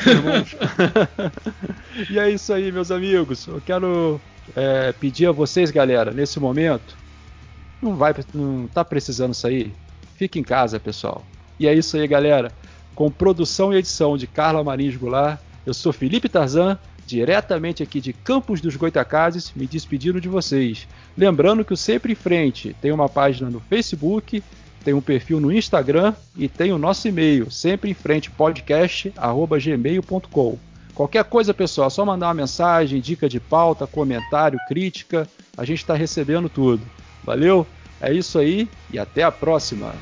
e 2.11 2.19
é 2.19 2.31
isso 2.31 2.53
aí, 2.53 2.71
meus 2.71 2.91
amigos. 2.91 3.47
Eu 3.47 3.61
quero 3.65 4.21
é, 4.57 4.93
pedir 4.93 5.27
a 5.27 5.33
vocês, 5.33 5.71
galera, 5.71 6.11
nesse 6.11 6.39
momento, 6.39 6.97
não 7.81 7.97
vai, 7.97 8.15
não 8.35 8.67
tá 8.69 8.85
precisando 8.85 9.35
sair? 9.35 9.73
Fique 10.17 10.39
em 10.39 10.45
casa, 10.45 10.79
pessoal. 10.79 11.25
E 11.59 11.67
é 11.67 11.75
isso 11.75 11.97
aí, 11.97 12.07
galera 12.07 12.53
com 12.95 13.11
produção 13.11 13.73
e 13.73 13.79
edição 13.79 14.17
de 14.17 14.27
Carla 14.27 14.63
Marins 14.63 14.97
Goulart. 14.97 15.41
Eu 15.65 15.75
sou 15.75 15.93
Felipe 15.93 16.29
Tarzan, 16.29 16.79
diretamente 17.07 17.83
aqui 17.83 18.01
de 18.01 18.13
Campos 18.13 18.61
dos 18.61 18.77
Goitacazes, 18.77 19.53
me 19.55 19.67
despedindo 19.67 20.21
de 20.21 20.29
vocês. 20.29 20.87
Lembrando 21.17 21.65
que 21.65 21.73
o 21.73 21.77
Sempre 21.77 22.13
em 22.13 22.17
Frente 22.17 22.77
tem 22.81 22.93
uma 22.93 23.09
página 23.09 23.51
no 23.51 23.61
Facebook, 23.61 24.43
tem 24.83 24.95
um 24.95 25.01
perfil 25.01 25.41
no 25.41 25.53
Instagram 25.53 26.15
e 26.37 26.49
tem 26.49 26.73
o 26.73 26.79
nosso 26.79 27.09
e-mail, 27.09 27.51
sempre 27.51 27.91
em 27.91 27.95
frente 27.95 28.31
podcast@gmail.com. 28.31 30.59
Qualquer 30.95 31.25
coisa, 31.25 31.55
pessoal, 31.55 31.87
é 31.87 31.91
só 31.91 32.05
mandar 32.05 32.29
uma 32.29 32.35
mensagem, 32.35 33.01
dica 33.01 33.29
de 33.29 33.41
pauta, 33.41 33.87
comentário, 33.87 34.59
crítica, 34.69 35.27
a 35.57 35.65
gente 35.65 35.79
está 35.79 35.95
recebendo 35.95 36.49
tudo. 36.49 36.83
Valeu? 37.25 37.67
É 38.01 38.13
isso 38.13 38.39
aí 38.39 38.69
e 38.93 38.99
até 38.99 39.23
a 39.23 39.33
próxima. 39.33 39.95